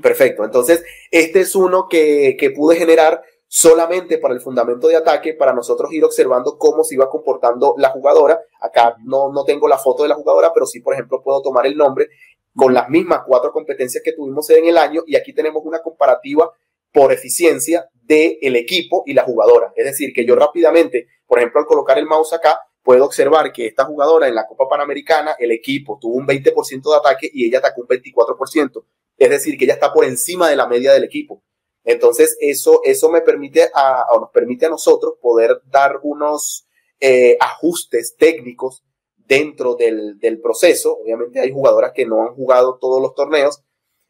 Perfecto. 0.01 0.43
Entonces, 0.43 0.83
este 1.09 1.41
es 1.41 1.55
uno 1.55 1.87
que, 1.89 2.35
que 2.39 2.51
pude 2.51 2.75
generar 2.75 3.21
solamente 3.47 4.17
para 4.17 4.33
el 4.33 4.39
fundamento 4.39 4.87
de 4.87 4.95
ataque, 4.95 5.33
para 5.33 5.53
nosotros 5.53 5.91
ir 5.91 6.03
observando 6.05 6.57
cómo 6.57 6.83
se 6.83 6.95
iba 6.95 7.09
comportando 7.09 7.75
la 7.77 7.89
jugadora. 7.89 8.39
Acá 8.61 8.95
no, 9.03 9.31
no 9.31 9.43
tengo 9.43 9.67
la 9.67 9.77
foto 9.77 10.03
de 10.03 10.09
la 10.09 10.15
jugadora, 10.15 10.51
pero 10.53 10.65
sí, 10.65 10.79
por 10.79 10.93
ejemplo, 10.93 11.21
puedo 11.21 11.41
tomar 11.41 11.65
el 11.65 11.75
nombre 11.75 12.07
con 12.55 12.73
las 12.73 12.89
mismas 12.89 13.21
cuatro 13.25 13.51
competencias 13.51 14.03
que 14.03 14.13
tuvimos 14.13 14.49
en 14.51 14.65
el 14.65 14.77
año 14.77 15.03
y 15.05 15.15
aquí 15.15 15.33
tenemos 15.33 15.63
una 15.65 15.81
comparativa 15.81 16.49
por 16.91 17.11
eficiencia 17.11 17.89
del 17.93 18.37
el 18.41 18.55
equipo 18.55 19.03
y 19.05 19.13
la 19.13 19.23
jugadora. 19.23 19.73
Es 19.75 19.85
decir, 19.85 20.13
que 20.13 20.25
yo 20.25 20.35
rápidamente, 20.35 21.07
por 21.25 21.39
ejemplo, 21.39 21.61
al 21.61 21.65
colocar 21.65 21.97
el 21.97 22.05
mouse 22.05 22.33
acá, 22.33 22.59
puedo 22.83 23.05
observar 23.05 23.51
que 23.51 23.67
esta 23.67 23.85
jugadora 23.85 24.27
en 24.27 24.35
la 24.35 24.47
Copa 24.47 24.67
Panamericana, 24.67 25.35
el 25.39 25.51
equipo 25.51 25.97
tuvo 25.99 26.15
un 26.15 26.27
20% 26.27 26.89
de 26.89 26.95
ataque 26.95 27.29
y 27.31 27.45
ella 27.47 27.59
atacó 27.59 27.81
un 27.81 27.87
24%. 27.87 28.85
Es 29.17 29.29
decir, 29.29 29.57
que 29.57 29.65
ella 29.65 29.75
está 29.75 29.93
por 29.93 30.05
encima 30.05 30.49
de 30.49 30.55
la 30.55 30.67
media 30.67 30.93
del 30.93 31.03
equipo. 31.03 31.43
Entonces, 31.83 32.37
eso, 32.39 32.81
eso 32.83 33.09
me 33.09 33.21
permite 33.21 33.69
o 34.13 34.19
nos 34.19 34.29
permite 34.31 34.65
a 34.65 34.69
nosotros 34.69 35.15
poder 35.21 35.61
dar 35.65 35.99
unos 36.03 36.67
eh, 36.99 37.37
ajustes 37.39 38.15
técnicos 38.17 38.83
dentro 39.15 39.75
del, 39.75 40.19
del, 40.19 40.39
proceso. 40.39 40.97
Obviamente 40.97 41.39
hay 41.39 41.51
jugadoras 41.51 41.93
que 41.93 42.05
no 42.05 42.21
han 42.23 42.35
jugado 42.35 42.77
todos 42.79 43.01
los 43.01 43.15
torneos, 43.15 43.63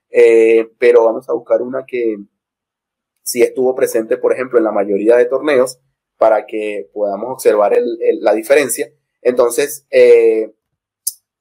eh, 0.10 0.70
pero 0.78 1.06
vamos 1.06 1.30
a 1.30 1.34
buscar 1.34 1.62
una 1.62 1.86
que 1.86 2.18
sí 3.22 3.42
estuvo 3.42 3.76
presente, 3.76 4.18
por 4.18 4.34
ejemplo, 4.34 4.58
en 4.58 4.66
la 4.66 4.72
mayoría 4.72 5.16
de 5.16 5.26
torneos 5.26 5.80
para 6.22 6.46
que 6.46 6.88
podamos 6.94 7.32
observar 7.32 7.76
la 8.20 8.36
diferencia. 8.36 8.94
Entonces, 9.24 9.88
eh, 9.90 10.52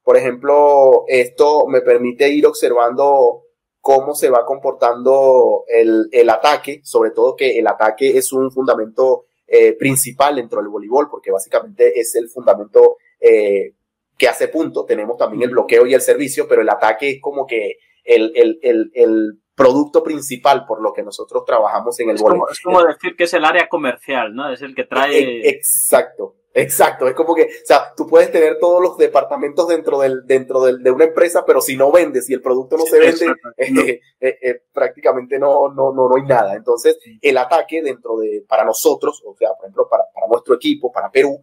por 0.03 0.16
ejemplo, 0.16 1.05
esto 1.07 1.66
me 1.66 1.83
permite 1.83 2.31
ir 2.31 2.47
observando 2.47 3.43
cómo 3.83 4.14
se 4.14 4.31
va 4.31 4.47
comportando 4.47 5.64
el, 5.69 6.31
ataque, 6.31 6.81
sobre 6.83 7.11
todo 7.11 7.37
que 7.37 7.59
el 7.59 7.66
ataque 7.66 8.16
es 8.16 8.33
un 8.33 8.51
fundamento 8.51 9.27
eh, 9.47 9.75
principal 9.75 10.37
dentro 10.37 10.62
del 10.62 10.71
voleibol, 10.71 11.11
porque 11.11 11.31
básicamente 11.31 12.01
es 12.01 12.14
el 12.14 12.31
fundamento 12.31 12.97
eh, 13.21 13.75
que 14.16 14.29
hace 14.29 14.49
punto. 14.49 14.87
Tenemos 14.87 15.19
también 15.19 15.43
el 15.43 15.51
bloqueo 15.51 15.85
y 15.85 15.93
el 15.93 16.01
servicio, 16.01 16.49
pero 16.49 16.62
el 16.62 16.71
ataque 16.71 17.11
es 17.11 17.21
como 17.21 17.47
que 17.47 17.77
el 18.03 19.39
producto 19.61 20.03
principal 20.03 20.64
por 20.66 20.81
lo 20.83 20.92
que 20.92 21.03
nosotros 21.03 21.44
trabajamos 21.44 21.99
en 22.01 22.11
el 22.11 22.16
voleibol. 22.16 22.49
es 22.51 22.61
como 22.61 22.83
decir 22.83 23.14
que 23.16 23.25
es 23.25 23.35
el 23.35 23.44
área 23.44 23.68
comercial, 23.68 24.35
¿no? 24.35 24.51
Es 24.51 24.62
el 24.62 24.75
que 24.75 24.85
trae... 24.85 25.18
E, 25.18 25.49
exacto, 25.51 26.37
Exacto, 26.53 27.07
es 27.07 27.14
como 27.14 27.33
que, 27.35 27.42
o 27.42 27.64
sea, 27.66 27.94
tú 27.96 28.09
puedes 28.09 28.33
tener 28.33 28.59
todos 28.59 28.83
los 28.83 28.99
departamentos 28.99 29.68
dentro 29.68 30.01
del, 30.01 30.27
dentro 30.27 30.64
del, 30.64 30.83
de 30.83 30.90
una 30.90 31.05
empresa, 31.05 31.44
pero 31.46 31.61
si 31.61 31.77
no 31.77 31.92
vendes 31.92 32.29
y 32.29 32.35
el 32.35 32.42
producto 32.42 32.77
no 32.77 32.85
se 32.87 32.99
vende, 32.99 33.27
eh, 33.57 34.01
eh, 34.20 34.38
eh, 34.42 34.62
prácticamente 34.73 35.38
no, 35.38 35.68
no, 35.68 35.92
no, 35.92 36.09
no 36.09 36.16
hay 36.16 36.25
nada. 36.25 36.57
Entonces, 36.57 36.99
el 37.23 37.38
ataque 37.38 37.83
dentro 37.83 38.18
de, 38.18 38.44
para 38.49 38.64
nosotros, 38.64 39.23
o 39.25 39.37
sea, 39.37 39.51
por 39.55 39.66
ejemplo, 39.66 39.88
para, 39.88 40.05
para 40.12 40.27
nuestro 40.27 40.57
equipo, 40.57 40.90
para 40.90 41.11
Perú, 41.11 41.40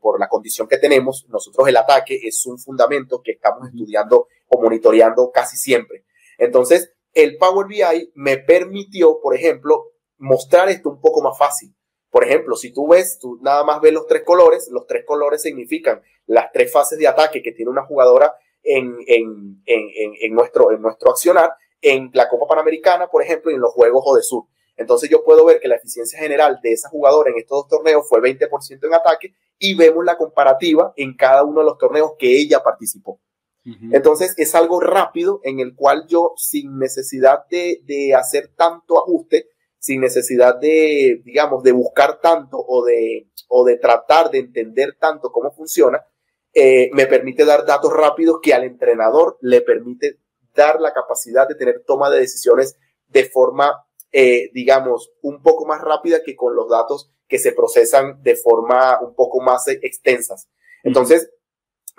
por 0.00 0.18
la 0.18 0.26
condición 0.26 0.66
que 0.66 0.78
tenemos, 0.78 1.26
nosotros 1.28 1.68
el 1.68 1.76
ataque 1.76 2.18
es 2.22 2.46
un 2.46 2.58
fundamento 2.58 3.20
que 3.22 3.32
estamos 3.32 3.68
estudiando 3.68 4.26
o 4.48 4.62
monitoreando 4.62 5.30
casi 5.30 5.58
siempre. 5.58 6.04
Entonces, 6.38 6.94
el 7.14 7.36
Power 7.38 7.66
BI 7.66 8.12
me 8.14 8.38
permitió, 8.38 9.20
por 9.20 9.34
ejemplo, 9.34 9.92
mostrar 10.18 10.68
esto 10.68 10.90
un 10.90 11.00
poco 11.00 11.22
más 11.22 11.36
fácil. 11.38 11.74
Por 12.10 12.24
ejemplo, 12.24 12.56
si 12.56 12.72
tú 12.72 12.88
ves, 12.88 13.18
tú 13.20 13.38
nada 13.40 13.64
más 13.64 13.80
ves 13.80 13.92
los 13.92 14.06
tres 14.06 14.22
colores, 14.24 14.68
los 14.70 14.86
tres 14.86 15.04
colores 15.06 15.42
significan 15.42 16.02
las 16.26 16.50
tres 16.52 16.72
fases 16.72 16.98
de 16.98 17.06
ataque 17.06 17.42
que 17.42 17.52
tiene 17.52 17.70
una 17.70 17.84
jugadora 17.84 18.34
en, 18.62 18.96
en, 19.06 19.62
en, 19.66 20.12
en 20.20 20.34
nuestro, 20.34 20.72
en 20.72 20.82
nuestro 20.82 21.10
accionar, 21.10 21.52
en 21.80 22.10
la 22.12 22.28
Copa 22.28 22.46
Panamericana, 22.48 23.08
por 23.08 23.22
ejemplo, 23.22 23.50
y 23.50 23.54
en 23.54 23.60
los 23.60 23.72
Juegos 23.72 24.02
o 24.04 24.16
de 24.16 24.22
Sur. 24.22 24.44
Entonces 24.76 25.10
yo 25.10 25.22
puedo 25.24 25.44
ver 25.44 25.60
que 25.60 25.68
la 25.68 25.76
eficiencia 25.76 26.18
general 26.18 26.58
de 26.62 26.72
esa 26.72 26.88
jugadora 26.88 27.30
en 27.30 27.38
estos 27.38 27.60
dos 27.60 27.68
torneos 27.68 28.08
fue 28.08 28.20
20% 28.20 28.86
en 28.86 28.94
ataque 28.94 29.34
y 29.58 29.74
vemos 29.74 30.04
la 30.04 30.16
comparativa 30.16 30.92
en 30.96 31.14
cada 31.16 31.44
uno 31.44 31.60
de 31.60 31.66
los 31.66 31.78
torneos 31.78 32.12
que 32.18 32.38
ella 32.38 32.62
participó. 32.62 33.20
Entonces 33.64 34.34
es 34.38 34.54
algo 34.54 34.80
rápido 34.80 35.40
en 35.44 35.60
el 35.60 35.74
cual 35.74 36.06
yo, 36.08 36.32
sin 36.36 36.78
necesidad 36.78 37.46
de, 37.50 37.82
de 37.84 38.14
hacer 38.14 38.48
tanto 38.56 38.98
ajuste, 38.98 39.48
sin 39.78 40.00
necesidad 40.00 40.56
de, 40.58 41.22
digamos, 41.24 41.62
de 41.62 41.72
buscar 41.72 42.20
tanto 42.20 42.58
o 42.58 42.84
de, 42.84 43.28
o 43.48 43.64
de 43.64 43.78
tratar 43.78 44.30
de 44.30 44.38
entender 44.38 44.96
tanto 44.98 45.32
cómo 45.32 45.50
funciona, 45.52 46.04
eh, 46.52 46.90
me 46.92 47.06
permite 47.06 47.44
dar 47.44 47.64
datos 47.64 47.92
rápidos 47.92 48.40
que 48.42 48.52
al 48.52 48.64
entrenador 48.64 49.38
le 49.40 49.62
permite 49.62 50.18
dar 50.54 50.80
la 50.80 50.92
capacidad 50.92 51.48
de 51.48 51.54
tener 51.54 51.82
toma 51.86 52.10
de 52.10 52.20
decisiones 52.20 52.76
de 53.08 53.24
forma, 53.24 53.86
eh, 54.12 54.50
digamos, 54.52 55.12
un 55.22 55.42
poco 55.42 55.64
más 55.64 55.80
rápida 55.80 56.22
que 56.24 56.36
con 56.36 56.54
los 56.54 56.68
datos 56.68 57.10
que 57.26 57.38
se 57.38 57.52
procesan 57.52 58.22
de 58.22 58.36
forma 58.36 59.00
un 59.00 59.14
poco 59.14 59.40
más 59.40 59.66
extensas. 59.68 60.48
Entonces, 60.82 61.30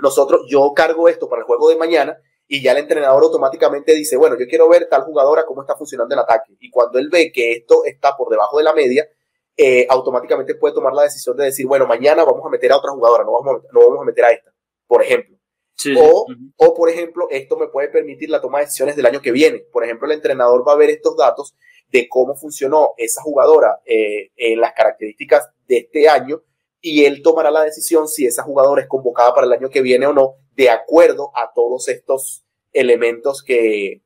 nosotros, 0.01 0.41
yo 0.47 0.73
cargo 0.75 1.07
esto 1.07 1.29
para 1.29 1.41
el 1.41 1.45
juego 1.45 1.69
de 1.69 1.77
mañana 1.77 2.17
y 2.47 2.61
ya 2.61 2.73
el 2.73 2.79
entrenador 2.79 3.23
automáticamente 3.23 3.93
dice, 3.93 4.17
bueno, 4.17 4.35
yo 4.37 4.45
quiero 4.47 4.67
ver 4.67 4.87
tal 4.89 5.03
jugadora 5.03 5.45
cómo 5.45 5.61
está 5.61 5.77
funcionando 5.77 6.13
el 6.13 6.19
ataque. 6.19 6.53
Y 6.59 6.69
cuando 6.69 6.99
él 6.99 7.09
ve 7.09 7.31
que 7.31 7.53
esto 7.53 7.85
está 7.85 8.17
por 8.17 8.29
debajo 8.29 8.57
de 8.57 8.63
la 8.63 8.73
media, 8.73 9.07
eh, 9.55 9.85
automáticamente 9.89 10.55
puede 10.55 10.73
tomar 10.73 10.93
la 10.93 11.03
decisión 11.03 11.37
de 11.37 11.45
decir, 11.45 11.65
bueno, 11.65 11.87
mañana 11.87 12.25
vamos 12.25 12.45
a 12.45 12.49
meter 12.49 12.71
a 12.71 12.77
otra 12.77 12.91
jugadora, 12.91 13.23
no 13.23 13.31
vamos 13.31 13.61
a, 13.63 13.73
no 13.73 13.79
vamos 13.87 14.01
a 14.01 14.05
meter 14.05 14.25
a 14.25 14.31
esta, 14.31 14.51
por 14.85 15.01
ejemplo. 15.01 15.37
o, 15.97 16.25
o, 16.57 16.73
por 16.73 16.89
ejemplo, 16.89 17.27
esto 17.29 17.55
me 17.57 17.67
puede 17.67 17.87
permitir 17.87 18.29
la 18.29 18.41
toma 18.41 18.59
de 18.59 18.65
decisiones 18.65 18.95
del 18.95 19.05
año 19.05 19.21
que 19.21 19.31
viene. 19.31 19.59
Por 19.71 19.83
ejemplo, 19.83 20.07
el 20.07 20.13
entrenador 20.13 20.67
va 20.67 20.73
a 20.73 20.77
ver 20.77 20.89
estos 20.89 21.15
datos 21.15 21.55
de 21.89 22.07
cómo 22.09 22.35
funcionó 22.35 22.91
esa 22.97 23.21
jugadora 23.21 23.79
eh, 23.85 24.31
en 24.35 24.59
las 24.59 24.73
características 24.73 25.49
de 25.67 25.77
este 25.77 26.09
año 26.09 26.41
y 26.81 27.05
él 27.05 27.21
tomará 27.21 27.51
la 27.51 27.63
decisión 27.63 28.07
si 28.07 28.25
esa 28.25 28.43
jugadora 28.43 28.81
es 28.81 28.87
convocada 28.87 29.33
para 29.33 29.47
el 29.47 29.53
año 29.53 29.69
que 29.69 29.81
viene 29.81 30.07
o 30.07 30.13
no, 30.13 30.35
de 30.55 30.69
acuerdo 30.69 31.31
a 31.35 31.51
todos 31.53 31.87
estos 31.87 32.43
elementos 32.73 33.43
que, 33.43 34.01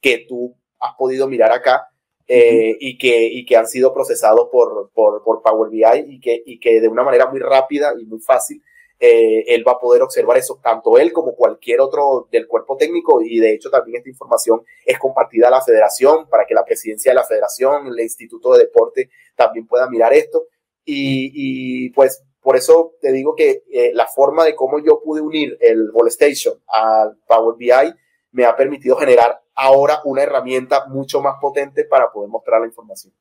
que 0.00 0.26
tú 0.28 0.56
has 0.80 0.94
podido 0.96 1.28
mirar 1.28 1.52
acá 1.52 1.88
eh, 2.26 2.76
y, 2.80 2.98
que, 2.98 3.26
y 3.26 3.46
que 3.46 3.56
han 3.56 3.68
sido 3.68 3.94
procesados 3.94 4.48
por, 4.50 4.90
por, 4.92 5.22
por 5.22 5.42
Power 5.42 5.70
BI 5.70 6.14
y 6.14 6.20
que, 6.20 6.42
y 6.44 6.58
que 6.58 6.80
de 6.80 6.88
una 6.88 7.04
manera 7.04 7.26
muy 7.26 7.40
rápida 7.40 7.94
y 7.98 8.04
muy 8.04 8.20
fácil 8.20 8.62
eh, 8.98 9.44
él 9.54 9.66
va 9.66 9.72
a 9.72 9.78
poder 9.78 10.02
observar 10.02 10.38
eso, 10.38 10.58
tanto 10.62 10.96
él 10.96 11.12
como 11.12 11.34
cualquier 11.34 11.80
otro 11.80 12.28
del 12.32 12.46
cuerpo 12.46 12.78
técnico, 12.78 13.20
y 13.20 13.38
de 13.40 13.52
hecho 13.52 13.68
también 13.70 13.98
esta 13.98 14.08
información 14.08 14.62
es 14.86 14.98
compartida 14.98 15.48
a 15.48 15.50
la 15.50 15.60
federación 15.60 16.28
para 16.30 16.46
que 16.46 16.54
la 16.54 16.64
presidencia 16.64 17.10
de 17.10 17.16
la 17.16 17.24
federación, 17.24 17.88
el 17.88 18.00
Instituto 18.00 18.54
de 18.54 18.60
Deporte 18.60 19.10
también 19.34 19.66
pueda 19.66 19.88
mirar 19.90 20.14
esto. 20.14 20.46
Y, 20.86 21.90
pues 21.90 22.22
por 22.40 22.56
eso 22.56 22.92
te 23.00 23.10
digo 23.10 23.34
que 23.34 23.64
eh, 23.72 23.90
la 23.92 24.06
forma 24.06 24.44
de 24.44 24.54
cómo 24.54 24.78
yo 24.78 25.00
pude 25.02 25.20
unir 25.20 25.58
el 25.60 25.90
Station 26.06 26.54
al 26.68 27.18
Power 27.26 27.56
BI 27.58 27.92
me 28.30 28.44
ha 28.44 28.54
permitido 28.54 28.96
generar 28.96 29.40
ahora 29.54 30.00
una 30.04 30.22
herramienta 30.22 30.86
mucho 30.86 31.20
más 31.20 31.36
potente 31.40 31.84
para 31.84 32.12
poder 32.12 32.30
mostrar 32.30 32.60
la 32.60 32.68
información. 32.68 33.12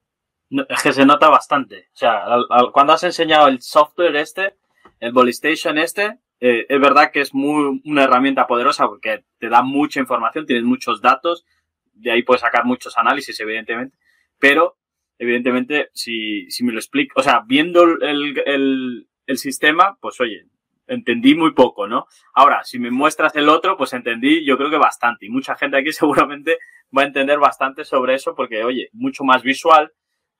Es 0.69 0.83
que 0.83 0.93
se 0.93 1.05
nota 1.05 1.29
bastante. 1.29 1.87
O 1.93 1.97
sea, 1.97 2.25
cuando 2.71 2.93
has 2.93 3.03
enseñado 3.03 3.47
el 3.47 3.61
software 3.61 4.15
este, 4.17 4.55
el 4.99 5.29
Station 5.29 5.77
este, 5.77 6.19
eh, 6.39 6.65
es 6.69 6.79
verdad 6.79 7.11
que 7.11 7.21
es 7.21 7.33
muy, 7.33 7.81
una 7.85 8.03
herramienta 8.03 8.45
poderosa 8.45 8.87
porque 8.87 9.25
te 9.39 9.49
da 9.49 9.61
mucha 9.61 9.99
información, 9.99 10.45
tienes 10.45 10.65
muchos 10.65 11.01
datos, 11.01 11.45
de 11.93 12.11
ahí 12.11 12.23
puedes 12.23 12.41
sacar 12.41 12.65
muchos 12.65 12.97
análisis, 12.97 13.39
evidentemente, 13.39 13.97
pero 14.37 14.77
evidentemente, 15.17 15.89
si, 15.93 16.49
si 16.49 16.63
me 16.63 16.73
lo 16.73 16.79
explico, 16.79 17.19
o 17.19 17.23
sea, 17.23 17.43
viendo 17.45 17.83
el, 17.83 18.41
el, 18.45 19.07
el 19.25 19.37
sistema, 19.37 19.97
pues 19.99 20.19
oye, 20.21 20.47
entendí 20.87 21.35
muy 21.35 21.53
poco, 21.53 21.87
¿no? 21.87 22.07
Ahora, 22.33 22.63
si 22.63 22.79
me 22.79 22.91
muestras 22.91 23.35
el 23.35 23.49
otro, 23.49 23.77
pues 23.77 23.93
entendí 23.93 24.45
yo 24.45 24.57
creo 24.57 24.69
que 24.69 24.77
bastante. 24.77 25.25
Y 25.25 25.29
mucha 25.29 25.55
gente 25.55 25.77
aquí 25.77 25.91
seguramente 25.91 26.59
va 26.95 27.03
a 27.03 27.05
entender 27.05 27.39
bastante 27.39 27.83
sobre 27.83 28.15
eso 28.15 28.35
porque, 28.35 28.63
oye, 28.63 28.89
mucho 28.93 29.23
más 29.23 29.41
visual, 29.43 29.91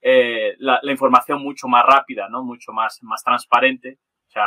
eh, 0.02 0.56
la, 0.60 0.80
la, 0.84 0.92
información 0.92 1.42
mucho 1.42 1.68
más 1.68 1.84
rápida, 1.86 2.30
¿no? 2.30 2.44
Mucho 2.44 2.72
más, 2.72 3.02
más 3.02 3.24
transparente. 3.24 3.98
O 4.28 4.30
sea, 4.30 4.46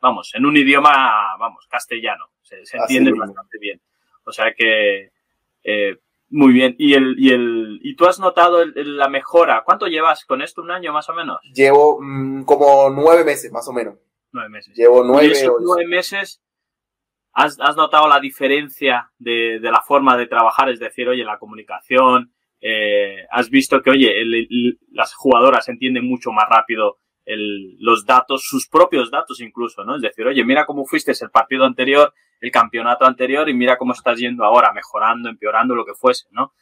vamos, 0.00 0.34
en 0.34 0.46
un 0.46 0.56
idioma, 0.56 1.36
vamos, 1.38 1.66
castellano. 1.68 2.30
Se, 2.42 2.64
se 2.64 2.78
entiende 2.78 3.12
bastante 3.12 3.58
bien. 3.58 3.80
O 4.24 4.32
sea 4.32 4.54
que, 4.54 5.10
eh, 5.64 5.98
muy 6.28 6.52
bien. 6.52 6.74
¿Y, 6.78 6.94
el, 6.94 7.14
y, 7.18 7.30
el, 7.30 7.80
¿Y 7.82 7.96
tú 7.96 8.06
has 8.06 8.18
notado 8.18 8.62
el, 8.62 8.96
la 8.96 9.08
mejora? 9.08 9.62
¿Cuánto 9.64 9.86
llevas 9.86 10.24
con 10.24 10.42
esto? 10.42 10.62
¿Un 10.62 10.70
año 10.70 10.92
más 10.92 11.08
o 11.08 11.14
menos? 11.14 11.38
Llevo 11.54 11.98
mmm, 12.00 12.44
como 12.44 12.90
nueve 12.90 13.24
meses, 13.24 13.52
más 13.52 13.68
o 13.68 13.72
menos. 13.72 13.94
Nueve 14.32 14.48
meses. 14.48 14.76
Llevo 14.76 15.04
nueve, 15.04 15.28
¿Y 15.28 15.30
esos 15.30 15.54
nueve 15.60 15.86
meses 15.86 16.42
has, 17.32 17.58
has 17.60 17.76
notado 17.76 18.08
la 18.08 18.20
diferencia 18.20 19.12
de, 19.18 19.60
de, 19.60 19.70
la 19.70 19.80
forma 19.82 20.16
de 20.16 20.26
trabajar? 20.26 20.68
Es 20.70 20.80
decir, 20.80 21.08
oye, 21.08 21.24
la 21.24 21.38
comunicación, 21.38 22.32
eh, 22.60 23.26
has 23.30 23.50
visto 23.50 23.82
que, 23.82 23.90
oye, 23.90 24.20
el, 24.20 24.34
el, 24.34 24.78
las 24.90 25.14
jugadoras 25.14 25.68
entienden 25.68 26.08
mucho 26.08 26.32
más 26.32 26.48
rápido 26.48 26.98
el, 27.26 27.76
los 27.78 28.04
datos, 28.04 28.44
sus 28.44 28.68
propios 28.68 29.10
datos 29.10 29.40
incluso, 29.40 29.84
¿no? 29.84 29.96
Es 29.96 30.02
decir, 30.02 30.26
oye, 30.26 30.44
mira 30.44 30.66
cómo 30.66 30.84
fuiste 30.86 31.12
el 31.12 31.30
partido 31.30 31.64
anterior, 31.64 32.12
el 32.44 32.50
campeonato 32.50 33.06
anterior 33.06 33.48
y 33.48 33.54
mira 33.54 33.78
cómo 33.78 33.94
estás 33.94 34.18
yendo 34.18 34.44
ahora, 34.44 34.70
mejorando, 34.72 35.30
empeorando, 35.30 35.74
lo 35.74 35.84
que 35.84 35.94
fuese, 35.94 36.26
¿no? 36.30 36.52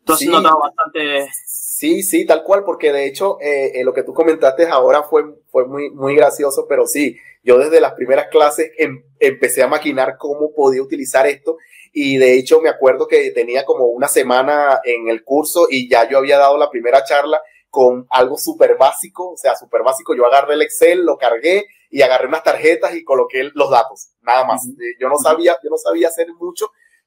Entonces, 0.00 0.26
sí, 0.26 0.32
notado 0.32 0.58
bastante. 0.58 1.28
Sí, 1.46 2.02
sí, 2.02 2.26
tal 2.26 2.42
cual, 2.42 2.64
porque 2.64 2.92
de 2.92 3.06
hecho, 3.06 3.38
eh, 3.40 3.70
eh, 3.76 3.84
lo 3.84 3.94
que 3.94 4.02
tú 4.02 4.12
comentaste 4.12 4.66
ahora 4.66 5.04
fue, 5.04 5.22
fue 5.46 5.68
muy, 5.68 5.90
muy 5.90 6.16
gracioso, 6.16 6.66
pero 6.68 6.88
sí, 6.88 7.16
yo 7.44 7.58
desde 7.58 7.80
las 7.80 7.92
primeras 7.92 8.26
clases 8.26 8.72
em, 8.76 9.04
empecé 9.20 9.62
a 9.62 9.68
maquinar 9.68 10.16
cómo 10.18 10.52
podía 10.52 10.82
utilizar 10.82 11.28
esto. 11.28 11.58
Y 11.92 12.16
de 12.16 12.36
hecho, 12.36 12.60
me 12.60 12.68
acuerdo 12.68 13.06
que 13.06 13.30
tenía 13.30 13.64
como 13.64 13.86
una 13.86 14.08
semana 14.08 14.80
en 14.82 15.08
el 15.08 15.22
curso 15.22 15.68
y 15.70 15.88
ya 15.88 16.08
yo 16.08 16.18
había 16.18 16.38
dado 16.38 16.58
la 16.58 16.70
primera 16.70 17.04
charla 17.04 17.40
con 17.72 18.06
algo 18.10 18.36
súper 18.36 18.76
básico, 18.76 19.30
o 19.30 19.36
sea, 19.38 19.56
súper 19.56 19.82
básico. 19.82 20.14
Yo 20.14 20.26
agarré 20.26 20.52
el 20.54 20.62
Excel, 20.62 21.06
lo 21.06 21.16
cargué 21.16 21.64
y 21.88 22.02
agarré 22.02 22.28
unas 22.28 22.42
tarjetas 22.42 22.94
y 22.94 23.02
coloqué 23.02 23.50
los 23.54 23.70
datos, 23.70 24.10
nada 24.20 24.44
más. 24.44 24.60
Uh 24.66 24.72
-huh. 24.72 24.96
Yo 25.00 25.08
no 25.08 25.16
sabía, 25.16 25.56
yo 25.64 25.70
no 25.70 25.78
sabía 25.78 26.08
hacer 26.08 26.26
mucho, 26.38 26.66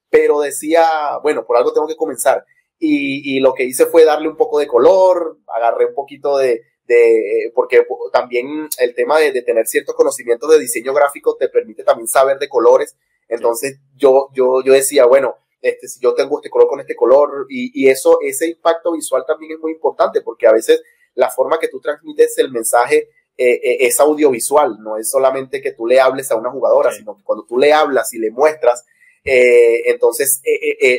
pero 0.10 0.42
decía, 0.42 1.20
bueno, 1.22 1.46
por 1.46 1.58
algo 1.58 1.72
tengo 1.72 1.88
que 1.88 1.96
comenzar. 1.96 2.44
Y, 2.80 3.38
y, 3.38 3.42
lo 3.42 3.54
que 3.54 3.64
hice 3.64 3.86
fue 3.86 4.06
darle 4.06 4.28
un 4.28 4.38
poco 4.38 4.58
de 4.58 4.66
color, 4.66 5.38
agarré 5.56 5.86
un 5.86 5.94
poquito 5.94 6.36
de, 6.40 6.64
de 6.88 7.52
porque 7.54 7.86
también 8.12 8.68
el 8.80 8.96
tema 8.96 9.20
de, 9.20 9.32
de, 9.32 9.44
tener 9.44 9.68
ciertos 9.68 9.94
conocimientos 9.94 10.50
de 10.50 10.58
diseño 10.58 10.96
gráfico 10.96 11.38
te 11.38 11.48
permite 11.48 11.84
también 11.84 12.08
saber 12.08 12.40
de 12.40 12.50
colores. 12.50 12.98
Entonces 13.28 13.80
yo, 13.96 14.30
yo, 14.34 14.64
yo 14.64 14.74
decía, 14.74 15.06
bueno, 15.06 15.36
este, 15.66 15.88
si 15.88 16.00
yo 16.00 16.14
tengo 16.14 16.38
este 16.38 16.50
color 16.52 16.68
con 16.68 16.80
este 16.80 16.96
color, 16.96 17.48
y, 17.50 17.72
y, 17.74 17.90
eso, 17.90 18.20
ese 18.22 18.48
impacto 18.48 18.92
visual 18.92 19.24
también 19.26 19.54
es 19.54 19.60
muy 19.60 19.72
importante, 19.72 20.22
porque 20.22 20.46
a 20.46 20.52
veces 20.52 20.84
la 21.16 21.32
forma 21.32 21.58
que 21.58 21.70
tú 21.70 21.80
transmites 21.80 22.38
el 22.38 22.52
mensaje 22.52 23.10
eh, 23.36 23.54
eh, 23.64 23.78
es 23.80 24.00
audiovisual, 24.00 24.78
no 24.80 24.96
es 24.98 25.10
solamente 25.10 25.62
que 25.62 25.72
tú 25.72 25.88
le 25.88 26.00
hables 26.00 26.30
a 26.30 26.36
una 26.36 26.52
jugadora, 26.52 26.92
sí. 26.92 27.00
sino 27.00 27.18
que 27.18 27.24
cuando 27.24 27.46
tú 27.48 27.58
le 27.58 27.74
hablas 27.74 28.14
y 28.14 28.20
le 28.20 28.30
muestras, 28.30 28.86
eh, 29.24 29.90
entonces 29.90 30.40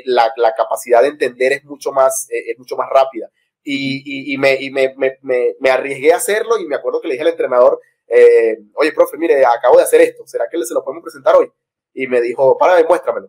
la, 0.05 0.33
la, 0.37 0.53
capacidad 0.55 1.01
de 1.01 1.09
entender 1.09 1.53
es 1.53 1.65
mucho 1.65 1.93
más, 1.93 2.27
es 2.29 2.59
mucho 2.59 2.77
más 2.77 2.91
rápida. 2.91 3.31
Y, 3.63 4.03
y, 4.05 4.35
y, 4.35 4.39
me, 4.39 4.57
y 4.61 4.71
me, 4.71 4.97
me, 4.97 5.19
me, 5.61 5.71
arriesgué 5.71 6.13
a 6.13 6.17
hacerlo 6.17 6.59
y 6.59 6.67
me 6.67 6.75
acuerdo 6.75 7.01
que 7.01 7.07
le 7.07 7.15
dije 7.15 7.23
al 7.23 7.31
entrenador, 7.31 7.81
oye, 8.75 8.93
profe, 8.93 9.17
mire, 9.17 9.45
acabo 9.45 9.77
de 9.77 9.85
hacer 9.85 10.01
esto, 10.01 10.27
¿será 10.27 10.47
que 10.51 10.59
se 10.65 10.75
lo 10.75 10.83
podemos 10.83 11.05
presentar 11.05 11.37
hoy? 11.37 11.53
Y 11.95 12.09
me 12.09 12.21
dijo, 12.21 12.59
para, 12.59 12.83
muéstramelo 12.83 13.29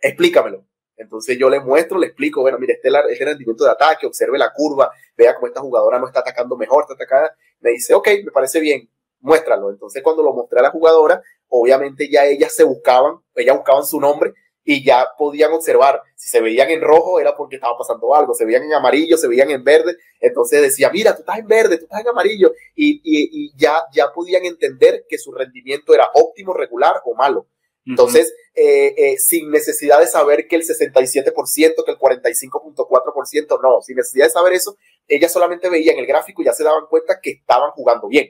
explícamelo. 0.00 0.64
Entonces 0.96 1.38
yo 1.38 1.48
le 1.48 1.60
muestro, 1.60 1.98
le 1.98 2.08
explico, 2.08 2.40
bueno, 2.40 2.58
mire, 2.58 2.74
este 2.74 2.88
es 2.88 3.20
el 3.20 3.26
rendimiento 3.26 3.64
de 3.64 3.70
ataque, 3.70 4.06
observe 4.06 4.36
la 4.36 4.52
curva, 4.52 4.90
vea 5.16 5.34
cómo 5.34 5.46
esta 5.46 5.60
jugadora 5.60 5.98
no 5.98 6.08
está 6.08 6.20
atacando 6.20 6.56
mejor, 6.56 6.82
está 6.82 6.94
atacada. 6.94 7.34
Me 7.60 7.70
dice, 7.70 7.94
ok, 7.94 8.08
me 8.24 8.32
parece 8.32 8.60
bien, 8.60 8.90
muéstralo. 9.20 9.70
Entonces 9.70 10.02
cuando 10.02 10.22
lo 10.24 10.32
mostré 10.32 10.58
a 10.58 10.62
la 10.62 10.70
jugadora, 10.70 11.22
obviamente 11.48 12.10
ya 12.10 12.24
ellas 12.26 12.52
se 12.52 12.64
buscaban, 12.64 13.18
ellas 13.36 13.56
buscaban 13.56 13.84
su 13.84 14.00
nombre 14.00 14.34
y 14.64 14.84
ya 14.84 15.06
podían 15.16 15.52
observar. 15.52 16.02
Si 16.16 16.28
se 16.28 16.40
veían 16.40 16.68
en 16.68 16.80
rojo 16.80 17.20
era 17.20 17.34
porque 17.36 17.56
estaba 17.56 17.78
pasando 17.78 18.14
algo, 18.14 18.34
se 18.34 18.44
veían 18.44 18.64
en 18.64 18.74
amarillo, 18.74 19.16
se 19.16 19.28
veían 19.28 19.50
en 19.50 19.62
verde. 19.62 19.96
Entonces 20.20 20.60
decía, 20.60 20.90
mira, 20.90 21.14
tú 21.14 21.20
estás 21.20 21.38
en 21.38 21.46
verde, 21.46 21.78
tú 21.78 21.84
estás 21.84 22.00
en 22.00 22.08
amarillo. 22.08 22.52
Y, 22.74 22.96
y, 22.96 23.46
y 23.46 23.52
ya, 23.56 23.84
ya 23.94 24.12
podían 24.12 24.44
entender 24.44 25.04
que 25.08 25.16
su 25.16 25.32
rendimiento 25.32 25.94
era 25.94 26.10
óptimo, 26.12 26.52
regular 26.52 27.00
o 27.04 27.14
malo. 27.14 27.46
Entonces, 27.88 28.34
eh, 28.54 28.94
eh, 28.96 29.18
sin 29.18 29.50
necesidad 29.50 29.98
de 30.00 30.06
saber 30.06 30.46
que 30.46 30.56
el 30.56 30.62
67%, 30.62 31.84
que 31.84 31.90
el 31.90 31.98
45.4%, 31.98 33.60
no, 33.62 33.80
sin 33.80 33.96
necesidad 33.96 34.26
de 34.26 34.30
saber 34.30 34.52
eso, 34.52 34.76
ellas 35.06 35.32
solamente 35.32 35.70
veían 35.70 35.96
el 35.96 36.06
gráfico 36.06 36.42
y 36.42 36.44
ya 36.44 36.52
se 36.52 36.64
daban 36.64 36.86
cuenta 36.90 37.20
que 37.20 37.30
estaban 37.30 37.70
jugando 37.70 38.08
bien. 38.08 38.28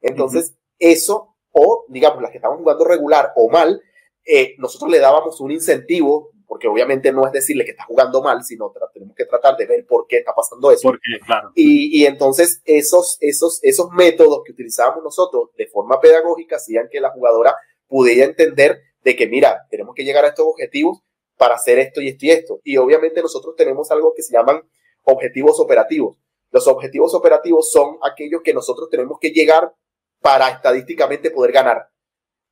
Entonces, 0.00 0.50
uh 0.50 0.54
-huh. 0.54 0.56
eso, 0.78 1.36
o 1.50 1.84
digamos, 1.88 2.22
las 2.22 2.30
que 2.30 2.38
estaban 2.38 2.58
jugando 2.58 2.84
regular 2.84 3.32
o 3.36 3.50
mal, 3.50 3.82
eh, 4.24 4.54
nosotros 4.58 4.90
le 4.90 5.00
dábamos 5.00 5.40
un 5.40 5.50
incentivo, 5.50 6.30
porque 6.46 6.68
obviamente 6.68 7.12
no 7.12 7.26
es 7.26 7.32
decirle 7.32 7.64
que 7.64 7.72
está 7.72 7.84
jugando 7.84 8.22
mal, 8.22 8.42
sino 8.42 8.72
tenemos 8.92 9.14
que 9.14 9.26
tratar 9.26 9.56
de 9.56 9.66
ver 9.66 9.86
por 9.86 10.06
qué 10.06 10.18
está 10.18 10.32
pasando 10.34 10.70
eso. 10.70 10.88
Porque, 10.88 11.18
claro. 11.26 11.50
Y, 11.54 12.00
y 12.00 12.06
entonces, 12.06 12.62
esos, 12.64 13.18
esos, 13.20 13.58
esos 13.62 13.90
métodos 13.90 14.42
que 14.44 14.52
utilizábamos 14.52 15.02
nosotros 15.02 15.50
de 15.56 15.66
forma 15.66 16.00
pedagógica 16.00 16.56
hacían 16.56 16.88
que 16.90 17.00
la 17.00 17.10
jugadora 17.10 17.54
pudiera 17.86 18.24
entender 18.24 18.80
de 19.04 19.14
que, 19.14 19.28
mira, 19.28 19.66
tenemos 19.70 19.94
que 19.94 20.02
llegar 20.02 20.24
a 20.24 20.28
estos 20.28 20.46
objetivos 20.46 21.02
para 21.36 21.54
hacer 21.54 21.78
esto 21.78 22.00
y 22.00 22.08
esto 22.08 22.26
y 22.26 22.30
esto. 22.30 22.60
Y 22.64 22.76
obviamente 22.78 23.20
nosotros 23.20 23.54
tenemos 23.54 23.90
algo 23.90 24.14
que 24.16 24.22
se 24.22 24.32
llaman 24.32 24.66
objetivos 25.04 25.60
operativos. 25.60 26.18
Los 26.50 26.66
objetivos 26.66 27.14
operativos 27.14 27.70
son 27.70 27.98
aquellos 28.02 28.40
que 28.42 28.54
nosotros 28.54 28.88
tenemos 28.88 29.18
que 29.20 29.30
llegar 29.30 29.74
para 30.20 30.48
estadísticamente 30.48 31.30
poder 31.30 31.52
ganar. 31.52 31.90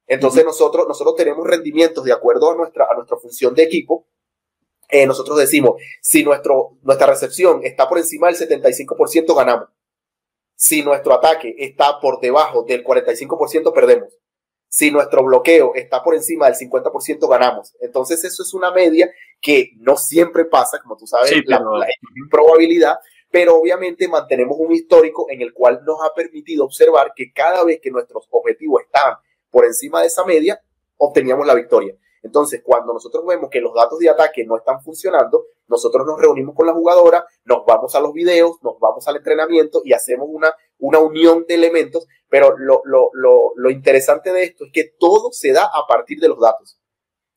Entonces 0.07 0.42
uh 0.42 0.44
-huh. 0.44 0.48
nosotros, 0.48 0.86
nosotros 0.86 1.16
tenemos 1.16 1.46
rendimientos 1.46 2.05
de 2.05 2.12
acuerdo 2.12 2.50
a 2.50 2.55
nuestra, 2.55 2.86
a 2.90 2.94
nuestra 2.94 3.16
función 3.16 3.55
de 3.55 3.62
equipo. 3.62 4.07
Eh, 4.88 5.07
nosotros 5.07 5.38
decimos, 5.38 5.80
si 6.03 6.22
nuestro, 6.22 6.76
nuestra 6.82 7.07
recepción 7.07 7.64
está 7.64 7.88
por 7.88 7.96
encima 7.96 8.26
del 8.26 8.36
75%, 8.36 9.34
ganamos. 9.34 9.68
Si 10.55 10.82
nuestro 10.82 11.14
ataque 11.14 11.55
está 11.59 11.98
por 11.98 12.20
debajo 12.20 12.64
del 12.64 12.84
45%, 12.84 13.72
perdemos 13.72 14.21
Si 14.74 14.90
nuestro 14.90 15.22
bloqueo 15.22 15.74
está 15.74 16.02
por 16.02 16.14
encima 16.14 16.46
del 16.46 16.54
50%, 16.54 17.28
ganamos. 17.28 17.76
Entonces, 17.82 18.24
eso 18.24 18.42
es 18.42 18.54
una 18.54 18.70
media 18.70 19.12
que 19.38 19.72
no 19.76 19.98
siempre 19.98 20.46
pasa, 20.46 20.80
como 20.80 20.96
tú 20.96 21.06
sabes, 21.06 21.30
la, 21.44 21.62
probabilidad, 22.30 22.96
pero 23.30 23.56
obviamente 23.56 24.08
mantenemos 24.08 24.56
un 24.58 24.72
histórico 24.72 25.26
en 25.28 25.42
el 25.42 25.52
cual 25.52 25.82
nos 25.84 25.98
ha 26.02 26.14
permitido 26.14 26.64
observar 26.64 27.12
que 27.14 27.34
cada 27.34 27.62
vez 27.64 27.80
que 27.82 27.90
nuestros 27.90 28.26
objetivos 28.30 28.80
estaban 28.80 29.16
por 29.50 29.66
encima 29.66 30.00
de 30.00 30.06
esa 30.06 30.24
media, 30.24 30.58
obteníamos 30.96 31.46
la 31.46 31.54
victoria. 31.54 31.94
Entonces, 32.22 32.62
cuando 32.64 32.94
nosotros 32.94 33.26
vemos 33.26 33.50
que 33.50 33.60
los 33.60 33.74
datos 33.74 33.98
de 33.98 34.08
ataque 34.08 34.46
no 34.46 34.56
están 34.56 34.80
funcionando, 34.80 35.48
nosotros 35.68 36.06
nos 36.06 36.18
reunimos 36.18 36.54
con 36.54 36.66
la 36.66 36.72
jugadora, 36.72 37.26
nos 37.44 37.66
vamos 37.66 37.94
a 37.94 38.00
los 38.00 38.14
videos, 38.14 38.56
nos 38.62 38.78
vamos 38.80 39.06
al 39.06 39.16
entrenamiento 39.16 39.82
y 39.84 39.92
hacemos 39.92 40.28
una, 40.30 40.54
una 40.83 40.99
unión 40.99 41.45
de 41.47 41.55
elementos, 41.55 42.07
pero 42.28 42.57
lo, 42.59 42.83
lo, 42.85 43.11
lo, 43.12 43.53
lo 43.55 43.70
interesante 43.70 44.33
de 44.33 44.43
esto 44.43 44.64
es 44.64 44.72
que 44.72 44.93
todo 44.99 45.30
se 45.30 45.53
da 45.53 45.64
a 45.64 45.87
partir 45.89 46.18
de 46.18 46.28
los 46.28 46.41
datos. 46.41 46.78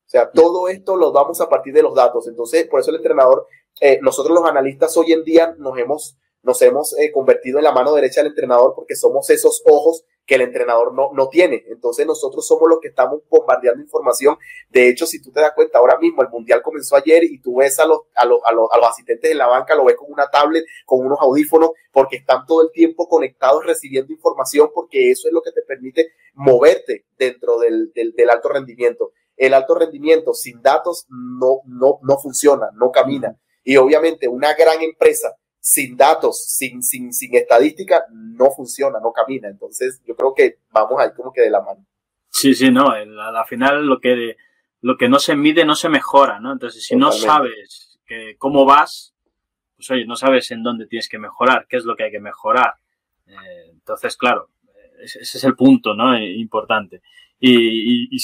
O 0.04 0.08
sea, 0.08 0.30
todo 0.30 0.68
esto 0.68 0.96
lo 0.96 1.12
damos 1.12 1.40
a 1.40 1.48
partir 1.48 1.72
de 1.72 1.82
los 1.82 1.94
datos. 1.94 2.26
Entonces, 2.26 2.66
por 2.68 2.80
eso 2.80 2.90
el 2.90 2.96
entrenador, 2.96 3.46
eh, 3.80 3.98
nosotros 4.02 4.38
los 4.38 4.48
analistas 4.48 4.96
hoy 4.96 5.12
en 5.12 5.22
día 5.22 5.54
nos 5.58 5.78
hemos, 5.78 6.16
nos 6.42 6.60
hemos 6.62 6.98
eh, 6.98 7.12
convertido 7.12 7.58
en 7.58 7.64
la 7.64 7.72
mano 7.72 7.94
derecha 7.94 8.20
del 8.20 8.30
entrenador 8.32 8.74
porque 8.74 8.96
somos 8.96 9.30
esos 9.30 9.62
ojos 9.64 10.04
que 10.26 10.34
el 10.34 10.40
entrenador 10.42 10.92
no, 10.92 11.10
no 11.12 11.28
tiene. 11.28 11.64
Entonces 11.68 12.04
nosotros 12.06 12.46
somos 12.46 12.68
los 12.68 12.80
que 12.80 12.88
estamos 12.88 13.20
bombardeando 13.30 13.80
información. 13.80 14.36
De 14.68 14.88
hecho, 14.88 15.06
si 15.06 15.22
tú 15.22 15.30
te 15.30 15.40
das 15.40 15.52
cuenta, 15.54 15.78
ahora 15.78 15.98
mismo 15.98 16.22
el 16.22 16.28
Mundial 16.28 16.62
comenzó 16.62 16.96
ayer 16.96 17.22
y 17.24 17.40
tú 17.40 17.56
ves 17.56 17.78
a 17.78 17.86
los, 17.86 18.00
a 18.14 18.24
los, 18.26 18.40
a 18.44 18.52
los, 18.52 18.68
a 18.72 18.78
los 18.78 18.88
asistentes 18.88 19.30
en 19.30 19.38
la 19.38 19.46
banca, 19.46 19.76
lo 19.76 19.84
ves 19.84 19.96
con 19.96 20.10
una 20.10 20.28
tablet, 20.28 20.64
con 20.84 21.06
unos 21.06 21.18
audífonos, 21.20 21.70
porque 21.92 22.16
están 22.16 22.44
todo 22.44 22.62
el 22.62 22.72
tiempo 22.72 23.08
conectados 23.08 23.64
recibiendo 23.64 24.12
información, 24.12 24.70
porque 24.74 25.10
eso 25.10 25.28
es 25.28 25.32
lo 25.32 25.42
que 25.42 25.52
te 25.52 25.62
permite 25.62 26.08
moverte 26.34 27.06
dentro 27.16 27.58
del, 27.58 27.92
del, 27.94 28.12
del 28.12 28.30
alto 28.30 28.48
rendimiento. 28.48 29.12
El 29.36 29.54
alto 29.54 29.74
rendimiento 29.74 30.34
sin 30.34 30.60
datos 30.60 31.06
no, 31.08 31.60
no, 31.66 32.00
no 32.02 32.18
funciona, 32.18 32.70
no 32.74 32.90
camina. 32.90 33.38
Y 33.62 33.76
obviamente 33.76 34.28
una 34.28 34.54
gran 34.54 34.82
empresa 34.82 35.36
sin 35.66 35.96
datos, 35.96 36.44
sin, 36.46 36.80
sin, 36.80 37.12
sin 37.12 37.34
estadística, 37.34 38.04
no 38.12 38.52
funciona, 38.52 39.00
no 39.02 39.12
camina. 39.12 39.48
Entonces, 39.48 40.00
yo 40.06 40.14
creo 40.14 40.32
que 40.32 40.60
vamos 40.70 41.00
ahí 41.00 41.08
como 41.16 41.32
que 41.32 41.40
de 41.40 41.50
la 41.50 41.60
mano. 41.60 41.84
Sí, 42.30 42.54
sí, 42.54 42.70
no, 42.70 42.88
a 42.90 43.32
la 43.32 43.44
final 43.44 43.84
lo 43.84 43.98
que, 43.98 44.36
lo 44.80 44.96
que 44.96 45.08
no 45.08 45.18
se 45.18 45.34
mide 45.34 45.64
no 45.64 45.74
se 45.74 45.88
mejora, 45.88 46.38
¿no? 46.38 46.52
Entonces, 46.52 46.84
si 46.84 46.94
no 46.94 47.10
sabes 47.10 47.98
que, 48.06 48.36
cómo 48.38 48.64
vas, 48.64 49.12
pues 49.74 49.90
oye, 49.90 50.06
no 50.06 50.14
sabes 50.14 50.52
en 50.52 50.62
dónde 50.62 50.86
tienes 50.86 51.08
que 51.08 51.18
mejorar, 51.18 51.66
qué 51.68 51.78
es 51.78 51.84
lo 51.84 51.96
que 51.96 52.04
hay 52.04 52.12
que 52.12 52.20
mejorar. 52.20 52.74
Eh, 53.26 53.70
entonces, 53.72 54.16
claro, 54.16 54.50
ese, 55.00 55.18
es 55.18 55.42
el 55.42 55.56
punto, 55.56 55.94
¿no? 55.94 56.14
Eh, 56.14 56.30
importante. 56.36 57.02
Y, 57.40 58.06
y, 58.14 58.18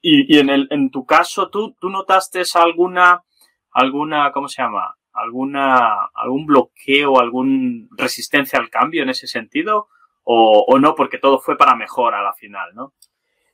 y, 0.00 0.36
y 0.36 0.38
en, 0.38 0.48
el, 0.48 0.68
en 0.70 0.92
tu 0.92 1.04
caso, 1.04 1.50
¿tú, 1.50 1.74
¿tú 1.80 1.90
notaste 1.90 2.42
alguna, 2.54 3.24
alguna, 3.72 4.30
¿cómo 4.30 4.46
se 4.46 4.62
llama? 4.62 4.94
Alguna, 5.14 6.10
algún 6.14 6.46
bloqueo, 6.46 7.18
alguna 7.18 7.86
resistencia 7.96 8.58
al 8.58 8.70
cambio 8.70 9.02
en 9.02 9.10
ese 9.10 9.26
sentido? 9.26 9.88
O, 10.24 10.64
o, 10.68 10.78
no, 10.78 10.94
porque 10.94 11.18
todo 11.18 11.38
fue 11.38 11.56
para 11.56 11.74
mejor 11.74 12.14
a 12.14 12.22
la 12.22 12.32
final, 12.32 12.74
¿no? 12.74 12.94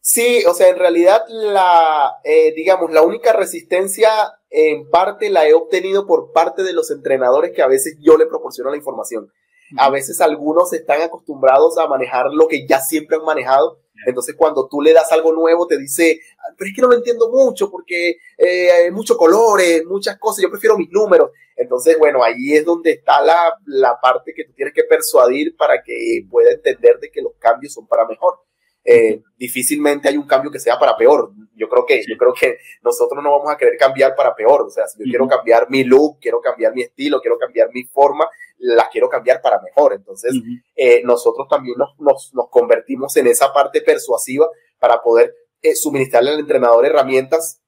Sí, 0.00 0.44
o 0.48 0.54
sea, 0.54 0.68
en 0.68 0.78
realidad 0.78 1.22
la, 1.28 2.16
eh, 2.24 2.52
digamos, 2.54 2.90
la 2.90 3.02
única 3.02 3.32
resistencia 3.32 4.08
en 4.48 4.88
parte 4.88 5.30
la 5.30 5.46
he 5.46 5.52
obtenido 5.52 6.06
por 6.06 6.32
parte 6.32 6.62
de 6.62 6.72
los 6.72 6.90
entrenadores 6.90 7.52
que 7.54 7.62
a 7.62 7.66
veces 7.66 7.98
yo 8.00 8.16
le 8.16 8.26
proporciono 8.26 8.70
la 8.70 8.76
información. 8.76 9.30
A 9.76 9.90
veces 9.90 10.20
algunos 10.20 10.72
están 10.72 11.02
acostumbrados 11.02 11.78
a 11.78 11.86
manejar 11.86 12.26
lo 12.32 12.48
que 12.48 12.66
ya 12.66 12.80
siempre 12.80 13.18
han 13.18 13.24
manejado 13.24 13.78
entonces, 14.06 14.34
cuando 14.36 14.66
tú 14.68 14.80
le 14.80 14.92
das 14.92 15.12
algo 15.12 15.32
nuevo, 15.32 15.66
te 15.66 15.78
dice, 15.78 16.20
pero 16.56 16.68
es 16.68 16.74
que 16.74 16.82
no 16.82 16.88
lo 16.88 16.94
entiendo 16.94 17.30
mucho 17.30 17.70
porque 17.70 18.16
eh, 18.38 18.70
hay 18.70 18.90
muchos 18.90 19.16
colores, 19.16 19.84
muchas 19.86 20.18
cosas, 20.18 20.42
yo 20.42 20.50
prefiero 20.50 20.78
mis 20.78 20.90
números. 20.90 21.30
Entonces, 21.60 21.98
bueno, 21.98 22.24
ahí 22.24 22.54
es 22.54 22.64
donde 22.64 22.92
está 22.92 23.20
la, 23.20 23.54
la 23.66 24.00
parte 24.00 24.32
que 24.34 24.44
tú 24.44 24.52
tienes 24.54 24.72
que 24.72 24.84
persuadir 24.84 25.54
para 25.56 25.82
que 25.82 26.22
pueda 26.30 26.52
entender 26.52 26.98
de 26.98 27.10
que 27.10 27.20
los 27.20 27.34
cambios 27.38 27.74
son 27.74 27.86
para 27.86 28.06
mejor. 28.06 28.38
Eh, 28.82 29.22
difícilmente 29.36 30.08
hay 30.08 30.16
un 30.16 30.26
cambio 30.26 30.50
que 30.50 30.58
sea 30.58 30.78
para 30.78 30.96
peor. 30.96 31.32
Yo 31.54 31.68
creo 31.68 31.84
que, 31.84 32.02
yo 32.08 32.16
creo 32.16 32.32
que 32.32 32.56
nosotros 32.82 33.22
no 33.22 33.30
vamos 33.30 33.50
a 33.50 33.58
querer 33.58 33.76
cambiar 33.76 34.16
para 34.16 34.34
peor. 34.34 34.62
O 34.62 34.70
sea, 34.70 34.86
si 34.86 35.00
yo 35.00 35.04
quiero 35.04 35.28
cambiar 35.28 35.68
mi 35.68 35.84
look, 35.84 36.18
quiero 36.18 36.40
cambiar 36.40 36.74
mi 36.74 36.80
estilo, 36.80 37.20
quiero 37.20 37.36
cambiar 37.36 37.68
mi 37.74 37.84
forma, 37.84 38.26
la 38.56 38.88
quiero 38.90 39.10
cambiar 39.10 39.42
para 39.42 39.60
mejor. 39.60 39.92
Entonces, 39.92 40.32
eh, 40.74 41.02
nosotros 41.04 41.46
también 41.46 41.76
nos, 41.76 41.90
nos, 41.98 42.32
nos, 42.32 42.48
convertimos 42.48 43.14
en 43.18 43.26
esa 43.26 43.52
parte 43.52 43.82
persuasiva 43.82 44.48
para 44.78 45.02
poder 45.02 45.34
eh, 45.60 45.76
suministrarle 45.76 46.30
al 46.30 46.40
entrenador 46.40 46.86
herramientas 46.86 47.60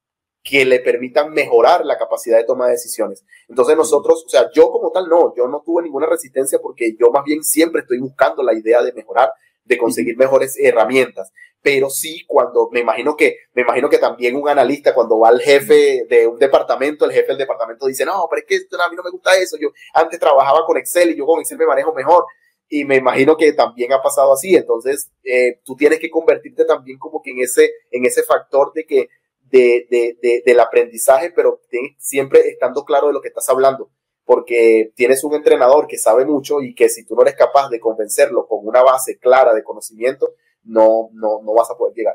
que 0.43 0.65
le 0.65 0.81
permitan 0.81 1.33
mejorar 1.33 1.85
la 1.85 1.97
capacidad 1.97 2.37
de 2.37 2.45
toma 2.45 2.67
de 2.67 2.73
decisiones. 2.73 3.25
Entonces 3.49 3.77
nosotros, 3.77 4.25
o 4.27 4.29
sea, 4.29 4.51
yo 4.53 4.71
como 4.71 4.91
tal 4.91 5.09
no, 5.09 5.35
yo 5.37 5.47
no 5.47 5.63
tuve 5.65 5.83
ninguna 5.83 6.07
resistencia 6.07 6.59
porque 6.61 6.97
yo 6.99 7.11
más 7.11 7.25
bien 7.25 7.45
siempre 7.45 7.83
estoy 7.83 7.99
buscando 7.99 8.43
la 8.43 8.55
idea 8.55 8.83
de 8.83 8.93
mejorar, 8.93 9.33
de 9.65 9.79
conseguir 9.79 10.17
mejores 10.17 10.59
herramientas. 10.59 11.33
Pero 11.63 11.91
sí, 11.91 12.25
cuando 12.27 12.69
me 12.73 12.81
imagino 12.81 13.17
que, 13.17 13.37
me 13.55 13.63
imagino 13.63 13.89
que 13.89 13.99
también 13.99 14.35
un 14.35 14.49
analista, 14.49 14.93
cuando 14.93 15.21
va 15.21 15.29
al 15.29 15.41
jefe 15.41 16.07
de 16.09 16.27
un 16.27 16.37
departamento, 16.37 17.05
el 17.05 17.13
jefe 17.13 17.29
del 17.29 17.39
departamento 17.39 17.87
dice, 17.87 18.05
no, 18.05 18.27
pero 18.29 18.43
es 18.43 18.47
que 18.49 18.77
a 18.77 18.91
mí 18.91 18.97
no 18.97 19.05
me 19.05 19.11
gusta 19.11 19.37
eso. 19.37 19.57
Yo 19.61 19.69
antes 19.95 20.19
trabajaba 20.19 20.67
con 20.67 20.77
Excel 20.77 21.13
y 21.13 21.17
yo 21.17 21.25
con 21.25 21.39
Excel 21.39 21.59
me 21.59 21.67
manejo 21.67 21.95
mejor. 21.95 22.25
Y 22.69 22.85
me 22.85 22.97
imagino 22.97 23.37
que 23.37 23.53
también 23.53 23.93
ha 23.93 24.03
pasado 24.03 24.33
así. 24.33 24.57
Entonces, 24.57 25.13
eh, 25.23 25.61
tú 25.65 25.77
tienes 25.77 26.01
que 26.01 26.11
convertirte 26.11 26.65
también 26.65 26.99
como 26.99 27.23
que 27.23 27.31
en 27.31 27.41
ese, 27.41 27.71
en 27.93 28.07
ese 28.07 28.25
factor 28.25 28.73
de 28.73 28.85
que, 28.85 29.09
de, 29.53 29.87
de, 29.89 30.19
de, 30.21 30.43
del 30.45 30.59
aprendizaje, 30.59 31.31
pero 31.31 31.61
siempre 31.99 32.41
estando 32.49 32.85
claro 32.85 33.07
de 33.07 33.13
lo 33.13 33.21
que 33.21 33.29
estás 33.29 33.49
hablando 33.49 33.93
porque 34.25 34.93
tienes 34.95 35.25
un 35.25 35.35
entrenador 35.35 35.87
que 35.87 35.99
sabe 35.99 36.25
mucho 36.25 36.61
y 36.61 36.75
que 36.75 36.89
si 36.89 37.05
tú 37.05 37.15
no 37.15 37.23
eres 37.23 37.35
capaz 37.35 37.69
de 37.69 37.81
convencerlo 37.81 38.47
con 38.47 38.67
una 38.67 38.83
base 38.83 39.19
clara 39.19 39.53
de 39.53 39.65
conocimiento, 39.65 40.31
no, 40.65 41.09
no, 41.13 41.41
no 41.45 41.55
vas 41.55 41.71
a 41.71 41.77
poder 41.77 41.95
llegar. 41.95 42.15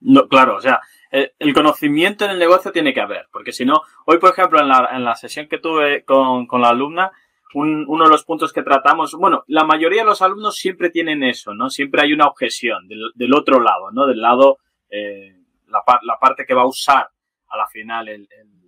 No, 0.00 0.26
claro, 0.28 0.56
o 0.56 0.60
sea, 0.60 0.80
el 1.10 1.54
conocimiento 1.54 2.24
en 2.24 2.32
el 2.32 2.38
negocio 2.38 2.72
tiene 2.72 2.92
que 2.92 3.00
haber, 3.00 3.28
porque 3.32 3.52
si 3.52 3.64
no, 3.64 3.82
hoy 4.06 4.18
por 4.18 4.30
ejemplo 4.30 4.60
en 4.60 4.68
la, 4.68 4.88
en 4.92 5.04
la 5.04 5.14
sesión 5.14 5.46
que 5.46 5.58
tuve 5.58 6.04
con, 6.04 6.46
con 6.46 6.62
la 6.62 6.70
alumna, 6.70 7.12
un, 7.54 7.84
uno 7.86 8.04
de 8.04 8.10
los 8.10 8.24
puntos 8.24 8.52
que 8.52 8.62
tratamos, 8.62 9.14
bueno, 9.14 9.44
la 9.46 9.64
mayoría 9.64 10.02
de 10.02 10.08
los 10.08 10.22
alumnos 10.22 10.56
siempre 10.56 10.90
tienen 10.90 11.22
eso, 11.22 11.54
¿no? 11.54 11.68
Siempre 11.68 12.02
hay 12.02 12.14
una 12.14 12.26
objeción 12.26 12.88
del, 12.88 13.12
del 13.14 13.34
otro 13.34 13.60
lado, 13.60 13.92
¿no? 13.92 14.06
Del 14.06 14.22
lado, 14.22 14.58
eh, 14.88 15.36
la, 15.72 16.18
parte 16.20 16.44
que 16.46 16.54
va 16.54 16.62
a 16.62 16.66
usar 16.66 17.08
a 17.48 17.56
la 17.56 17.66
final 17.66 18.08
el, 18.08 18.28
el 18.30 18.62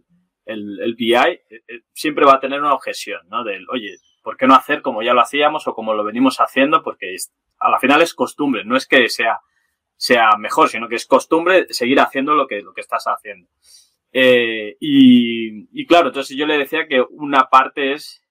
el, 0.45 0.81
el 0.81 0.95
BI 0.95 1.15
eh, 1.15 1.43
eh, 1.51 1.81
siempre 1.93 2.25
va 2.25 2.35
a 2.35 2.41
tener 2.41 2.61
una 2.61 2.75
objeción, 2.75 3.21
¿no? 3.29 3.45
Del, 3.45 3.67
oye, 3.71 3.97
¿por 4.23 4.37
qué 4.37 4.47
no 4.47 4.55
hacer 4.55 4.83
como 4.83 5.03
ya 5.03 5.15
lo 5.15 5.21
hacíamos 5.21 5.67
o 5.67 5.75
como 5.75 5.95
lo 5.95 6.05
venimos 6.05 6.39
haciendo? 6.39 6.83
Porque 6.83 7.17
a 7.59 7.71
la 7.71 7.79
final 7.79 8.03
es 8.03 8.15
costumbre, 8.15 8.65
no 8.65 8.77
es 8.77 8.87
que 8.87 9.09
sea, 9.09 9.41
sea 9.97 10.37
mejor, 10.39 10.69
sino 10.69 10.89
que 10.89 10.97
es 10.97 11.07
costumbre 11.07 11.67
seguir 11.71 12.01
haciendo 12.01 12.35
lo 12.35 12.47
que, 12.47 12.63
lo 12.63 12.73
que 12.73 12.81
estás 12.81 13.05
haciendo. 13.07 13.49
Eh, 14.13 14.77
y, 14.81 15.69
y 15.73 15.87
claro, 15.87 16.09
entonces 16.09 16.37
yo 16.37 16.47
le 16.47 16.59
decía 16.59 16.87
que 16.87 17.01
una 17.11 17.49
parte 17.49 17.93
es, 17.93 18.23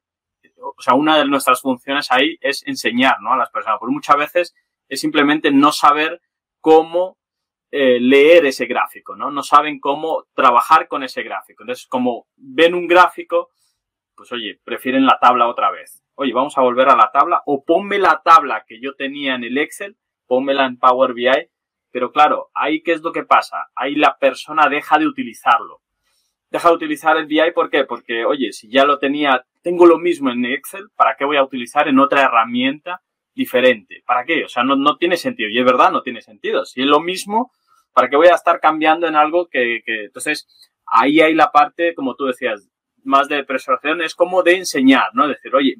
o 0.62 0.82
sea, 0.82 0.94
una 0.94 1.18
de 1.18 1.26
nuestras 1.26 1.62
funciones 1.62 2.10
ahí 2.12 2.38
es 2.42 2.66
enseñar, 2.66 3.18
¿no? 3.22 3.34
A 3.34 3.38
las 3.38 3.50
personas, 3.50 3.80
porque 3.80 3.94
muchas 3.94 4.18
veces 4.18 4.56
es 4.88 5.02
simplemente 5.02 5.52
no 5.52 5.72
saber 5.72 6.22
cómo 6.62 7.18
eh, 7.76 8.00
leer 8.00 8.46
ese 8.46 8.68
gráfico, 8.68 9.16
¿no? 9.16 9.32
No 9.32 9.42
saben 9.42 9.80
cómo 9.80 10.28
trabajar 10.36 10.88
con 10.88 11.02
ese 11.02 11.24
gráfico. 11.24 11.64
Entonces, 11.64 11.88
como 11.88 12.28
ven 12.36 12.76
un 12.76 12.86
gráfico, 12.86 13.50
pues 14.16 14.32
oye, 14.32 14.60
prefieren 14.64 15.08
la 15.08 15.18
tabla 15.20 15.48
otra 15.48 15.72
vez. 15.72 16.04
Oye, 16.14 16.34
vamos 16.34 16.56
a 16.56 16.62
volver 16.62 16.90
a 16.90 16.96
la 16.96 17.10
tabla 17.12 17.42
o 17.48 17.66
ponme 17.66 17.98
la 17.98 18.22
tabla 18.24 18.64
que 18.68 18.80
yo 18.80 18.94
tenía 18.94 19.34
en 19.34 19.44
el 19.44 19.58
Excel, 19.58 19.98
pónmela 20.28 20.68
en 20.68 20.78
Power 20.78 21.16
BI. 21.16 21.50
Pero 21.90 22.12
claro, 22.12 22.52
ahí 22.54 22.84
qué 22.84 22.92
es 22.92 23.02
lo 23.02 23.12
que 23.12 23.24
pasa? 23.24 23.66
Ahí 23.76 23.96
la 23.96 24.20
persona 24.20 24.70
deja 24.70 25.00
de 25.00 25.08
utilizarlo. 25.08 25.82
Deja 26.52 26.70
de 26.70 26.76
utilizar 26.76 27.18
el 27.18 27.26
BI, 27.26 27.54
¿por 27.56 27.72
qué? 27.72 27.86
Porque, 27.86 28.24
oye, 28.24 28.52
si 28.52 28.70
ya 28.70 28.86
lo 28.86 29.00
tenía, 29.00 29.48
tengo 29.64 29.88
lo 29.88 29.98
mismo 29.98 30.30
en 30.30 30.46
Excel, 30.46 30.92
¿para 30.96 31.16
qué 31.16 31.26
voy 31.26 31.38
a 31.38 31.44
utilizar 31.44 31.88
en 31.88 31.98
otra 31.98 32.22
herramienta 32.22 33.02
diferente? 33.34 34.04
¿Para 34.06 34.26
qué? 34.26 34.46
O 34.46 34.48
sea, 34.48 34.64
no, 34.64 34.76
no 34.76 34.98
tiene 34.98 35.18
sentido. 35.18 35.50
Y 35.50 35.58
es 35.58 35.66
verdad, 35.66 35.92
no 35.92 36.04
tiene 36.04 36.22
sentido. 36.22 36.66
Si 36.66 36.82
es 36.82 36.88
lo 36.88 37.00
mismo, 37.00 37.52
¿Para 37.94 38.10
qué 38.10 38.16
voy 38.16 38.28
a 38.28 38.36
estar 38.36 38.60
cambiando 38.60 39.08
en 39.08 39.16
algo 39.16 39.48
que, 39.48 39.84
entonces 39.86 40.48
ahí 40.86 41.22
hay 41.22 41.34
la 41.36 41.52
parte, 41.52 41.94
como 41.94 42.16
tú 42.16 42.26
decías, 42.26 42.70
más 43.04 43.28
de 43.28 43.44
persuasión, 43.44 44.02
es 44.02 44.16
como 44.16 44.44
de 44.44 44.58
enseñar, 44.58 45.14
¿no? 45.14 45.28
Decir, 45.28 45.54
oye, 45.56 45.76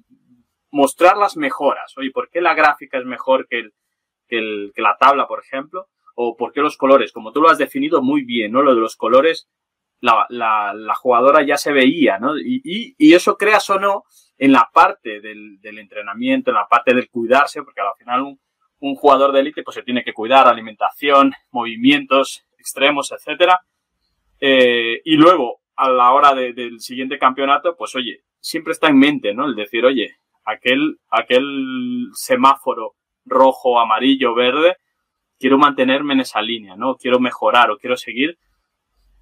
mostrar 0.72 1.18
las 1.18 1.38
mejoras. 1.38 1.98
Oye, 1.98 2.12
¿por 2.12 2.30
qué 2.30 2.42
la 2.42 2.54
gráfica 2.54 2.98
es 2.98 3.06
mejor 3.06 3.48
que, 3.48 3.60
el, 4.28 4.72
que, 4.76 4.82
la 4.82 4.98
tabla, 4.98 5.28
por 5.28 5.40
ejemplo? 5.40 5.88
O 6.16 6.36
¿por 6.36 6.52
qué 6.52 6.62
los 6.62 6.78
colores? 6.78 7.12
Como 7.12 7.32
tú 7.32 7.42
lo 7.42 7.50
has 7.50 7.58
definido 7.58 8.02
muy 8.02 8.24
bien, 8.24 8.52
¿no? 8.52 8.62
Lo 8.62 8.76
de 8.76 8.82
los 8.82 8.96
colores, 8.96 9.50
la, 10.00 10.26
la, 10.30 10.96
jugadora 10.96 11.44
ya 11.44 11.58
se 11.58 11.72
veía, 11.72 12.20
¿no? 12.20 12.38
Y, 12.38 12.62
y, 12.64 12.96
y, 12.98 13.14
eso 13.14 13.38
creas 13.38 13.70
o 13.70 13.80
no 13.80 14.04
en 14.38 14.52
la 14.52 14.70
parte 14.72 15.22
del, 15.22 15.60
del 15.62 15.80
entrenamiento, 15.80 16.52
en 16.52 16.56
la 16.56 16.68
parte 16.68 16.94
del 16.94 17.10
cuidarse, 17.10 17.64
porque 17.64 17.82
al 17.82 17.96
final 17.98 18.22
un, 18.22 18.40
un 18.84 18.96
jugador 18.96 19.32
de 19.32 19.40
élite 19.40 19.64
pues 19.64 19.76
se 19.76 19.84
tiene 19.84 20.04
que 20.04 20.12
cuidar, 20.12 20.46
alimentación, 20.46 21.34
movimientos 21.52 22.46
extremos, 22.58 23.14
etcétera. 23.14 23.62
Eh, 24.42 25.00
y 25.06 25.16
luego, 25.16 25.62
a 25.78 25.90
la 25.90 26.12
hora 26.12 26.36
del 26.36 26.82
siguiente 26.82 27.18
campeonato, 27.18 27.78
pues 27.78 27.96
oye, 27.96 28.24
siempre 28.42 28.74
está 28.74 28.90
en 28.90 28.98
mente, 28.98 29.34
¿no? 29.34 29.46
El 29.46 29.56
decir, 29.56 29.86
oye, 29.86 30.18
aquel, 30.44 30.98
aquel 31.10 32.10
semáforo 32.14 32.96
rojo, 33.24 33.80
amarillo, 33.80 34.36
verde, 34.36 34.76
quiero 35.40 35.58
mantenerme 35.58 36.14
en 36.16 36.20
esa 36.20 36.42
línea, 36.42 36.76
¿no? 36.76 36.96
Quiero 36.96 37.22
mejorar 37.22 37.72
o 37.72 37.78
quiero 37.78 37.96
seguir. 37.96 38.38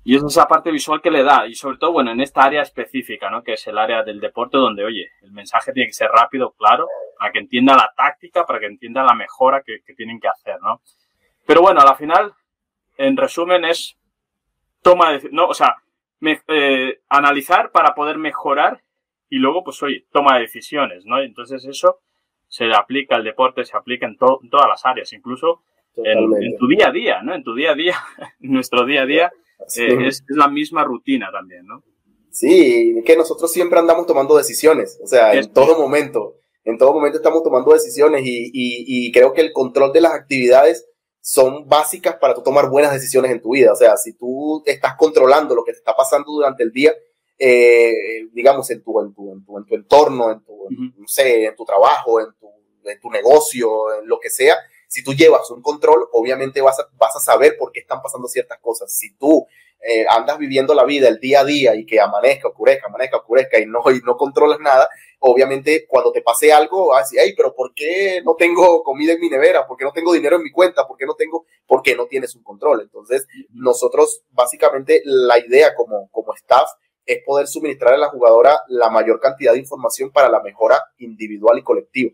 Y 0.03 0.15
es 0.15 0.23
esa 0.23 0.47
parte 0.47 0.71
visual 0.71 1.01
que 1.01 1.11
le 1.11 1.23
da, 1.23 1.45
y 1.47 1.53
sobre 1.53 1.77
todo, 1.77 1.91
bueno, 1.91 2.11
en 2.11 2.21
esta 2.21 2.41
área 2.41 2.63
específica, 2.63 3.29
¿no? 3.29 3.43
Que 3.43 3.53
es 3.53 3.67
el 3.67 3.77
área 3.77 4.03
del 4.03 4.19
deporte 4.19 4.57
donde, 4.57 4.83
oye, 4.83 5.11
el 5.21 5.31
mensaje 5.31 5.71
tiene 5.73 5.87
que 5.87 5.93
ser 5.93 6.09
rápido, 6.09 6.53
claro, 6.57 6.87
para 7.19 7.31
que 7.31 7.39
entienda 7.39 7.75
la 7.75 7.93
táctica, 7.95 8.45
para 8.45 8.59
que 8.59 8.65
entienda 8.65 9.03
la 9.03 9.13
mejora 9.13 9.61
que, 9.63 9.79
tienen 9.95 10.19
que 10.19 10.27
hacer, 10.27 10.59
¿no? 10.61 10.81
Pero 11.45 11.61
bueno, 11.61 11.81
a 11.81 11.85
la 11.85 11.95
final, 11.95 12.33
en 12.97 13.15
resumen, 13.15 13.63
es 13.65 13.97
toma 14.81 15.11
de, 15.11 15.29
no, 15.31 15.45
o 15.47 15.53
sea, 15.53 15.75
eh, 16.47 17.01
analizar 17.09 17.71
para 17.71 17.93
poder 17.93 18.17
mejorar 18.17 18.81
y 19.29 19.37
luego, 19.37 19.63
pues, 19.63 19.81
oye, 19.83 20.05
toma 20.11 20.35
de 20.35 20.41
decisiones, 20.41 21.05
¿no? 21.05 21.21
Entonces 21.21 21.63
eso 21.65 21.99
se 22.47 22.73
aplica 22.73 23.15
al 23.15 23.23
deporte, 23.23 23.63
se 23.65 23.77
aplica 23.77 24.07
en, 24.07 24.13
en 24.13 24.49
todas 24.49 24.67
las 24.67 24.85
áreas, 24.85 25.13
incluso 25.13 25.61
en, 25.95 26.57
tu 26.57 26.67
día 26.67 26.87
a 26.87 26.91
día, 26.91 27.21
¿no? 27.21 27.33
En 27.33 27.43
tu 27.43 27.53
día 27.53 27.71
a 27.71 27.75
día, 27.75 27.95
en 28.41 28.51
nuestro 28.51 28.85
día 28.85 29.03
a 29.03 29.05
día, 29.05 29.31
eh, 29.77 30.07
es, 30.07 30.23
la 30.27 30.47
misma 30.47 30.83
rutina 30.83 31.29
también, 31.31 31.65
¿no? 31.65 31.83
Sí, 32.31 33.01
que 33.05 33.17
nosotros 33.17 33.51
siempre 33.51 33.79
andamos 33.79 34.05
tomando 34.05 34.37
decisiones, 34.37 34.99
o 35.03 35.07
sea, 35.07 35.33
en 35.33 35.51
todo 35.51 35.77
momento, 35.77 36.37
en 36.63 36.77
todo 36.77 36.93
momento 36.93 37.17
estamos 37.17 37.43
tomando 37.43 37.73
decisiones 37.73 38.21
y, 38.23 38.51
y, 38.53 39.11
creo 39.11 39.33
que 39.33 39.41
el 39.41 39.51
control 39.51 39.91
de 39.91 40.01
las 40.01 40.13
actividades 40.13 40.87
son 41.19 41.67
básicas 41.67 42.15
para 42.15 42.33
tú 42.33 42.41
tomar 42.41 42.69
buenas 42.69 42.93
decisiones 42.93 43.31
en 43.31 43.41
tu 43.41 43.51
vida, 43.51 43.73
o 43.73 43.75
sea, 43.75 43.97
si 43.97 44.13
tú 44.13 44.63
estás 44.65 44.95
controlando 44.95 45.55
lo 45.55 45.63
que 45.63 45.73
te 45.73 45.79
está 45.79 45.93
pasando 45.93 46.31
durante 46.31 46.63
el 46.63 46.71
día, 46.71 46.93
eh, 47.37 48.27
digamos, 48.31 48.69
en 48.69 48.81
tu, 48.81 49.01
en 49.01 49.13
tu, 49.13 49.33
en 49.33 49.43
tu, 49.43 49.57
en 49.57 49.65
tu 49.65 49.75
entorno, 49.75 50.31
en 50.31 50.43
tu, 50.43 50.67
no 50.69 51.07
sé, 51.07 51.45
en 51.45 51.55
tu 51.55 51.65
trabajo, 51.65 52.21
en 52.21 52.27
tu, 52.39 52.47
en 52.89 52.99
tu 52.99 53.09
negocio, 53.09 53.99
en 53.99 54.07
lo 54.07 54.19
que 54.19 54.29
sea, 54.29 54.55
si 54.91 55.05
tú 55.05 55.13
llevas 55.13 55.49
un 55.51 55.61
control, 55.61 56.05
obviamente 56.11 56.59
vas 56.59 56.77
a, 56.81 56.89
vas 56.97 57.15
a 57.15 57.21
saber 57.21 57.55
por 57.57 57.71
qué 57.71 57.79
están 57.79 58.01
pasando 58.01 58.27
ciertas 58.27 58.59
cosas. 58.59 58.91
Si 58.93 59.15
tú 59.15 59.47
eh, 59.79 60.05
andas 60.09 60.37
viviendo 60.37 60.73
la 60.73 60.83
vida 60.83 61.07
el 61.07 61.17
día 61.17 61.39
a 61.39 61.45
día 61.45 61.75
y 61.75 61.85
que 61.85 62.01
amanezca, 62.01 62.49
oscurezca, 62.49 62.87
amanezca, 62.87 63.15
oscurezca 63.15 63.57
y 63.57 63.65
no, 63.67 63.79
y 63.89 64.01
no 64.03 64.17
controlas 64.17 64.59
nada, 64.59 64.89
obviamente 65.19 65.85
cuando 65.87 66.11
te 66.11 66.21
pase 66.21 66.51
algo 66.51 66.87
vas 66.87 66.97
a 66.97 67.01
decir, 67.03 67.19
hey, 67.23 67.33
pero 67.37 67.55
¿por 67.55 67.73
qué 67.73 68.21
no 68.25 68.35
tengo 68.35 68.83
comida 68.83 69.13
en 69.13 69.21
mi 69.21 69.29
nevera? 69.29 69.65
¿Por 69.65 69.77
qué 69.77 69.85
no 69.85 69.93
tengo 69.93 70.11
dinero 70.11 70.35
en 70.35 70.43
mi 70.43 70.51
cuenta? 70.51 70.85
¿Por 70.85 70.97
qué 70.97 71.05
no 71.05 71.15
tengo? 71.15 71.45
Porque 71.65 71.95
no 71.95 72.07
tienes 72.07 72.35
un 72.35 72.43
control. 72.43 72.81
Entonces, 72.81 73.25
nosotros 73.53 74.23
básicamente 74.31 75.01
la 75.05 75.39
idea 75.39 75.73
como, 75.73 76.09
como 76.11 76.33
staff 76.33 76.69
es 77.05 77.23
poder 77.25 77.47
suministrar 77.47 77.93
a 77.93 77.97
la 77.97 78.09
jugadora 78.09 78.59
la 78.67 78.89
mayor 78.89 79.21
cantidad 79.21 79.53
de 79.53 79.59
información 79.59 80.11
para 80.11 80.27
la 80.27 80.41
mejora 80.41 80.83
individual 80.97 81.59
y 81.59 81.63
colectiva. 81.63 82.11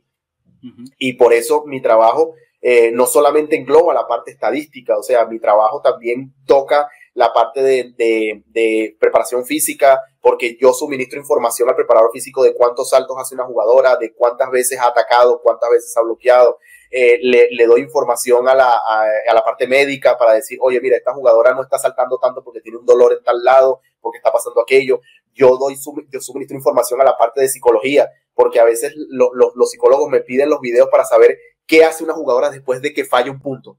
Y 0.97 1.13
por 1.13 1.34
eso 1.34 1.63
mi 1.65 1.82
trabajo 1.82 2.36
eh, 2.70 2.91
no 2.91 3.07
solamente 3.07 3.55
engloba 3.55 3.93
la 3.93 4.05
parte 4.05 4.30
estadística, 4.30 4.97
o 4.97 5.01
sea, 5.01 5.26
mi 5.26 5.39
trabajo 5.39 5.80
también 5.82 6.34
toca 6.45 6.89
la 7.13 7.32
parte 7.32 7.63
de, 7.63 8.95
preparación 8.99 9.45
física, 9.45 10.01
porque 10.20 10.57
yo 10.59 10.74
suministro 10.74 11.18
información 11.18 11.70
al 11.70 11.78
preparador 11.78 12.11
físico 12.11 12.43
de 12.43 12.53
cuántos 12.53 12.89
saltos 12.89 13.15
hace 13.22 13.36
una 13.36 13.45
jugadora, 13.45 13.95
de 13.95 14.13
cuántas 14.13 14.51
veces 14.51 14.80
ha 14.80 14.88
atacado, 14.88 15.39
cuántas 15.41 15.70
veces 15.70 15.95
ha 15.95 16.01
bloqueado. 16.01 16.57
Eh, 16.91 17.20
le, 17.22 17.65
doy 17.68 17.80
información 17.80 18.49
a 18.49 18.53
la, 18.53 18.74
a, 18.74 19.34
la 19.34 19.45
parte 19.45 19.65
médica 19.65 20.18
para 20.18 20.34
decir, 20.34 20.59
oye, 20.61 20.82
mira, 20.82 20.97
esta 20.97 21.13
jugadora 21.13 21.53
no 21.53 21.61
está 21.61 21.80
saltando 21.80 22.20
tanto 22.20 22.43
porque 22.43 22.59
tiene 22.59 22.80
un 22.80 22.86
dolor 22.86 23.13
en 23.13 23.24
tal 23.24 23.41
lado, 23.45 23.80
porque 24.01 24.18
está 24.18 24.34
pasando 24.34 24.59
aquello. 24.59 24.99
Yo 25.34 25.55
doy, 25.55 25.78
yo 26.11 26.20
suministro 26.20 26.57
información 26.57 26.99
a 26.99 27.05
la 27.05 27.18
parte 27.18 27.39
de 27.39 27.47
psicología, 27.47 28.09
porque 28.34 28.59
a 28.59 28.65
veces 28.65 28.93
los 28.93 29.72
psicólogos 29.72 30.09
me 30.09 30.20
piden 30.20 30.49
los 30.49 30.59
videos 30.59 30.89
para 30.91 31.05
saber 31.05 31.38
qué 31.68 31.84
hace 31.84 32.03
una 32.03 32.13
jugadora 32.13 32.49
después 32.49 32.82
de 32.82 32.93
que 32.93 33.05
falla 33.05 33.30
un 33.30 33.39
punto. 33.39 33.78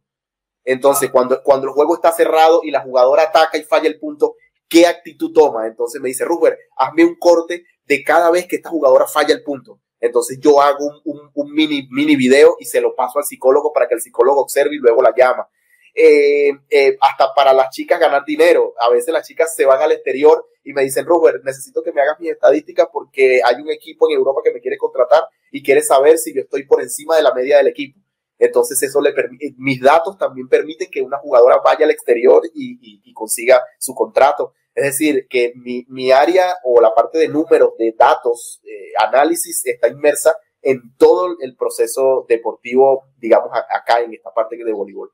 Entonces, 0.64 1.10
cuando, 1.10 1.42
cuando 1.42 1.66
el 1.66 1.72
juego 1.72 1.94
está 1.94 2.12
cerrado 2.12 2.60
y 2.62 2.70
la 2.70 2.82
jugadora 2.82 3.22
ataca 3.22 3.56
y 3.56 3.64
falla 3.64 3.88
el 3.88 3.98
punto, 3.98 4.36
¿qué 4.68 4.86
actitud 4.86 5.32
toma? 5.32 5.66
Entonces 5.66 6.00
me 6.00 6.08
dice, 6.08 6.24
Ruber, 6.24 6.58
hazme 6.76 7.04
un 7.04 7.16
corte 7.16 7.64
de 7.86 8.04
cada 8.04 8.30
vez 8.30 8.46
que 8.46 8.56
esta 8.56 8.68
jugadora 8.68 9.06
falla 9.06 9.34
el 9.34 9.42
punto. 9.42 9.80
Entonces 9.98 10.38
yo 10.40 10.60
hago 10.60 11.00
un, 11.04 11.52
mini, 11.52 11.88
mini 11.90 12.14
video 12.14 12.56
y 12.60 12.66
se 12.66 12.80
lo 12.80 12.94
paso 12.94 13.18
al 13.18 13.24
psicólogo 13.24 13.72
para 13.72 13.88
que 13.88 13.94
el 13.94 14.00
psicólogo 14.00 14.42
observe 14.42 14.76
y 14.76 14.78
luego 14.78 15.02
la 15.02 15.14
llama. 15.16 15.48
Eh, 15.94 16.52
eh, 16.70 16.96
hasta 17.00 17.34
para 17.34 17.52
las 17.52 17.70
chicas 17.70 17.98
ganar 17.98 18.24
dinero. 18.24 18.74
A 18.78 18.90
veces 18.90 19.12
las 19.12 19.26
chicas 19.26 19.56
se 19.56 19.64
van 19.64 19.80
al 19.80 19.92
exterior 19.92 20.46
y 20.62 20.74
me 20.74 20.82
dicen, 20.82 21.06
Robert, 21.06 21.42
necesito 21.44 21.82
que 21.82 21.92
me 21.92 22.02
hagas 22.02 22.20
mis 22.20 22.30
estadísticas 22.30 22.88
porque 22.92 23.40
hay 23.42 23.56
un 23.56 23.70
equipo 23.70 24.08
en 24.08 24.18
Europa 24.18 24.42
que 24.44 24.52
me 24.52 24.60
quiere 24.60 24.76
contratar 24.76 25.22
y 25.50 25.62
quiere 25.62 25.82
saber 25.82 26.18
si 26.18 26.34
yo 26.34 26.42
estoy 26.42 26.66
por 26.66 26.82
encima 26.82 27.16
de 27.16 27.22
la 27.22 27.34
media 27.34 27.58
del 27.58 27.68
equipo. 27.68 28.00
Entonces 28.38 28.80
eso 28.82 29.00
le 29.00 29.12
permite, 29.12 29.54
mis 29.58 29.80
datos 29.80 30.16
también 30.16 30.48
permiten 30.48 30.88
que 30.90 31.02
una 31.02 31.18
jugadora 31.18 31.58
vaya 31.64 31.84
al 31.84 31.90
exterior 31.90 32.42
y, 32.54 33.12
consiga 33.12 33.60
su 33.80 33.94
contrato. 33.94 34.54
Es 34.74 34.84
decir, 34.84 35.26
que 35.28 35.52
mi, 35.56 36.12
área 36.12 36.54
o 36.62 36.80
la 36.80 36.94
parte 36.94 37.18
de 37.18 37.28
números, 37.28 37.72
de 37.78 37.92
datos, 37.98 38.60
eh, 38.64 38.92
análisis 39.04 39.66
está 39.66 39.88
inmersa 39.88 40.36
en 40.62 40.94
todo 40.96 41.36
el 41.40 41.56
proceso 41.56 42.24
deportivo, 42.28 43.06
digamos, 43.16 43.50
acá 43.52 44.02
en 44.02 44.14
esta 44.14 44.32
parte 44.32 44.56
de 44.56 44.72
voleibol. 44.72 45.10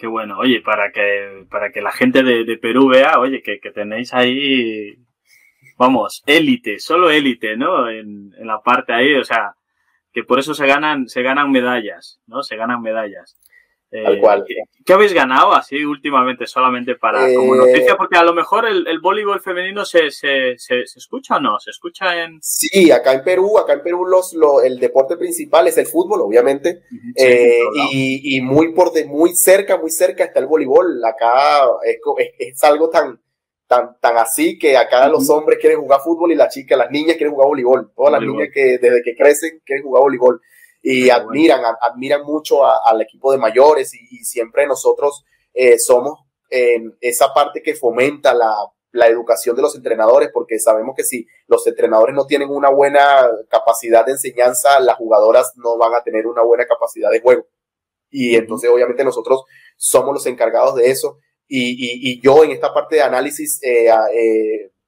Qué 0.00 0.06
bueno, 0.06 0.38
oye, 0.38 0.62
para 0.62 0.92
que, 0.92 1.46
para 1.50 1.70
que 1.72 1.82
la 1.82 1.92
gente 1.92 2.22
de, 2.22 2.56
Perú 2.56 2.88
vea, 2.88 3.18
oye, 3.18 3.42
que, 3.42 3.58
tenéis 3.70 4.14
ahí, 4.14 4.96
vamos, 5.80 6.22
élite, 6.26 6.78
solo 6.78 7.10
élite, 7.10 7.56
¿no? 7.56 7.88
En, 7.88 8.34
en 8.36 8.46
la 8.46 8.60
parte 8.60 8.92
ahí, 8.92 9.14
o 9.14 9.24
sea, 9.24 9.54
que 10.12 10.24
por 10.24 10.38
eso 10.38 10.52
se 10.52 10.66
ganan, 10.66 11.08
se 11.08 11.22
ganan 11.22 11.50
medallas, 11.50 12.20
¿no? 12.26 12.42
Se 12.42 12.54
ganan 12.56 12.82
medallas. 12.82 13.38
Eh, 13.92 14.20
cual. 14.20 14.44
¿qué, 14.84 14.92
habéis 14.92 15.12
ganado 15.14 15.52
así 15.52 15.82
últimamente 15.84 16.46
solamente 16.46 16.96
para 16.96 17.20
como 17.34 17.54
eh, 17.54 17.58
noticia? 17.58 17.96
Porque 17.96 18.18
a 18.18 18.22
lo 18.22 18.34
mejor 18.34 18.66
el, 18.68 18.86
el 18.86 19.00
voleibol 19.00 19.40
femenino 19.40 19.86
se, 19.86 20.10
se, 20.10 20.58
se, 20.58 20.82
escucha 20.82 21.36
o 21.36 21.40
no, 21.40 21.58
se 21.58 21.70
escucha 21.70 22.24
en... 22.24 22.38
Sí, 22.42 22.92
acá 22.92 23.14
en 23.14 23.24
Perú, 23.24 23.58
acá 23.58 23.72
en 23.72 23.82
Perú 23.82 24.04
los, 24.04 24.34
lo, 24.34 24.60
el 24.60 24.78
deporte 24.78 25.16
principal 25.16 25.66
es 25.66 25.78
el 25.78 25.86
fútbol, 25.86 26.20
obviamente, 26.20 26.82
eh, 27.16 27.62
y, 27.90 28.36
y, 28.36 28.42
muy 28.42 28.74
por 28.74 28.92
de, 28.92 29.06
muy 29.06 29.34
cerca, 29.34 29.78
muy 29.78 29.90
cerca 29.90 30.24
está 30.24 30.40
el 30.40 30.46
voleibol. 30.46 31.02
Acá 31.04 31.62
es, 31.84 31.98
es, 32.38 32.62
algo 32.62 32.90
tan, 32.90 33.18
tan, 33.70 33.96
tan 34.00 34.16
así 34.16 34.58
que 34.58 34.76
acá 34.76 35.06
los 35.06 35.30
hombres 35.30 35.60
quieren 35.60 35.78
jugar 35.78 36.00
fútbol 36.00 36.32
y 36.32 36.34
las 36.34 36.52
chicas, 36.52 36.76
las 36.76 36.90
niñas 36.90 37.16
quieren 37.16 37.32
jugar 37.32 37.46
voleibol. 37.46 37.92
Todas 37.94 38.14
las 38.14 38.20
niñas 38.20 38.48
que 38.52 38.78
desde 38.78 39.00
que 39.00 39.14
crecen 39.14 39.62
quieren 39.64 39.84
jugar 39.84 40.02
voleibol 40.02 40.42
y 40.82 41.08
admiran, 41.08 41.60
admiran 41.80 42.24
mucho 42.24 42.66
al 42.66 43.00
equipo 43.00 43.30
de 43.30 43.38
mayores 43.38 43.94
y, 43.94 44.24
siempre 44.24 44.66
nosotros 44.66 45.24
eh, 45.54 45.78
somos 45.78 46.18
en 46.48 46.96
esa 47.00 47.32
parte 47.32 47.62
que 47.62 47.76
fomenta 47.76 48.34
la, 48.34 48.56
la, 48.90 49.06
educación 49.06 49.54
de 49.54 49.62
los 49.62 49.76
entrenadores, 49.76 50.30
porque 50.34 50.58
sabemos 50.58 50.96
que 50.96 51.04
si 51.04 51.24
los 51.46 51.64
entrenadores 51.64 52.12
no 52.12 52.26
tienen 52.26 52.50
una 52.50 52.70
buena 52.70 53.24
capacidad 53.48 54.04
de 54.04 54.12
enseñanza, 54.12 54.80
las 54.80 54.96
jugadoras 54.96 55.52
no 55.54 55.78
van 55.78 55.94
a 55.94 56.02
tener 56.02 56.26
una 56.26 56.42
buena 56.42 56.66
capacidad 56.66 57.08
de 57.08 57.20
juego. 57.20 57.46
Y 58.10 58.34
entonces 58.34 58.68
obviamente 58.68 59.04
nosotros 59.04 59.44
somos 59.76 60.12
los 60.12 60.26
encargados 60.26 60.74
de 60.74 60.90
eso. 60.90 61.18
Y, 61.52 62.12
y, 62.12 62.20
yo 62.20 62.44
en 62.44 62.52
esta 62.52 62.72
parte 62.72 62.94
de 62.96 63.02
análisis, 63.02 63.60
eh, 63.64 63.90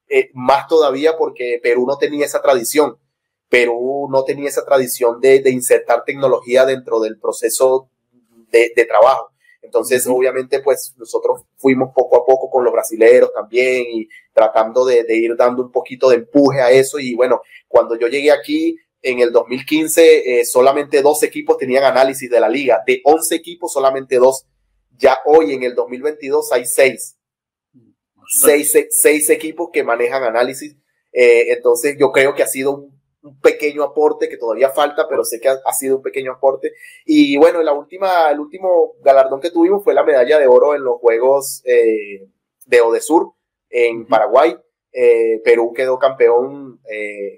eh, 0.07 0.29
más 0.33 0.67
todavía 0.67 1.17
porque 1.17 1.59
Perú 1.61 1.85
no 1.87 1.97
tenía 1.97 2.25
esa 2.25 2.41
tradición. 2.41 2.97
Perú 3.49 4.07
no 4.11 4.23
tenía 4.23 4.47
esa 4.47 4.63
tradición 4.63 5.19
de, 5.19 5.41
insertar 5.49 6.03
tecnología 6.05 6.65
dentro 6.65 6.99
del 6.99 7.19
proceso 7.19 7.89
de, 8.51 8.85
trabajo. 8.87 9.31
Entonces, 9.61 10.05
obviamente, 10.07 10.59
pues 10.59 10.93
nosotros 10.97 11.41
fuimos 11.57 11.89
poco 11.95 12.17
a 12.17 12.25
poco 12.25 12.49
con 12.49 12.63
los 12.63 12.71
brasileros 12.71 13.33
también 13.33 13.85
y 13.91 14.07
tratando 14.33 14.85
de, 14.85 15.03
ir 15.09 15.35
dando 15.35 15.63
un 15.63 15.71
poquito 15.71 16.09
de 16.09 16.17
empuje 16.17 16.61
a 16.61 16.69
eso. 16.69 16.99
Y 16.99 17.15
bueno, 17.15 17.41
cuando 17.67 17.97
yo 17.97 18.07
llegué 18.07 18.31
aquí 18.31 18.77
en 19.01 19.19
el 19.19 19.31
2015, 19.31 20.41
eh, 20.41 20.45
solamente 20.45 21.01
dos 21.01 21.23
equipos 21.23 21.57
tenían 21.57 21.83
análisis 21.83 22.29
de 22.29 22.39
la 22.39 22.49
liga. 22.49 22.83
De 22.85 23.01
11 23.03 23.35
equipos, 23.35 23.73
solamente 23.73 24.17
dos. 24.17 24.45
Ya 24.97 25.19
hoy, 25.25 25.53
en 25.53 25.63
el 25.63 25.75
2022, 25.75 26.51
hay 26.51 26.65
seis. 26.65 27.17
Seis, 28.27 28.73
seis 28.89 29.29
equipos 29.29 29.69
que 29.71 29.83
manejan 29.83 30.23
análisis. 30.23 30.75
Eh, 31.11 31.51
entonces, 31.53 31.97
yo 31.99 32.11
creo 32.11 32.33
que 32.33 32.43
ha 32.43 32.47
sido 32.47 32.75
un 32.75 32.93
un 33.23 33.39
pequeño 33.39 33.83
aporte 33.83 34.27
que 34.27 34.37
todavía 34.37 34.69
falta, 34.69 35.07
pero 35.07 35.23
sé 35.23 35.39
que 35.39 35.47
ha, 35.47 35.73
sido 35.73 35.97
un 35.97 36.01
pequeño 36.01 36.33
aporte. 36.33 36.73
Y 37.05 37.37
bueno, 37.37 37.63
la 37.63 37.73
última, 37.73 38.29
el 38.29 38.39
último 38.39 38.95
galardón 39.01 39.39
que 39.39 39.49
tuvimos 39.49 39.83
fue 39.83 39.93
la 39.93 40.03
medalla 40.03 40.37
de 40.37 40.47
oro 40.47 40.75
en 40.75 40.83
los 40.83 40.99
Juegos 40.99 41.61
eh, 41.65 42.27
de 42.65 42.81
Odesur 42.81 43.33
en 43.69 44.05
Paraguay. 44.07 44.57
Eh, 44.91 45.41
Perú 45.43 45.73
quedó 45.73 45.97
campeón 45.97 46.81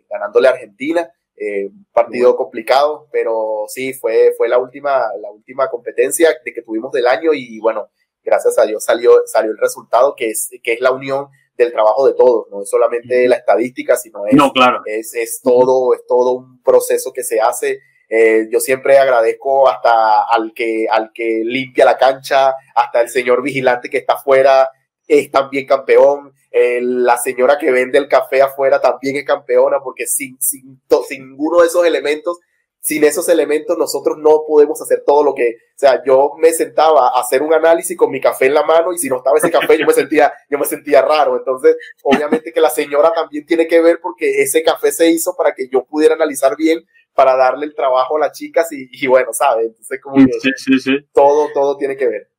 ganándole 0.09 0.47
a 0.47 0.51
Argentina. 0.51 1.09
Eh, 1.37 1.69
partido 1.91 2.35
complicado, 2.35 3.07
pero 3.11 3.65
sí, 3.67 3.93
fue, 3.93 4.33
fue 4.37 4.47
la, 4.47 4.57
última, 4.57 5.03
la 5.21 5.31
última 5.31 5.69
competencia 5.69 6.29
de 6.43 6.53
que 6.53 6.61
tuvimos 6.61 6.91
del 6.91 7.07
año 7.07 7.33
y 7.33 7.59
bueno, 7.59 7.89
gracias 8.23 8.57
a 8.57 8.65
Dios 8.65 8.83
salió, 8.83 9.21
salió 9.25 9.51
el 9.51 9.57
resultado 9.57 10.15
que 10.15 10.29
es, 10.29 10.49
que 10.63 10.73
es 10.73 10.81
la 10.81 10.91
unión 10.91 11.27
del 11.57 11.71
trabajo 11.71 12.05
de 12.05 12.13
todos, 12.13 12.47
no 12.51 12.63
es 12.63 12.69
solamente 12.69 13.27
la 13.27 13.37
estadística, 13.37 13.95
sino 13.95 14.25
es, 14.25 14.33
no, 14.33 14.51
claro. 14.51 14.81
es, 14.85 15.13
es, 15.13 15.39
todo, 15.41 15.93
es 15.93 16.05
todo 16.05 16.33
un 16.33 16.61
proceso 16.61 17.13
que 17.13 17.23
se 17.23 17.39
hace. 17.39 17.79
Eh, 18.09 18.47
yo 18.51 18.59
siempre 18.59 18.97
agradezco 18.97 19.69
hasta 19.69 20.23
al 20.23 20.53
que, 20.53 20.85
al 20.89 21.11
que 21.13 21.41
limpia 21.43 21.85
la 21.85 21.97
cancha, 21.97 22.53
hasta 22.75 23.01
el 23.01 23.09
señor 23.09 23.41
vigilante 23.41 23.89
que 23.89 23.97
está 23.97 24.15
afuera, 24.15 24.69
es 25.07 25.31
también 25.31 25.65
campeón. 25.65 26.33
Eh, 26.57 26.79
la 26.81 27.17
señora 27.17 27.57
que 27.57 27.69
vende 27.69 27.97
el 27.97 28.07
café 28.07 28.41
afuera 28.41 28.79
también 28.79 29.17
es 29.17 29.25
campeona, 29.25 29.79
porque 29.83 30.07
sin, 30.07 30.37
sin, 30.39 30.81
sin 31.05 31.29
ninguno 31.29 31.59
de 31.59 31.67
esos 31.67 31.85
elementos 31.85 32.39
sin 32.85 33.03
esos 33.03 33.27
elementos 33.29 33.75
nosotros 33.79 34.15
no 34.19 34.43
podemos 34.47 34.79
hacer 34.79 35.01
todo 35.03 35.23
lo 35.23 35.33
que, 35.33 35.55
o 35.57 35.73
sea, 35.75 36.03
yo 36.05 36.33
me 36.37 36.51
sentaba 36.51 37.07
a 37.07 37.19
hacer 37.19 37.41
un 37.41 37.51
análisis 37.51 37.97
con 37.97 38.11
mi 38.11 38.21
café 38.21 38.45
en 38.45 38.53
la 38.53 38.63
mano 38.63 38.93
y 38.93 38.99
si 38.99 39.09
no 39.09 39.17
estaba 39.17 39.39
ese 39.39 39.49
café 39.49 39.79
yo 39.79 39.87
me 39.87 39.93
sentía, 39.93 40.31
yo 40.51 40.59
me 40.59 40.65
sentía 40.65 41.01
raro. 41.01 41.35
Entonces, 41.35 41.75
obviamente 42.03 42.53
que 42.53 42.61
la 42.61 42.69
señora 42.69 43.11
también 43.11 43.43
tiene 43.47 43.67
que 43.67 43.81
ver 43.81 43.99
porque 43.99 44.43
ese 44.43 44.61
café 44.61 44.91
se 44.91 45.09
hizo 45.09 45.35
para 45.35 45.55
que 45.55 45.67
yo 45.67 45.83
pudiera 45.83 46.13
analizar 46.13 46.55
bien, 46.55 46.85
para 47.15 47.35
darle 47.35 47.65
el 47.65 47.73
trabajo 47.73 48.17
a 48.17 48.19
las 48.19 48.37
chicas 48.37 48.71
y, 48.71 48.87
y 48.91 49.07
bueno, 49.07 49.33
¿sabes? 49.33 49.65
Entonces, 49.65 49.99
como 49.99 50.17
sí, 50.17 50.51
sí, 50.55 50.77
sí. 50.77 50.91
todo, 51.11 51.49
todo 51.55 51.77
tiene 51.77 51.97
que 51.97 52.07
ver. 52.07 52.29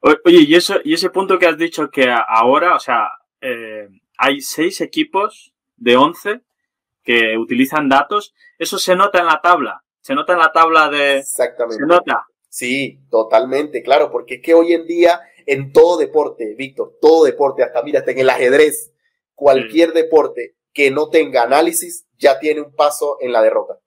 Oye, 0.00 0.42
y 0.46 0.54
eso, 0.56 0.74
y 0.84 0.92
ese 0.92 1.08
punto 1.08 1.38
que 1.38 1.46
has 1.46 1.56
dicho 1.56 1.88
que 1.90 2.06
ahora, 2.28 2.74
o 2.74 2.80
sea, 2.80 3.08
eh, 3.40 3.88
hay 4.18 4.40
seis 4.40 4.80
equipos 4.80 5.52
de 5.76 5.96
once 5.96 6.40
que 7.02 7.36
utilizan 7.38 7.88
datos, 7.88 8.34
eso 8.58 8.78
se 8.78 8.96
nota 8.96 9.20
en 9.20 9.26
la 9.26 9.40
tabla 9.40 9.84
se 10.06 10.14
nota 10.14 10.34
en 10.34 10.38
la 10.38 10.52
tabla 10.52 10.88
de... 10.88 11.18
Exactamente. 11.18 11.82
Se 11.82 11.86
nota. 11.86 12.26
Sí, 12.48 13.00
totalmente, 13.10 13.82
claro, 13.82 14.08
porque 14.12 14.36
es 14.36 14.40
que 14.40 14.54
hoy 14.54 14.72
en 14.72 14.86
día 14.86 15.20
en 15.46 15.72
todo 15.72 15.98
deporte, 15.98 16.54
Víctor, 16.54 16.96
todo 17.00 17.24
deporte, 17.24 17.64
hasta 17.64 17.82
mira, 17.82 17.98
hasta 17.98 18.12
en 18.12 18.20
el 18.20 18.30
ajedrez, 18.30 18.92
cualquier 19.34 19.92
deporte 19.92 20.54
que 20.72 20.92
no 20.92 21.08
tenga 21.08 21.42
análisis 21.42 22.06
ya 22.18 22.38
tiene 22.38 22.60
un 22.60 22.72
paso 22.72 23.16
en 23.20 23.32
la 23.32 23.42
derrota. 23.42 23.80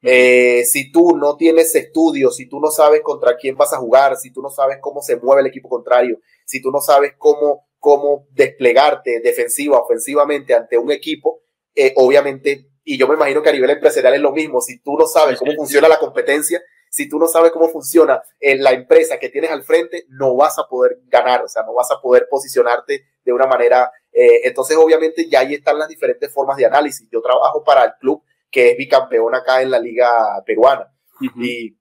Eh, 0.00 0.64
si 0.64 0.90
tú 0.90 1.14
no 1.18 1.36
tienes 1.36 1.74
estudios, 1.74 2.36
si 2.36 2.48
tú 2.48 2.58
no 2.58 2.70
sabes 2.70 3.02
contra 3.02 3.36
quién 3.36 3.54
vas 3.54 3.74
a 3.74 3.78
jugar, 3.78 4.16
si 4.16 4.32
tú 4.32 4.40
no 4.40 4.48
sabes 4.48 4.78
cómo 4.80 5.02
se 5.02 5.16
mueve 5.16 5.42
el 5.42 5.48
equipo 5.48 5.68
contrario, 5.68 6.20
si 6.46 6.62
tú 6.62 6.70
no 6.70 6.80
sabes 6.80 7.12
cómo, 7.18 7.68
cómo 7.80 8.28
desplegarte 8.30 9.20
defensiva, 9.20 9.80
ofensivamente 9.80 10.54
ante 10.54 10.78
un 10.78 10.92
equipo, 10.92 11.42
eh, 11.74 11.92
obviamente 11.96 12.70
y 12.84 12.98
yo 12.98 13.06
me 13.06 13.14
imagino 13.14 13.42
que 13.42 13.50
a 13.50 13.52
nivel 13.52 13.70
empresarial 13.70 14.14
es 14.14 14.20
lo 14.20 14.32
mismo. 14.32 14.60
Si 14.60 14.80
tú 14.80 14.96
no 14.96 15.06
sabes 15.06 15.38
cómo 15.38 15.52
funciona 15.52 15.86
la 15.86 15.98
competencia, 15.98 16.60
si 16.88 17.08
tú 17.08 17.18
no 17.18 17.28
sabes 17.28 17.52
cómo 17.52 17.68
funciona 17.68 18.20
eh, 18.40 18.56
la 18.56 18.72
empresa 18.72 19.18
que 19.18 19.28
tienes 19.28 19.50
al 19.50 19.62
frente, 19.62 20.06
no 20.08 20.34
vas 20.34 20.58
a 20.58 20.64
poder 20.64 20.98
ganar, 21.06 21.44
o 21.44 21.48
sea, 21.48 21.62
no 21.62 21.74
vas 21.74 21.90
a 21.92 22.00
poder 22.00 22.26
posicionarte 22.28 23.04
de 23.24 23.32
una 23.32 23.46
manera. 23.46 23.92
Eh, 24.10 24.40
entonces, 24.42 24.76
obviamente, 24.76 25.28
ya 25.28 25.40
ahí 25.40 25.54
están 25.54 25.78
las 25.78 25.88
diferentes 25.88 26.32
formas 26.32 26.56
de 26.56 26.66
análisis. 26.66 27.08
Yo 27.12 27.20
trabajo 27.22 27.62
para 27.62 27.84
el 27.84 27.92
club 28.00 28.24
que 28.50 28.72
es 28.72 28.76
bicampeón 28.76 29.36
acá 29.36 29.62
en 29.62 29.70
la 29.70 29.78
liga 29.78 30.10
peruana. 30.44 30.92
Y 31.36 31.76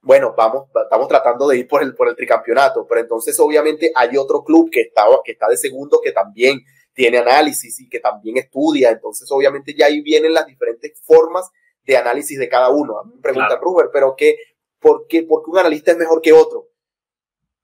bueno, 0.00 0.34
vamos, 0.36 0.68
estamos 0.82 1.08
tratando 1.08 1.48
de 1.48 1.58
ir 1.58 1.68
por 1.68 1.82
el, 1.82 1.94
por 1.94 2.08
el 2.08 2.16
tricampeonato, 2.16 2.86
pero 2.86 3.00
entonces 3.00 3.38
obviamente 3.40 3.92
hay 3.94 4.16
otro 4.16 4.44
club 4.44 4.70
que 4.70 4.82
está, 4.82 5.06
que 5.24 5.32
está 5.32 5.48
de 5.48 5.56
segundo 5.56 6.00
que 6.02 6.12
también 6.12 6.60
tiene 6.94 7.18
análisis 7.18 7.78
y 7.80 7.88
que 7.88 8.00
también 8.00 8.38
estudia. 8.38 8.90
Entonces, 8.90 9.30
obviamente, 9.30 9.72
ya 9.72 9.86
ahí 9.86 10.00
vienen 10.00 10.34
las 10.34 10.46
diferentes 10.46 11.00
formas 11.02 11.48
de 11.84 11.96
análisis 11.96 12.38
de 12.38 12.48
cada 12.48 12.70
uno. 12.70 12.98
A 12.98 13.04
mí 13.04 13.12
me 13.14 13.22
pregunta 13.22 13.60
claro. 13.60 13.90
pero 13.92 14.14
¿qué, 14.16 14.36
por, 14.80 15.06
qué, 15.06 15.22
¿por 15.22 15.44
qué 15.44 15.50
un 15.50 15.58
analista 15.58 15.92
es 15.92 15.96
mejor 15.96 16.20
que 16.20 16.32
otro? 16.32 16.68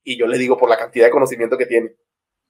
Y 0.03 0.16
yo 0.16 0.26
le 0.26 0.39
digo 0.39 0.57
por 0.57 0.68
la 0.68 0.76
cantidad 0.76 1.07
de 1.07 1.11
conocimiento 1.11 1.59
que 1.59 1.66
tiene. 1.66 1.97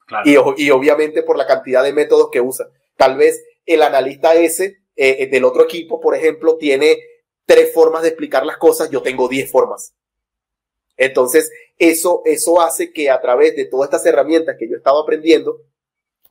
Claro. 0.06 0.54
Y, 0.56 0.64
y, 0.66 0.70
obviamente 0.70 1.22
por 1.22 1.38
la 1.38 1.46
cantidad 1.46 1.82
de 1.82 1.92
métodos 1.92 2.28
que 2.30 2.40
usa. 2.40 2.66
Tal 2.96 3.16
vez 3.16 3.42
el 3.64 3.82
analista 3.82 4.34
ese 4.34 4.84
eh, 4.96 5.26
del 5.28 5.44
otro 5.44 5.64
equipo, 5.64 6.00
por 6.00 6.14
ejemplo, 6.14 6.56
tiene 6.56 6.98
tres 7.46 7.72
formas 7.72 8.02
de 8.02 8.08
explicar 8.08 8.46
las 8.46 8.56
cosas, 8.56 8.90
yo 8.90 9.02
tengo 9.02 9.28
diez 9.28 9.50
formas. 9.50 9.94
Entonces, 10.96 11.50
eso, 11.78 12.22
eso 12.24 12.60
hace 12.60 12.92
que 12.92 13.10
a 13.10 13.20
través 13.20 13.56
de 13.56 13.64
todas 13.64 13.88
estas 13.88 14.06
herramientas 14.06 14.56
que 14.58 14.68
yo 14.68 14.74
he 14.74 14.78
estado 14.78 15.02
aprendiendo, 15.02 15.60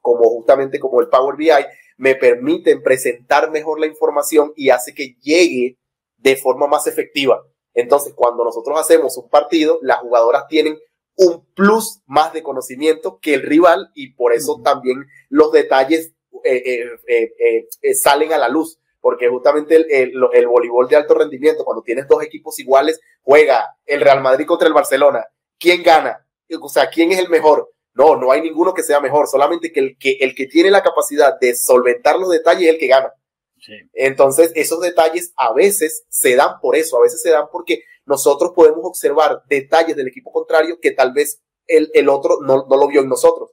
como 0.02 0.30
justamente 0.30 0.80
como 0.80 1.02
el 1.02 1.10
Power 1.10 1.36
BI, 1.36 1.50
me 1.98 2.16
permiten 2.16 2.82
presentar 2.82 3.52
mejor 3.52 3.80
la 3.80 3.88
información 3.88 4.54
y 4.56 4.70
hace 4.70 4.94
que 4.94 5.16
llegue 5.22 5.78
de 6.18 6.36
forma 6.36 6.68
más 6.68 6.88
efectiva. 6.88 7.46
Entonces, 7.74 8.14
cuando 8.14 8.44
nosotros 8.44 8.80
hacemos 8.80 9.18
un 9.18 9.30
partido, 9.30 9.80
las 9.82 10.00
jugadoras 10.00 10.48
tienen 10.48 10.80
un 11.16 11.46
plus 11.54 12.02
más 12.06 12.34
de 12.34 12.44
conocimiento 12.44 13.20
que 13.20 13.36
el 13.36 13.44
rival 13.44 13.92
y 13.94 14.14
por 14.14 14.34
eso 14.34 14.62
también 14.64 15.06
los 15.30 15.52
detalles 15.52 16.14
eh, 16.44 16.90
eh, 17.08 17.68
eh, 17.82 17.94
salen 17.94 18.34
a 18.34 18.38
la 18.38 18.50
luz. 18.50 18.80
Porque 19.04 19.28
justamente 19.28 19.76
el, 19.76 19.86
el, 19.90 20.14
el 20.32 20.48
voleibol 20.48 20.88
de 20.88 20.96
alto 20.96 21.14
rendimiento, 21.14 21.66
cuando 21.66 21.84
tienes 21.84 22.08
dos 22.08 22.24
equipos 22.24 22.58
iguales, 22.60 23.02
juega 23.22 23.76
el 23.86 24.00
Real 24.00 24.22
Madrid 24.22 24.46
contra 24.46 24.70
el 24.70 24.74
Barcelona. 24.74 25.26
¿Quién 25.60 25.84
gana? 25.84 26.26
O 26.62 26.70
sea, 26.70 26.90
¿quién 26.90 27.12
es 27.12 27.20
el 27.20 27.28
mejor? 27.28 27.74
No, 27.96 28.16
no 28.16 28.32
hay 28.32 28.42
ninguno 28.42 28.74
que 28.74 28.82
sea 28.82 29.02
mejor, 29.02 29.28
solamente 29.28 29.74
que 29.74 29.82
el 29.82 29.98
que, 29.98 30.18
el 30.22 30.34
que 30.34 30.48
tiene 30.48 30.72
la 30.72 30.82
capacidad 30.82 31.38
de 31.38 31.54
solventar 31.54 32.18
los 32.18 32.30
detalles 32.30 32.64
es 32.64 32.74
el 32.76 32.80
que 32.80 32.88
gana. 32.88 33.14
Sí. 33.60 33.74
Entonces, 33.92 34.54
esos 34.56 34.80
detalles 34.80 35.34
a 35.36 35.52
veces 35.52 36.06
se 36.08 36.38
dan 36.38 36.62
por 36.62 36.78
eso, 36.78 36.98
a 36.98 37.02
veces 37.02 37.22
se 37.22 37.32
dan 37.32 37.48
porque 37.52 37.84
nosotros 38.06 38.54
podemos 38.56 38.86
observar 38.86 39.44
detalles 39.50 39.98
del 39.98 40.08
equipo 40.08 40.32
contrario 40.32 40.80
que 40.82 40.92
tal 40.92 41.12
vez 41.12 41.42
el, 41.68 41.92
el 41.94 42.08
otro 42.08 42.40
no, 42.42 42.66
no, 42.70 42.78
lo 42.78 42.88
vio 42.88 43.02
en 43.02 43.10
nosotros. 43.10 43.52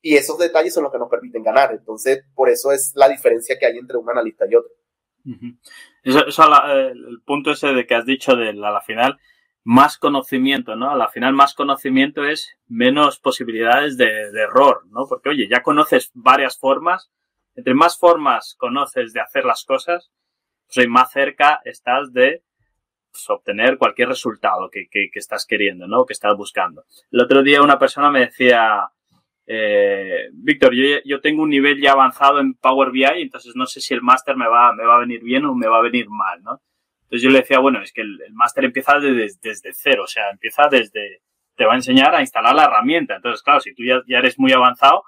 Y 0.00 0.16
esos 0.16 0.36
detalles 0.38 0.74
son 0.74 0.82
los 0.82 0.92
que 0.92 0.98
nos 0.98 1.08
permiten 1.08 1.42
ganar. 1.42 1.72
Entonces, 1.72 2.24
por 2.34 2.50
eso 2.50 2.72
es 2.72 2.92
la 2.94 3.08
diferencia 3.08 3.58
que 3.58 3.66
hay 3.66 3.78
entre 3.78 3.96
un 3.96 4.10
analista 4.10 4.46
y 4.48 4.54
otro. 4.54 4.70
Eso, 6.02 6.26
eso 6.26 6.48
la, 6.48 6.72
el 6.72 7.20
punto 7.24 7.52
ese 7.52 7.68
de 7.68 7.86
que 7.86 7.94
has 7.94 8.06
dicho 8.06 8.34
de 8.36 8.52
la, 8.52 8.70
la 8.70 8.80
final, 8.80 9.18
más 9.64 9.98
conocimiento, 9.98 10.74
¿no? 10.76 10.90
A 10.90 10.96
la 10.96 11.08
final 11.08 11.34
más 11.34 11.54
conocimiento 11.54 12.24
es 12.24 12.56
menos 12.66 13.20
posibilidades 13.20 13.96
de, 13.96 14.30
de, 14.32 14.42
error, 14.42 14.84
¿no? 14.90 15.06
Porque, 15.08 15.28
oye, 15.28 15.48
ya 15.48 15.62
conoces 15.62 16.10
varias 16.14 16.58
formas, 16.58 17.10
entre 17.54 17.74
más 17.74 17.98
formas 17.98 18.56
conoces 18.58 19.12
de 19.12 19.20
hacer 19.20 19.44
las 19.44 19.64
cosas, 19.64 20.10
pues 20.74 20.88
más 20.88 21.12
cerca 21.12 21.60
estás 21.64 22.12
de 22.12 22.42
pues, 23.12 23.28
obtener 23.30 23.78
cualquier 23.78 24.08
resultado 24.08 24.68
que, 24.70 24.88
que, 24.90 25.10
que, 25.12 25.18
estás 25.18 25.46
queriendo, 25.46 25.86
¿no? 25.86 26.06
Que 26.06 26.14
estás 26.14 26.36
buscando. 26.36 26.84
El 27.10 27.20
otro 27.20 27.42
día 27.42 27.62
una 27.62 27.78
persona 27.78 28.10
me 28.10 28.20
decía, 28.20 28.90
eh, 29.54 30.30
Víctor, 30.32 30.74
yo, 30.74 31.00
yo 31.04 31.20
tengo 31.20 31.42
un 31.42 31.50
nivel 31.50 31.78
ya 31.78 31.92
avanzado 31.92 32.40
en 32.40 32.54
Power 32.54 32.90
BI, 32.90 33.04
entonces 33.04 33.54
no 33.54 33.66
sé 33.66 33.82
si 33.82 33.92
el 33.92 34.00
máster 34.00 34.34
me 34.34 34.48
va, 34.48 34.72
me 34.72 34.86
va 34.86 34.96
a 34.96 35.00
venir 35.00 35.22
bien 35.22 35.44
o 35.44 35.54
me 35.54 35.68
va 35.68 35.76
a 35.76 35.82
venir 35.82 36.08
mal, 36.08 36.42
¿no? 36.42 36.62
Entonces 37.02 37.22
yo 37.22 37.28
le 37.28 37.40
decía, 37.40 37.58
bueno, 37.58 37.82
es 37.82 37.92
que 37.92 38.00
el, 38.00 38.18
el 38.26 38.32
máster 38.32 38.64
empieza 38.64 38.98
desde, 38.98 39.38
desde, 39.42 39.72
cero, 39.74 40.04
o 40.04 40.06
sea, 40.06 40.30
empieza 40.30 40.68
desde, 40.70 41.20
te 41.54 41.66
va 41.66 41.74
a 41.74 41.76
enseñar 41.76 42.14
a 42.14 42.22
instalar 42.22 42.54
la 42.54 42.64
herramienta. 42.64 43.16
Entonces, 43.16 43.42
claro, 43.42 43.60
si 43.60 43.74
tú 43.74 43.84
ya, 43.84 44.00
ya 44.08 44.20
eres 44.20 44.38
muy 44.38 44.52
avanzado, 44.52 45.02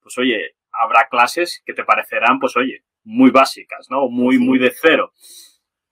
pues 0.00 0.16
oye, 0.16 0.54
habrá 0.70 1.08
clases 1.10 1.60
que 1.66 1.74
te 1.74 1.82
parecerán, 1.82 2.38
pues 2.38 2.56
oye, 2.56 2.84
muy 3.02 3.32
básicas, 3.32 3.88
¿no? 3.90 4.08
Muy, 4.08 4.38
muy 4.38 4.60
de 4.60 4.70
cero. 4.70 5.12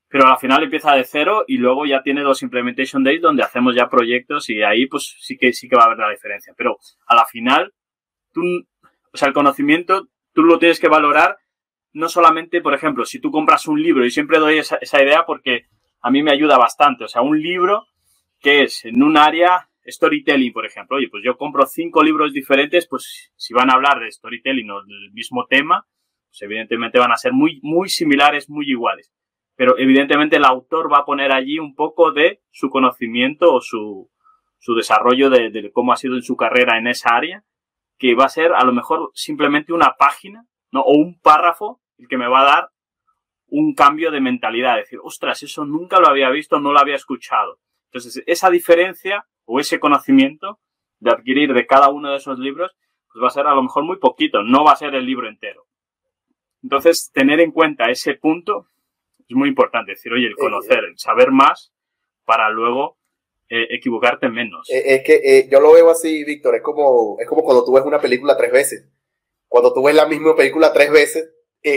Pero 0.09 0.29
al 0.29 0.39
final 0.39 0.63
empieza 0.63 0.95
de 0.95 1.03
cero 1.03 1.45
y 1.49 1.57
luego 1.57 1.87
ya 1.87 2.03
tiene 2.03 2.23
los 2.23 2.43
implementation 2.43 3.03
days 3.03 3.21
donde 3.21 3.43
hacemos 3.43 3.75
ya 3.75 3.89
proyectos 3.89 4.49
y 4.49 4.63
ahí 4.63 4.87
pues 4.87 5.17
sí 5.19 5.37
que, 5.37 5.53
sí 5.53 5.69
que 5.69 5.75
va 5.75 5.83
a 5.83 5.87
haber 5.87 5.99
la 5.99 6.11
diferencia. 6.11 6.55
Pero 6.57 6.79
a 7.07 7.17
la 7.17 7.25
final, 7.27 7.73
tú, 8.33 8.43
o 9.13 9.17
sea, 9.17 9.29
el 9.29 9.35
conocimiento, 9.35 10.09
tú 10.33 10.43
lo 10.43 10.59
tienes 10.59 10.81
que 10.81 10.89
valorar 10.89 11.39
no 11.93 12.09
solamente, 12.09 12.61
por 12.61 12.75
ejemplo, 12.75 13.05
si 13.05 13.21
tú 13.21 13.31
compras 13.31 13.67
un 13.67 13.83
libro, 13.83 14.05
y 14.05 14.11
siempre 14.11 14.39
doy 14.39 14.59
esa, 14.59 15.03
idea 15.03 15.25
porque 15.27 15.67
a 16.01 16.11
mí 16.11 16.23
me 16.23 16.31
ayuda 16.31 16.57
bastante, 16.57 17.05
o 17.05 17.09
sea, 17.09 17.23
un 17.23 17.41
libro 17.41 17.87
que 18.41 18.63
es 18.63 18.85
en 18.85 19.03
un 19.03 19.17
área 19.17 19.69
storytelling, 19.87 20.53
por 20.53 20.67
ejemplo, 20.67 20.97
oye, 20.97 21.09
pues 21.11 21.23
yo 21.25 21.37
compro 21.37 21.67
cinco 21.67 22.03
libros 22.03 22.33
diferentes, 22.33 22.87
pues 22.89 23.33
si 23.37 23.53
van 23.53 23.71
a 23.71 23.75
hablar 23.75 24.01
de 24.01 24.11
storytelling 24.11 24.71
o 24.71 24.85
del 24.85 25.13
mismo 25.13 25.47
tema, 25.47 25.87
pues 26.29 26.43
evidentemente 26.43 26.99
van 26.99 27.13
a 27.13 27.17
ser 27.17 27.33
muy, 27.33 27.61
muy 27.63 27.89
similares, 27.89 28.49
muy 28.49 28.71
iguales. 28.71 29.13
Pero 29.57 29.77
evidentemente 29.77 30.37
el 30.37 30.45
autor 30.45 30.91
va 30.91 30.99
a 30.99 31.05
poner 31.05 31.33
allí 31.33 31.59
un 31.59 31.75
poco 31.75 32.13
de 32.13 32.41
su 32.51 32.71
conocimiento 32.71 33.53
o 33.53 33.61
su, 33.61 34.11
su 34.59 34.75
desarrollo 34.75 35.29
de, 35.29 35.51
de 35.51 35.71
cómo 35.73 35.93
ha 35.93 35.97
sido 35.97 36.15
en 36.15 36.23
su 36.23 36.37
carrera 36.37 36.79
en 36.79 36.87
esa 36.87 37.17
área, 37.17 37.45
que 38.01 38.17
va 38.17 38.25
a 38.25 38.31
ser 38.31 38.53
a 38.53 38.65
lo 38.65 38.73
mejor 38.73 39.13
simplemente 39.15 39.73
una 39.73 39.95
página 39.97 40.47
¿no? 40.73 40.81
O 40.81 40.97
un 40.97 41.21
párrafo 41.21 41.81
el 41.99 42.09
que 42.09 42.17
me 42.17 42.29
va 42.29 42.41
a 42.41 42.45
dar 42.45 42.71
un 43.49 43.75
cambio 43.75 44.11
de 44.11 44.21
mentalidad, 44.21 44.77
decir, 44.77 45.01
ostras, 45.03 45.43
eso 45.43 45.65
nunca 45.65 45.99
lo 45.99 46.09
había 46.09 46.31
visto, 46.31 46.61
no 46.61 46.73
lo 46.73 46.79
había 46.79 46.95
escuchado. 46.95 47.59
Entonces, 47.87 48.23
esa 48.27 48.49
diferencia 48.49 49.27
o 49.45 49.59
ese 49.59 49.81
conocimiento 49.81 50.61
de 51.01 51.11
adquirir 51.11 51.53
de 51.53 51.67
cada 51.67 51.89
uno 51.89 52.11
de 52.11 52.19
esos 52.19 52.39
libros, 52.39 52.77
pues 53.13 53.23
va 53.23 53.27
a 53.27 53.33
ser 53.33 53.47
a 53.47 53.55
lo 53.55 53.63
mejor 53.63 53.85
muy 53.85 53.99
poquito, 53.99 54.43
no 54.45 54.65
va 54.65 54.73
a 54.73 54.77
ser 54.77 54.95
el 54.95 55.05
libro 55.05 55.29
entero. 55.29 55.67
Entonces, 56.63 57.11
tener 57.13 57.41
en 57.41 57.51
cuenta 57.51 57.91
ese 57.91 58.15
punto 58.15 58.69
es 59.29 59.35
muy 59.35 59.49
importante 59.49 59.93
decir, 59.93 60.13
oye, 60.13 60.27
el 60.27 60.37
conocer, 60.37 60.85
el 60.85 60.99
saber 60.99 61.33
más 61.33 61.73
para 62.25 62.51
luego 62.51 62.99
eh, 63.53 63.67
equivocarte 63.71 64.29
menos. 64.29 64.71
Eh, 64.71 64.95
es 64.95 65.03
que 65.03 65.21
eh, 65.25 65.49
yo 65.51 65.59
lo 65.61 65.73
veo 65.73 65.91
así, 65.91 66.23
Víctor, 66.23 66.55
es 66.55 66.63
como, 66.63 67.17
es 67.19 67.29
como 67.29 67.43
cuando 67.43 67.65
tú 67.65 67.73
ves 67.73 67.85
una 67.85 68.01
película 68.01 68.37
tres 68.37 68.53
veces. 68.53 68.85
Cuando 69.49 69.75
tú 69.75 69.83
ves 69.83 69.97
la 69.97 70.07
misma 70.07 70.37
película 70.37 70.73
tres 70.73 70.93
veces, 70.93 71.31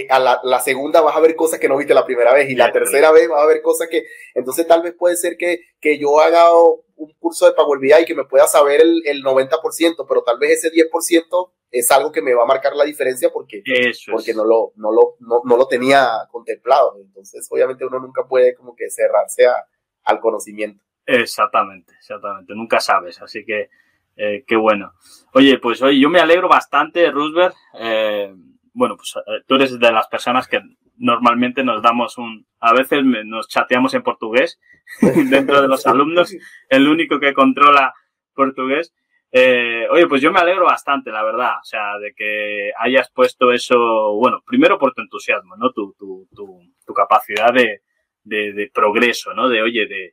a 0.10 0.20
la, 0.20 0.40
la, 0.44 0.60
segunda 0.60 1.02
vas 1.02 1.16
a 1.16 1.20
ver 1.20 1.36
cosas 1.36 1.60
que 1.60 1.68
no 1.68 1.76
viste 1.76 1.96
la 1.96 2.06
primera 2.06 2.32
vez 2.32 2.50
y 2.50 2.56
la 2.56 2.72
tercera 2.72 3.12
vez 3.12 3.28
vas 3.28 3.42
a 3.42 3.48
ver 3.48 3.62
cosas 3.62 3.90
que... 3.90 4.06
Entonces 4.34 4.66
tal 4.68 4.82
vez 4.82 4.94
puede 4.94 5.18
ser 5.18 5.36
que, 5.36 5.62
que 5.82 5.98
yo 5.98 6.22
haga 6.22 6.56
un 6.56 7.14
curso 7.20 7.48
de 7.48 7.54
Power 7.54 7.80
BI 7.80 7.92
y 8.02 8.06
que 8.06 8.16
me 8.16 8.26
pueda 8.26 8.48
saber 8.48 8.80
el, 8.80 9.02
el 9.06 9.24
90%, 9.24 10.06
pero 10.08 10.24
tal 10.24 10.38
vez 10.38 10.64
ese 10.64 10.72
10% 10.72 11.52
es 11.72 11.90
algo 11.90 12.12
que 12.12 12.22
me 12.22 12.36
va 12.36 12.44
a 12.44 12.46
marcar 12.46 12.76
la 12.76 12.86
diferencia 12.86 13.32
porque, 13.34 13.64
porque 14.12 14.34
no, 14.36 14.46
lo, 14.46 14.74
no, 14.76 14.92
lo, 14.92 15.16
no, 15.20 15.42
no, 15.44 15.58
lo 15.58 15.68
tenía 15.68 16.08
contemplado. 16.32 16.98
Entonces 17.02 17.48
obviamente 17.50 17.84
uno 17.84 18.00
nunca 18.00 18.28
puede 18.28 18.54
como 18.54 18.76
que 18.76 18.92
cerrarse 18.92 19.48
a, 19.48 19.56
al 20.04 20.20
conocimiento. 20.20 20.84
Exactamente, 21.06 21.94
exactamente. 21.98 22.54
Nunca 22.56 22.80
sabes, 22.80 23.22
así 23.22 23.46
que 23.46 23.70
eh, 24.16 24.44
qué 24.48 24.56
bueno. 24.56 24.94
Oye, 25.34 25.58
pues 25.60 25.82
hoy 25.82 26.00
yo 26.00 26.10
me 26.10 26.20
alegro 26.20 26.48
bastante, 26.48 27.10
Roosevelt. 27.12 27.56
Eh, 27.80 28.34
bueno, 28.74 28.96
pues 28.96 29.16
eh, 29.18 29.44
tú 29.48 29.56
eres 29.56 29.78
de 29.80 29.92
las 29.92 30.08
personas 30.08 30.48
que 30.48 30.62
normalmente 30.98 31.64
nos 31.64 31.82
damos 31.82 32.18
un, 32.18 32.46
a 32.60 32.74
veces 32.74 33.04
nos 33.04 33.48
chateamos 33.48 33.94
en 33.94 34.04
portugués 34.04 34.60
dentro 35.30 35.62
de 35.62 35.68
los 35.68 35.86
alumnos, 35.88 36.34
el 36.70 36.88
único 36.88 37.20
que 37.20 37.34
controla 37.34 37.94
portugués. 38.34 38.94
Eh, 39.36 39.88
oye, 39.90 40.06
pues 40.08 40.22
yo 40.22 40.32
me 40.32 40.40
alegro 40.40 40.66
bastante, 40.66 41.12
la 41.12 41.24
verdad, 41.24 41.58
o 41.60 41.64
sea, 41.64 41.98
de 41.98 42.14
que 42.14 42.72
hayas 42.78 43.12
puesto 43.12 43.52
eso, 43.52 44.14
bueno, 44.14 44.44
primero 44.46 44.78
por 44.78 44.94
tu 44.94 45.02
entusiasmo, 45.02 45.56
¿no? 45.58 45.72
Tu, 45.72 45.96
tu, 45.98 46.28
tu, 46.36 46.62
tu 46.86 46.94
capacidad 46.94 47.52
de, 47.52 47.82
de, 48.24 48.54
de, 48.54 48.70
progreso, 48.72 49.34
¿no? 49.34 49.50
De, 49.50 49.64
oye, 49.64 49.88
de, 49.88 50.12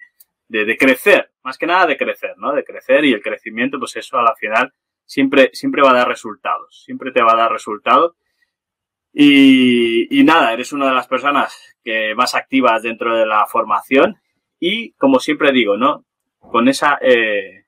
de, 0.51 0.65
de, 0.65 0.77
crecer, 0.77 1.31
más 1.45 1.57
que 1.57 1.67
nada 1.67 1.87
de 1.87 1.97
crecer, 1.97 2.37
¿no? 2.37 2.53
De 2.53 2.65
crecer 2.65 3.05
y 3.05 3.13
el 3.13 3.23
crecimiento, 3.23 3.79
pues 3.79 3.95
eso 3.97 4.19
a 4.19 4.23
la 4.23 4.35
final 4.35 4.73
siempre, 5.07 5.51
siempre 5.53 5.81
va 5.81 5.91
a 5.91 5.95
dar 5.95 6.09
resultados, 6.09 6.83
siempre 6.85 7.13
te 7.13 7.23
va 7.23 7.33
a 7.33 7.37
dar 7.37 7.53
resultados. 7.53 8.17
Y, 9.13 10.09
y 10.11 10.25
nada, 10.25 10.53
eres 10.53 10.73
una 10.73 10.89
de 10.89 10.95
las 10.95 11.07
personas 11.07 11.77
que 11.85 12.15
más 12.17 12.35
activas 12.35 12.83
dentro 12.83 13.17
de 13.17 13.27
la 13.27 13.47
formación 13.47 14.17
y, 14.59 14.93
como 14.95 15.21
siempre 15.21 15.53
digo, 15.53 15.77
¿no? 15.77 16.05
Con 16.39 16.69
esa, 16.69 16.99
eh, 17.01 17.67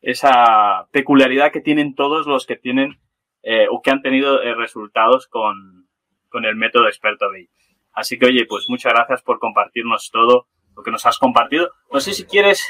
esa 0.00 0.86
peculiaridad 0.92 1.50
que 1.50 1.60
tienen 1.60 1.96
todos 1.96 2.26
los 2.26 2.46
que 2.46 2.56
tienen 2.56 3.00
eh, 3.42 3.66
o 3.68 3.82
que 3.82 3.90
han 3.90 4.02
tenido 4.02 4.42
eh, 4.42 4.54
resultados 4.54 5.26
con, 5.26 5.88
con 6.28 6.44
el 6.44 6.54
método 6.54 6.86
experto 6.86 7.30
BI. 7.32 7.50
Así 7.92 8.16
que, 8.16 8.26
oye, 8.26 8.46
pues 8.46 8.66
muchas 8.68 8.92
gracias 8.92 9.22
por 9.22 9.40
compartirnos 9.40 10.10
todo 10.12 10.46
lo 10.76 10.82
que 10.82 10.90
nos 10.90 11.06
has 11.06 11.18
compartido. 11.18 11.70
No 11.90 12.00
sé 12.00 12.12
si 12.12 12.24
quieres 12.24 12.62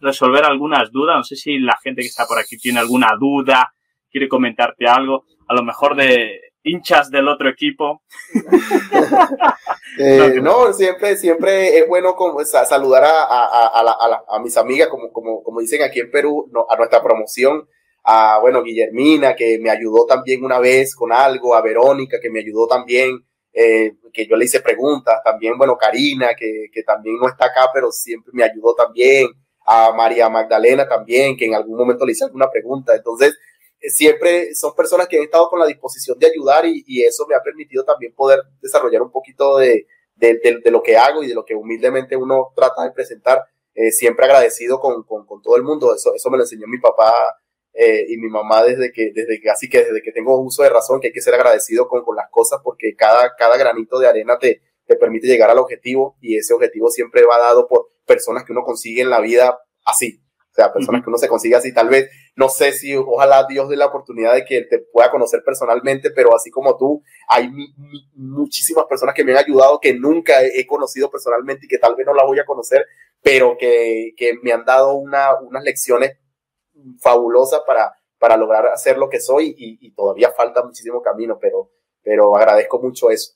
resolver 0.00 0.44
algunas 0.44 0.90
dudas, 0.90 1.16
no 1.16 1.24
sé 1.24 1.36
si 1.36 1.58
la 1.58 1.78
gente 1.82 2.02
que 2.02 2.08
está 2.08 2.26
por 2.26 2.38
aquí 2.38 2.58
tiene 2.58 2.80
alguna 2.80 3.10
duda, 3.18 3.72
quiere 4.10 4.28
comentarte 4.28 4.86
algo, 4.86 5.24
a 5.48 5.54
lo 5.54 5.62
mejor 5.62 5.96
de 5.96 6.40
hinchas 6.64 7.10
del 7.10 7.28
otro 7.28 7.48
equipo. 7.48 8.02
eh, 9.98 10.40
no, 10.42 10.72
siempre, 10.72 11.16
siempre 11.16 11.78
es 11.78 11.88
bueno 11.88 12.14
como, 12.14 12.44
saludar 12.44 13.04
a, 13.04 13.22
a, 13.22 13.80
a, 13.80 14.24
a, 14.28 14.40
mis 14.40 14.56
amigas, 14.56 14.88
como, 14.88 15.12
como, 15.12 15.42
como 15.42 15.60
dicen 15.60 15.82
aquí 15.82 16.00
en 16.00 16.10
Perú, 16.10 16.48
no, 16.52 16.66
a 16.68 16.76
nuestra 16.76 17.02
promoción, 17.02 17.68
a, 18.04 18.38
bueno, 18.40 18.62
Guillermina, 18.62 19.36
que 19.36 19.58
me 19.60 19.70
ayudó 19.70 20.06
también 20.06 20.44
una 20.44 20.58
vez 20.58 20.96
con 20.96 21.12
algo, 21.12 21.54
a 21.54 21.62
Verónica, 21.62 22.18
que 22.20 22.30
me 22.30 22.40
ayudó 22.40 22.66
también 22.66 23.24
eh, 23.52 23.92
que 24.12 24.26
yo 24.26 24.36
le 24.36 24.44
hice 24.44 24.60
preguntas, 24.60 25.20
también, 25.24 25.56
bueno, 25.58 25.76
Karina, 25.76 26.34
que, 26.34 26.66
que 26.72 26.82
también 26.82 27.16
no 27.20 27.28
está 27.28 27.46
acá, 27.46 27.70
pero 27.72 27.90
siempre 27.90 28.32
me 28.34 28.44
ayudó 28.44 28.74
también, 28.74 29.28
a 29.66 29.92
María 29.92 30.28
Magdalena 30.28 30.88
también, 30.88 31.36
que 31.36 31.46
en 31.46 31.54
algún 31.54 31.76
momento 31.76 32.04
le 32.04 32.12
hice 32.12 32.24
alguna 32.24 32.50
pregunta. 32.50 32.94
Entonces, 32.94 33.36
eh, 33.80 33.90
siempre 33.90 34.54
son 34.54 34.74
personas 34.74 35.08
que 35.08 35.18
han 35.18 35.24
estado 35.24 35.48
con 35.48 35.58
la 35.58 35.66
disposición 35.66 36.18
de 36.18 36.26
ayudar 36.26 36.66
y, 36.66 36.84
y 36.86 37.04
eso 37.04 37.26
me 37.28 37.34
ha 37.34 37.42
permitido 37.42 37.84
también 37.84 38.14
poder 38.14 38.40
desarrollar 38.60 39.02
un 39.02 39.10
poquito 39.10 39.58
de, 39.58 39.86
de, 40.16 40.40
de, 40.42 40.60
de, 40.64 40.70
lo 40.70 40.82
que 40.82 40.96
hago 40.96 41.22
y 41.22 41.28
de 41.28 41.34
lo 41.34 41.44
que 41.44 41.54
humildemente 41.54 42.16
uno 42.16 42.52
trata 42.54 42.84
de 42.84 42.92
presentar. 42.92 43.44
Eh, 43.74 43.90
siempre 43.90 44.26
agradecido 44.26 44.78
con, 44.80 45.02
con, 45.04 45.24
con, 45.26 45.40
todo 45.40 45.56
el 45.56 45.62
mundo. 45.62 45.94
Eso, 45.94 46.14
eso 46.14 46.30
me 46.30 46.36
lo 46.36 46.44
enseñó 46.44 46.66
mi 46.66 46.78
papá 46.78 47.14
eh, 47.74 48.04
y 48.08 48.18
mi 48.18 48.28
mamá 48.28 48.62
desde 48.62 48.92
que, 48.92 49.12
desde 49.14 49.40
que, 49.40 49.50
así 49.50 49.68
que 49.68 49.84
desde 49.84 50.02
que 50.02 50.12
tengo 50.12 50.38
uso 50.40 50.62
de 50.62 50.68
razón, 50.68 51.00
que 51.00 51.08
hay 51.08 51.12
que 51.12 51.22
ser 51.22 51.34
agradecido 51.34 51.88
con, 51.88 52.04
con 52.04 52.16
las 52.16 52.28
cosas 52.30 52.60
porque 52.62 52.94
cada, 52.96 53.34
cada 53.36 53.56
granito 53.56 53.98
de 53.98 54.08
arena 54.08 54.38
te, 54.38 54.62
te 54.86 54.96
permite 54.96 55.26
llegar 55.26 55.50
al 55.50 55.58
objetivo 55.58 56.16
y 56.20 56.36
ese 56.36 56.52
objetivo 56.54 56.90
siempre 56.90 57.24
va 57.24 57.38
dado 57.38 57.66
por 57.66 57.90
personas 58.06 58.44
que 58.44 58.52
uno 58.52 58.62
consigue 58.62 59.02
en 59.02 59.10
la 59.10 59.20
vida 59.20 59.58
así. 59.84 60.22
O 60.50 60.54
sea, 60.54 60.70
personas 60.70 60.98
uh 60.98 61.00
-huh. 61.00 61.04
que 61.04 61.10
uno 61.10 61.18
se 61.18 61.28
consigue 61.28 61.56
así. 61.56 61.72
Tal 61.72 61.88
vez, 61.88 62.10
no 62.36 62.50
sé 62.50 62.72
si, 62.72 62.94
ojalá 62.94 63.46
Dios 63.48 63.70
dé 63.70 63.76
la 63.76 63.86
oportunidad 63.86 64.34
de 64.34 64.44
que 64.44 64.60
te 64.62 64.80
pueda 64.80 65.10
conocer 65.10 65.42
personalmente, 65.42 66.10
pero 66.10 66.36
así 66.36 66.50
como 66.50 66.76
tú, 66.76 67.02
hay 67.26 67.48
mi, 67.50 67.72
mi, 67.78 68.10
muchísimas 68.14 68.84
personas 68.84 69.14
que 69.14 69.24
me 69.24 69.32
han 69.32 69.38
ayudado 69.38 69.80
que 69.80 69.94
nunca 69.94 70.42
he, 70.42 70.60
he, 70.60 70.66
conocido 70.66 71.10
personalmente 71.10 71.64
y 71.64 71.68
que 71.68 71.78
tal 71.78 71.96
vez 71.96 72.06
no 72.06 72.12
la 72.12 72.24
voy 72.24 72.38
a 72.38 72.44
conocer, 72.44 72.84
pero 73.22 73.56
que, 73.58 74.12
que 74.14 74.34
me 74.42 74.52
han 74.52 74.66
dado 74.66 74.94
una, 74.94 75.40
unas 75.40 75.64
lecciones 75.64 76.18
fabulosa 77.00 77.64
para, 77.66 77.92
para 78.18 78.36
lograr 78.36 78.66
hacer 78.66 78.98
lo 78.98 79.08
que 79.08 79.20
soy 79.20 79.54
y, 79.56 79.90
todavía 79.92 80.30
falta 80.30 80.64
muchísimo 80.64 81.02
camino, 81.02 81.38
pero, 81.40 81.70
pero 82.02 82.36
agradezco 82.36 82.80
mucho 82.80 83.10
eso. 83.10 83.34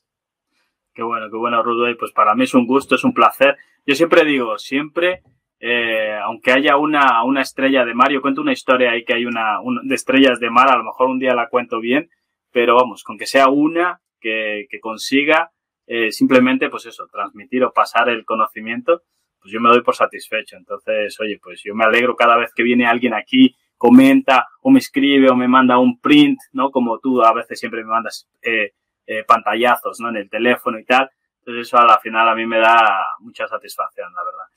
Qué 0.93 1.03
bueno, 1.03 1.29
qué 1.29 1.37
bueno, 1.37 1.61
Rudo. 1.61 1.89
Y 1.89 1.95
pues 1.95 2.11
para 2.11 2.33
mí 2.35 2.45
es 2.45 2.53
un 2.53 2.65
gusto, 2.65 2.95
es 2.95 3.03
un 3.03 3.13
placer. 3.13 3.57
Yo 3.85 3.95
siempre 3.95 4.25
digo, 4.25 4.57
siempre, 4.57 5.23
eh, 5.59 6.17
aunque 6.23 6.51
haya 6.51 6.77
una, 6.77 7.23
una 7.23 7.41
estrella 7.41 7.85
de 7.85 7.93
mar, 7.93 8.11
yo 8.11 8.21
cuento 8.21 8.41
una 8.41 8.53
historia 8.53 8.91
ahí 8.91 9.05
que 9.05 9.13
hay 9.13 9.25
una, 9.25 9.59
de 9.83 9.95
estrellas 9.95 10.39
de 10.39 10.49
mar, 10.49 10.69
a 10.71 10.77
lo 10.77 10.83
mejor 10.83 11.07
un 11.07 11.19
día 11.19 11.35
la 11.35 11.49
cuento 11.49 11.79
bien, 11.79 12.09
pero 12.51 12.75
vamos, 12.75 13.03
con 13.03 13.17
que 13.17 13.27
sea 13.27 13.49
una 13.49 14.01
que, 14.19 14.65
que 14.69 14.79
consiga 14.79 15.51
eh, 15.87 16.11
simplemente, 16.11 16.69
pues 16.69 16.85
eso, 16.85 17.07
transmitir 17.07 17.63
o 17.63 17.71
pasar 17.71 18.09
el 18.09 18.25
conocimiento, 18.25 19.03
pues 19.47 19.53
yo 19.53 19.61
me 19.61 19.69
doy 19.69 19.81
por 19.81 19.95
satisfecho. 19.95 20.57
Entonces, 20.57 21.17
oye, 21.21 21.39
pues 21.41 21.61
yo 21.63 21.73
me 21.73 21.85
alegro 21.85 22.17
cada 22.17 22.35
vez 22.35 22.53
que 22.53 22.63
viene 22.63 22.85
alguien 22.85 23.13
aquí, 23.13 23.55
comenta 23.77 24.45
o 24.61 24.69
me 24.69 24.79
escribe 24.79 25.29
o 25.29 25.37
me 25.37 25.47
manda 25.47 25.77
un 25.77 26.01
print, 26.01 26.37
¿no? 26.51 26.69
Como 26.69 26.99
tú 26.99 27.23
a 27.23 27.33
veces 27.33 27.57
siempre 27.57 27.81
me 27.81 27.91
mandas 27.91 28.27
eh, 28.41 28.73
eh, 29.05 29.23
pantallazos, 29.23 30.01
¿no? 30.01 30.09
En 30.09 30.17
el 30.17 30.29
teléfono 30.29 30.77
y 30.77 30.83
tal. 30.83 31.09
Entonces 31.39 31.65
eso 31.65 31.77
a 31.77 31.85
la 31.85 31.97
final 31.99 32.27
a 32.27 32.35
mí 32.35 32.45
me 32.45 32.59
da 32.59 33.05
mucha 33.19 33.47
satisfacción, 33.47 34.13
la 34.13 34.25
verdad. 34.25 34.47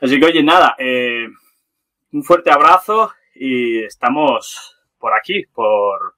Así 0.00 0.18
que, 0.18 0.24
oye, 0.24 0.42
nada, 0.42 0.74
eh, 0.78 1.28
un 2.12 2.24
fuerte 2.24 2.50
abrazo 2.50 3.12
y 3.34 3.82
estamos 3.82 4.74
por 4.98 5.12
aquí, 5.12 5.44
por, 5.52 6.14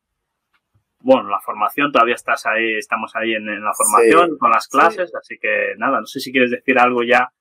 bueno, 1.01 1.29
la 1.29 1.41
formación, 1.41 1.91
todavía 1.91 2.15
estás 2.15 2.47
ahí, 2.47 2.77
estamos 2.77 3.17
ahí 3.17 3.33
en, 3.33 3.49
en 3.49 3.65
la 3.65 3.75
formación 3.75 4.31
sí, 4.31 4.39
con 4.39 4.51
las 4.53 4.69
clases, 4.69 5.11
sí. 5.11 5.17
así 5.19 5.39
que 5.41 5.75
nada, 5.77 5.99
no 5.99 6.07
sé 6.07 6.21
si 6.21 6.31
quieres 6.31 6.53
decir 6.53 6.79
algo 6.79 7.03
ya 7.03 7.33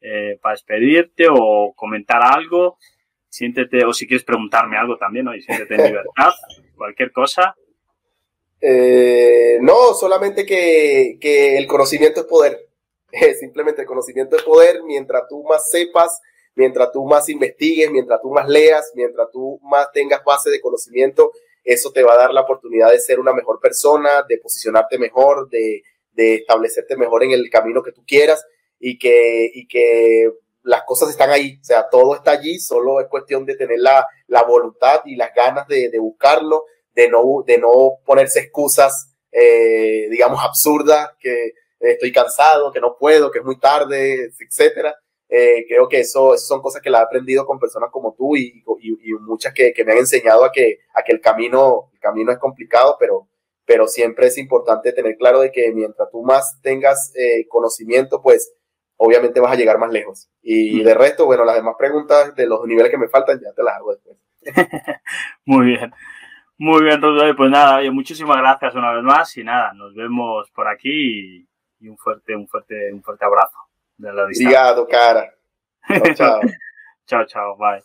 eh, 0.00 0.38
para 0.40 0.54
despedirte 0.54 1.26
o 1.28 1.72
comentar 1.74 2.22
algo, 2.22 2.78
siéntete, 3.28 3.84
o 3.84 3.92
si 3.92 4.06
quieres 4.06 4.24
preguntarme 4.24 4.76
algo 4.76 4.96
también, 4.96 5.24
¿no? 5.24 5.34
y 5.34 5.42
siéntete 5.42 5.74
en 5.74 5.84
libertad, 5.84 6.32
cualquier 6.76 7.12
cosa. 7.12 7.56
Eh, 8.60 9.58
no, 9.60 9.94
solamente 9.94 10.46
que, 10.46 11.18
que, 11.20 11.56
el 11.58 11.66
conocimiento 11.66 12.20
es 12.20 12.26
poder. 12.26 12.58
Simplemente 13.40 13.82
el 13.82 13.86
conocimiento 13.86 14.36
es 14.36 14.42
poder. 14.42 14.82
Mientras 14.84 15.22
tú 15.28 15.42
más 15.44 15.68
sepas, 15.70 16.20
mientras 16.54 16.92
tú 16.92 17.04
más 17.04 17.28
investigues, 17.28 17.90
mientras 17.90 18.20
tú 18.20 18.30
más 18.30 18.48
leas, 18.48 18.92
mientras 18.94 19.28
tú 19.32 19.60
más 19.62 19.90
tengas 19.92 20.22
base 20.24 20.50
de 20.50 20.60
conocimiento, 20.60 21.32
eso 21.64 21.92
te 21.92 22.02
va 22.02 22.14
a 22.14 22.18
dar 22.18 22.32
la 22.32 22.42
oportunidad 22.42 22.90
de 22.90 23.00
ser 23.00 23.20
una 23.20 23.32
mejor 23.32 23.60
persona, 23.60 24.22
de 24.28 24.38
posicionarte 24.38 24.98
mejor, 24.98 25.48
de, 25.50 25.82
de 26.12 26.36
establecerte 26.36 26.96
mejor 26.96 27.24
en 27.24 27.32
el 27.32 27.50
camino 27.50 27.82
que 27.82 27.92
tú 27.92 28.04
quieras 28.06 28.44
y 28.78 28.98
que, 28.98 29.50
y 29.52 29.66
que 29.66 30.30
las 30.62 30.82
cosas 30.84 31.10
están 31.10 31.30
ahí, 31.30 31.58
o 31.60 31.64
sea, 31.64 31.88
todo 31.88 32.14
está 32.14 32.32
allí, 32.32 32.58
solo 32.58 33.00
es 33.00 33.08
cuestión 33.08 33.44
de 33.46 33.56
tener 33.56 33.78
la, 33.78 34.06
la 34.26 34.42
voluntad 34.42 35.00
y 35.06 35.16
las 35.16 35.34
ganas 35.34 35.66
de, 35.66 35.88
de, 35.88 35.98
buscarlo, 35.98 36.64
de 36.94 37.08
no, 37.08 37.42
de 37.46 37.58
no 37.58 37.98
ponerse 38.04 38.40
excusas, 38.40 39.14
eh, 39.32 40.08
digamos, 40.10 40.40
absurdas, 40.44 41.10
que 41.18 41.52
estoy 41.80 42.12
cansado, 42.12 42.72
que 42.72 42.80
no 42.80 42.96
puedo, 42.98 43.30
que 43.30 43.38
es 43.38 43.44
muy 43.44 43.58
tarde, 43.58 44.30
etcétera. 44.38 44.94
Eh, 45.30 45.66
creo 45.68 45.88
que 45.88 46.00
eso, 46.00 46.34
eso, 46.34 46.46
son 46.46 46.62
cosas 46.62 46.80
que 46.80 46.88
la 46.90 47.00
he 47.00 47.02
aprendido 47.02 47.44
con 47.44 47.58
personas 47.58 47.90
como 47.92 48.14
tú 48.14 48.34
y, 48.36 48.64
y, 48.80 49.10
y 49.10 49.12
muchas 49.20 49.52
que, 49.52 49.74
que, 49.74 49.84
me 49.84 49.92
han 49.92 49.98
enseñado 49.98 50.44
a 50.44 50.50
que, 50.50 50.78
a 50.94 51.02
que 51.02 51.12
el 51.12 51.20
camino, 51.20 51.90
el 51.92 52.00
camino 52.00 52.32
es 52.32 52.38
complicado, 52.38 52.96
pero, 52.98 53.28
pero 53.66 53.86
siempre 53.86 54.28
es 54.28 54.38
importante 54.38 54.92
tener 54.92 55.16
claro 55.16 55.40
de 55.40 55.52
que 55.52 55.70
mientras 55.72 56.10
tú 56.10 56.22
más 56.22 56.58
tengas 56.62 57.12
eh, 57.14 57.46
conocimiento, 57.48 58.22
pues 58.22 58.54
obviamente 58.98 59.40
vas 59.40 59.52
a 59.52 59.56
llegar 59.56 59.78
más 59.78 59.90
lejos. 59.90 60.28
Y 60.42 60.82
de 60.82 60.94
resto, 60.94 61.26
bueno, 61.26 61.44
las 61.44 61.56
demás 61.56 61.76
preguntas 61.78 62.34
de 62.34 62.46
los 62.46 62.66
niveles 62.66 62.90
que 62.90 62.98
me 62.98 63.08
faltan 63.08 63.40
ya 63.40 63.52
te 63.52 63.62
las 63.62 63.76
hago 63.76 63.92
después. 63.92 64.16
Muy 65.46 65.66
bien. 65.66 65.92
Muy 66.58 66.82
bien, 66.82 67.00
Rodrigo. 67.00 67.36
Pues 67.36 67.50
nada, 67.50 67.78
oye, 67.78 67.90
muchísimas 67.90 68.36
gracias 68.36 68.74
una 68.74 68.92
vez 68.92 69.02
más 69.02 69.36
y 69.36 69.44
nada, 69.44 69.72
nos 69.72 69.94
vemos 69.94 70.50
por 70.50 70.68
aquí 70.68 70.90
y, 70.90 71.48
y 71.80 71.88
un 71.88 71.96
fuerte, 71.96 72.34
un 72.34 72.48
fuerte, 72.48 72.92
un 72.92 73.02
fuerte 73.02 73.24
abrazo 73.24 73.58
de 73.96 74.12
la 74.12 74.26
distancia. 74.26 74.72
Obrigado, 74.72 74.88
cara. 74.88 75.34
Chao, 76.14 76.14
chao. 76.14 76.40
chao, 77.06 77.24
chao, 77.26 77.56
bye. 77.56 77.82